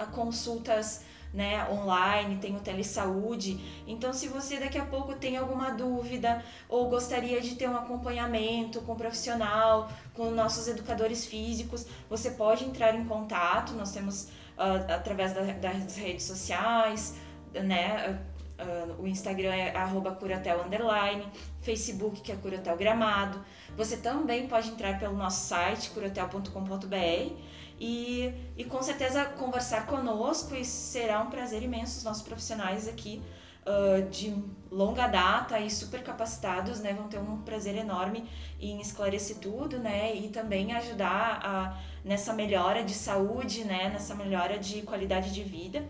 uh, 0.00 0.06
consultas 0.12 1.04
né, 1.32 1.68
online, 1.70 2.36
tem 2.36 2.56
o 2.56 2.60
telesaúde. 2.60 3.60
Então, 3.86 4.12
se 4.12 4.28
você 4.28 4.58
daqui 4.58 4.78
a 4.78 4.84
pouco 4.84 5.14
tem 5.14 5.36
alguma 5.36 5.70
dúvida 5.70 6.42
ou 6.68 6.88
gostaria 6.88 7.40
de 7.40 7.54
ter 7.54 7.68
um 7.68 7.76
acompanhamento 7.76 8.80
com 8.82 8.92
um 8.92 8.96
profissional, 8.96 9.90
com 10.14 10.30
nossos 10.30 10.66
educadores 10.68 11.26
físicos, 11.26 11.86
você 12.08 12.30
pode 12.30 12.64
entrar 12.64 12.94
em 12.94 13.04
contato. 13.04 13.72
Nós 13.74 13.92
temos 13.92 14.28
uh, 14.56 14.92
através 14.92 15.32
da, 15.32 15.42
das 15.42 15.96
redes 15.96 16.24
sociais, 16.24 17.16
né? 17.52 18.18
Uh, 18.58 19.02
o 19.02 19.06
Instagram 19.06 19.54
é 19.54 19.76
arroba 19.76 20.12
curatel 20.12 20.64
underline, 20.64 21.22
Facebook 21.60 22.22
que 22.22 22.32
é 22.32 22.36
curatel 22.36 22.74
gramado. 22.76 23.44
Você 23.76 23.98
também 23.98 24.48
pode 24.48 24.70
entrar 24.70 24.98
pelo 24.98 25.14
nosso 25.14 25.46
site 25.46 25.90
curatel.com.br 25.90 27.34
e, 27.78 28.32
e 28.56 28.64
com 28.64 28.82
certeza 28.82 29.24
conversar 29.24 29.86
conosco 29.86 30.54
e 30.54 30.64
será 30.64 31.20
um 31.20 31.30
prazer 31.30 31.62
imenso 31.62 31.98
os 31.98 32.04
nossos 32.04 32.22
profissionais 32.22 32.88
aqui 32.88 33.22
uh, 33.66 34.08
de 34.08 34.34
longa 34.70 35.06
data 35.06 35.58
e 35.60 35.70
super 35.70 36.02
capacitados, 36.02 36.80
né, 36.80 36.94
vão 36.94 37.08
ter 37.08 37.18
um 37.18 37.42
prazer 37.42 37.76
enorme 37.76 38.24
em 38.60 38.80
esclarecer 38.80 39.36
tudo, 39.38 39.78
né, 39.78 40.14
e 40.14 40.28
também 40.28 40.72
ajudar 40.72 41.40
a, 41.42 41.78
nessa 42.04 42.32
melhora 42.32 42.82
de 42.82 42.94
saúde, 42.94 43.64
né, 43.64 43.90
nessa 43.90 44.14
melhora 44.14 44.58
de 44.58 44.82
qualidade 44.82 45.32
de 45.32 45.42
vida. 45.42 45.86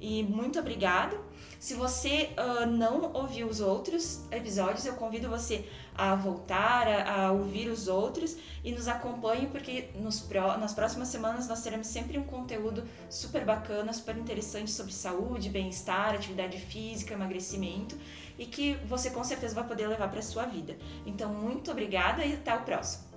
E 0.00 0.22
muito 0.22 0.58
obrigada. 0.58 1.18
Se 1.58 1.74
você 1.74 2.30
uh, 2.38 2.64
não 2.64 3.12
ouviu 3.12 3.46
os 3.46 3.60
outros 3.60 4.24
episódios, 4.30 4.86
eu 4.86 4.94
convido 4.94 5.28
você 5.28 5.68
a 5.94 6.14
voltar 6.14 6.86
a, 6.88 7.26
a 7.26 7.32
ouvir 7.32 7.68
os 7.68 7.88
outros 7.88 8.36
e 8.64 8.72
nos 8.72 8.88
acompanhe, 8.88 9.46
porque 9.46 9.90
nos 9.94 10.20
pro, 10.20 10.56
nas 10.58 10.72
próximas 10.72 11.08
semanas 11.08 11.48
nós 11.48 11.62
teremos 11.62 11.86
sempre 11.86 12.18
um 12.18 12.24
conteúdo 12.24 12.84
super 13.08 13.44
bacana, 13.44 13.92
super 13.92 14.16
interessante 14.16 14.70
sobre 14.70 14.92
saúde, 14.92 15.48
bem-estar, 15.48 16.14
atividade 16.14 16.58
física, 16.58 17.14
emagrecimento 17.14 17.96
e 18.38 18.46
que 18.46 18.74
você 18.86 19.10
com 19.10 19.22
certeza 19.22 19.54
vai 19.54 19.64
poder 19.64 19.86
levar 19.86 20.10
para 20.10 20.22
sua 20.22 20.46
vida. 20.46 20.76
Então, 21.04 21.32
muito 21.32 21.70
obrigada 21.70 22.24
e 22.24 22.34
até 22.34 22.54
o 22.54 22.62
próximo. 22.62 23.09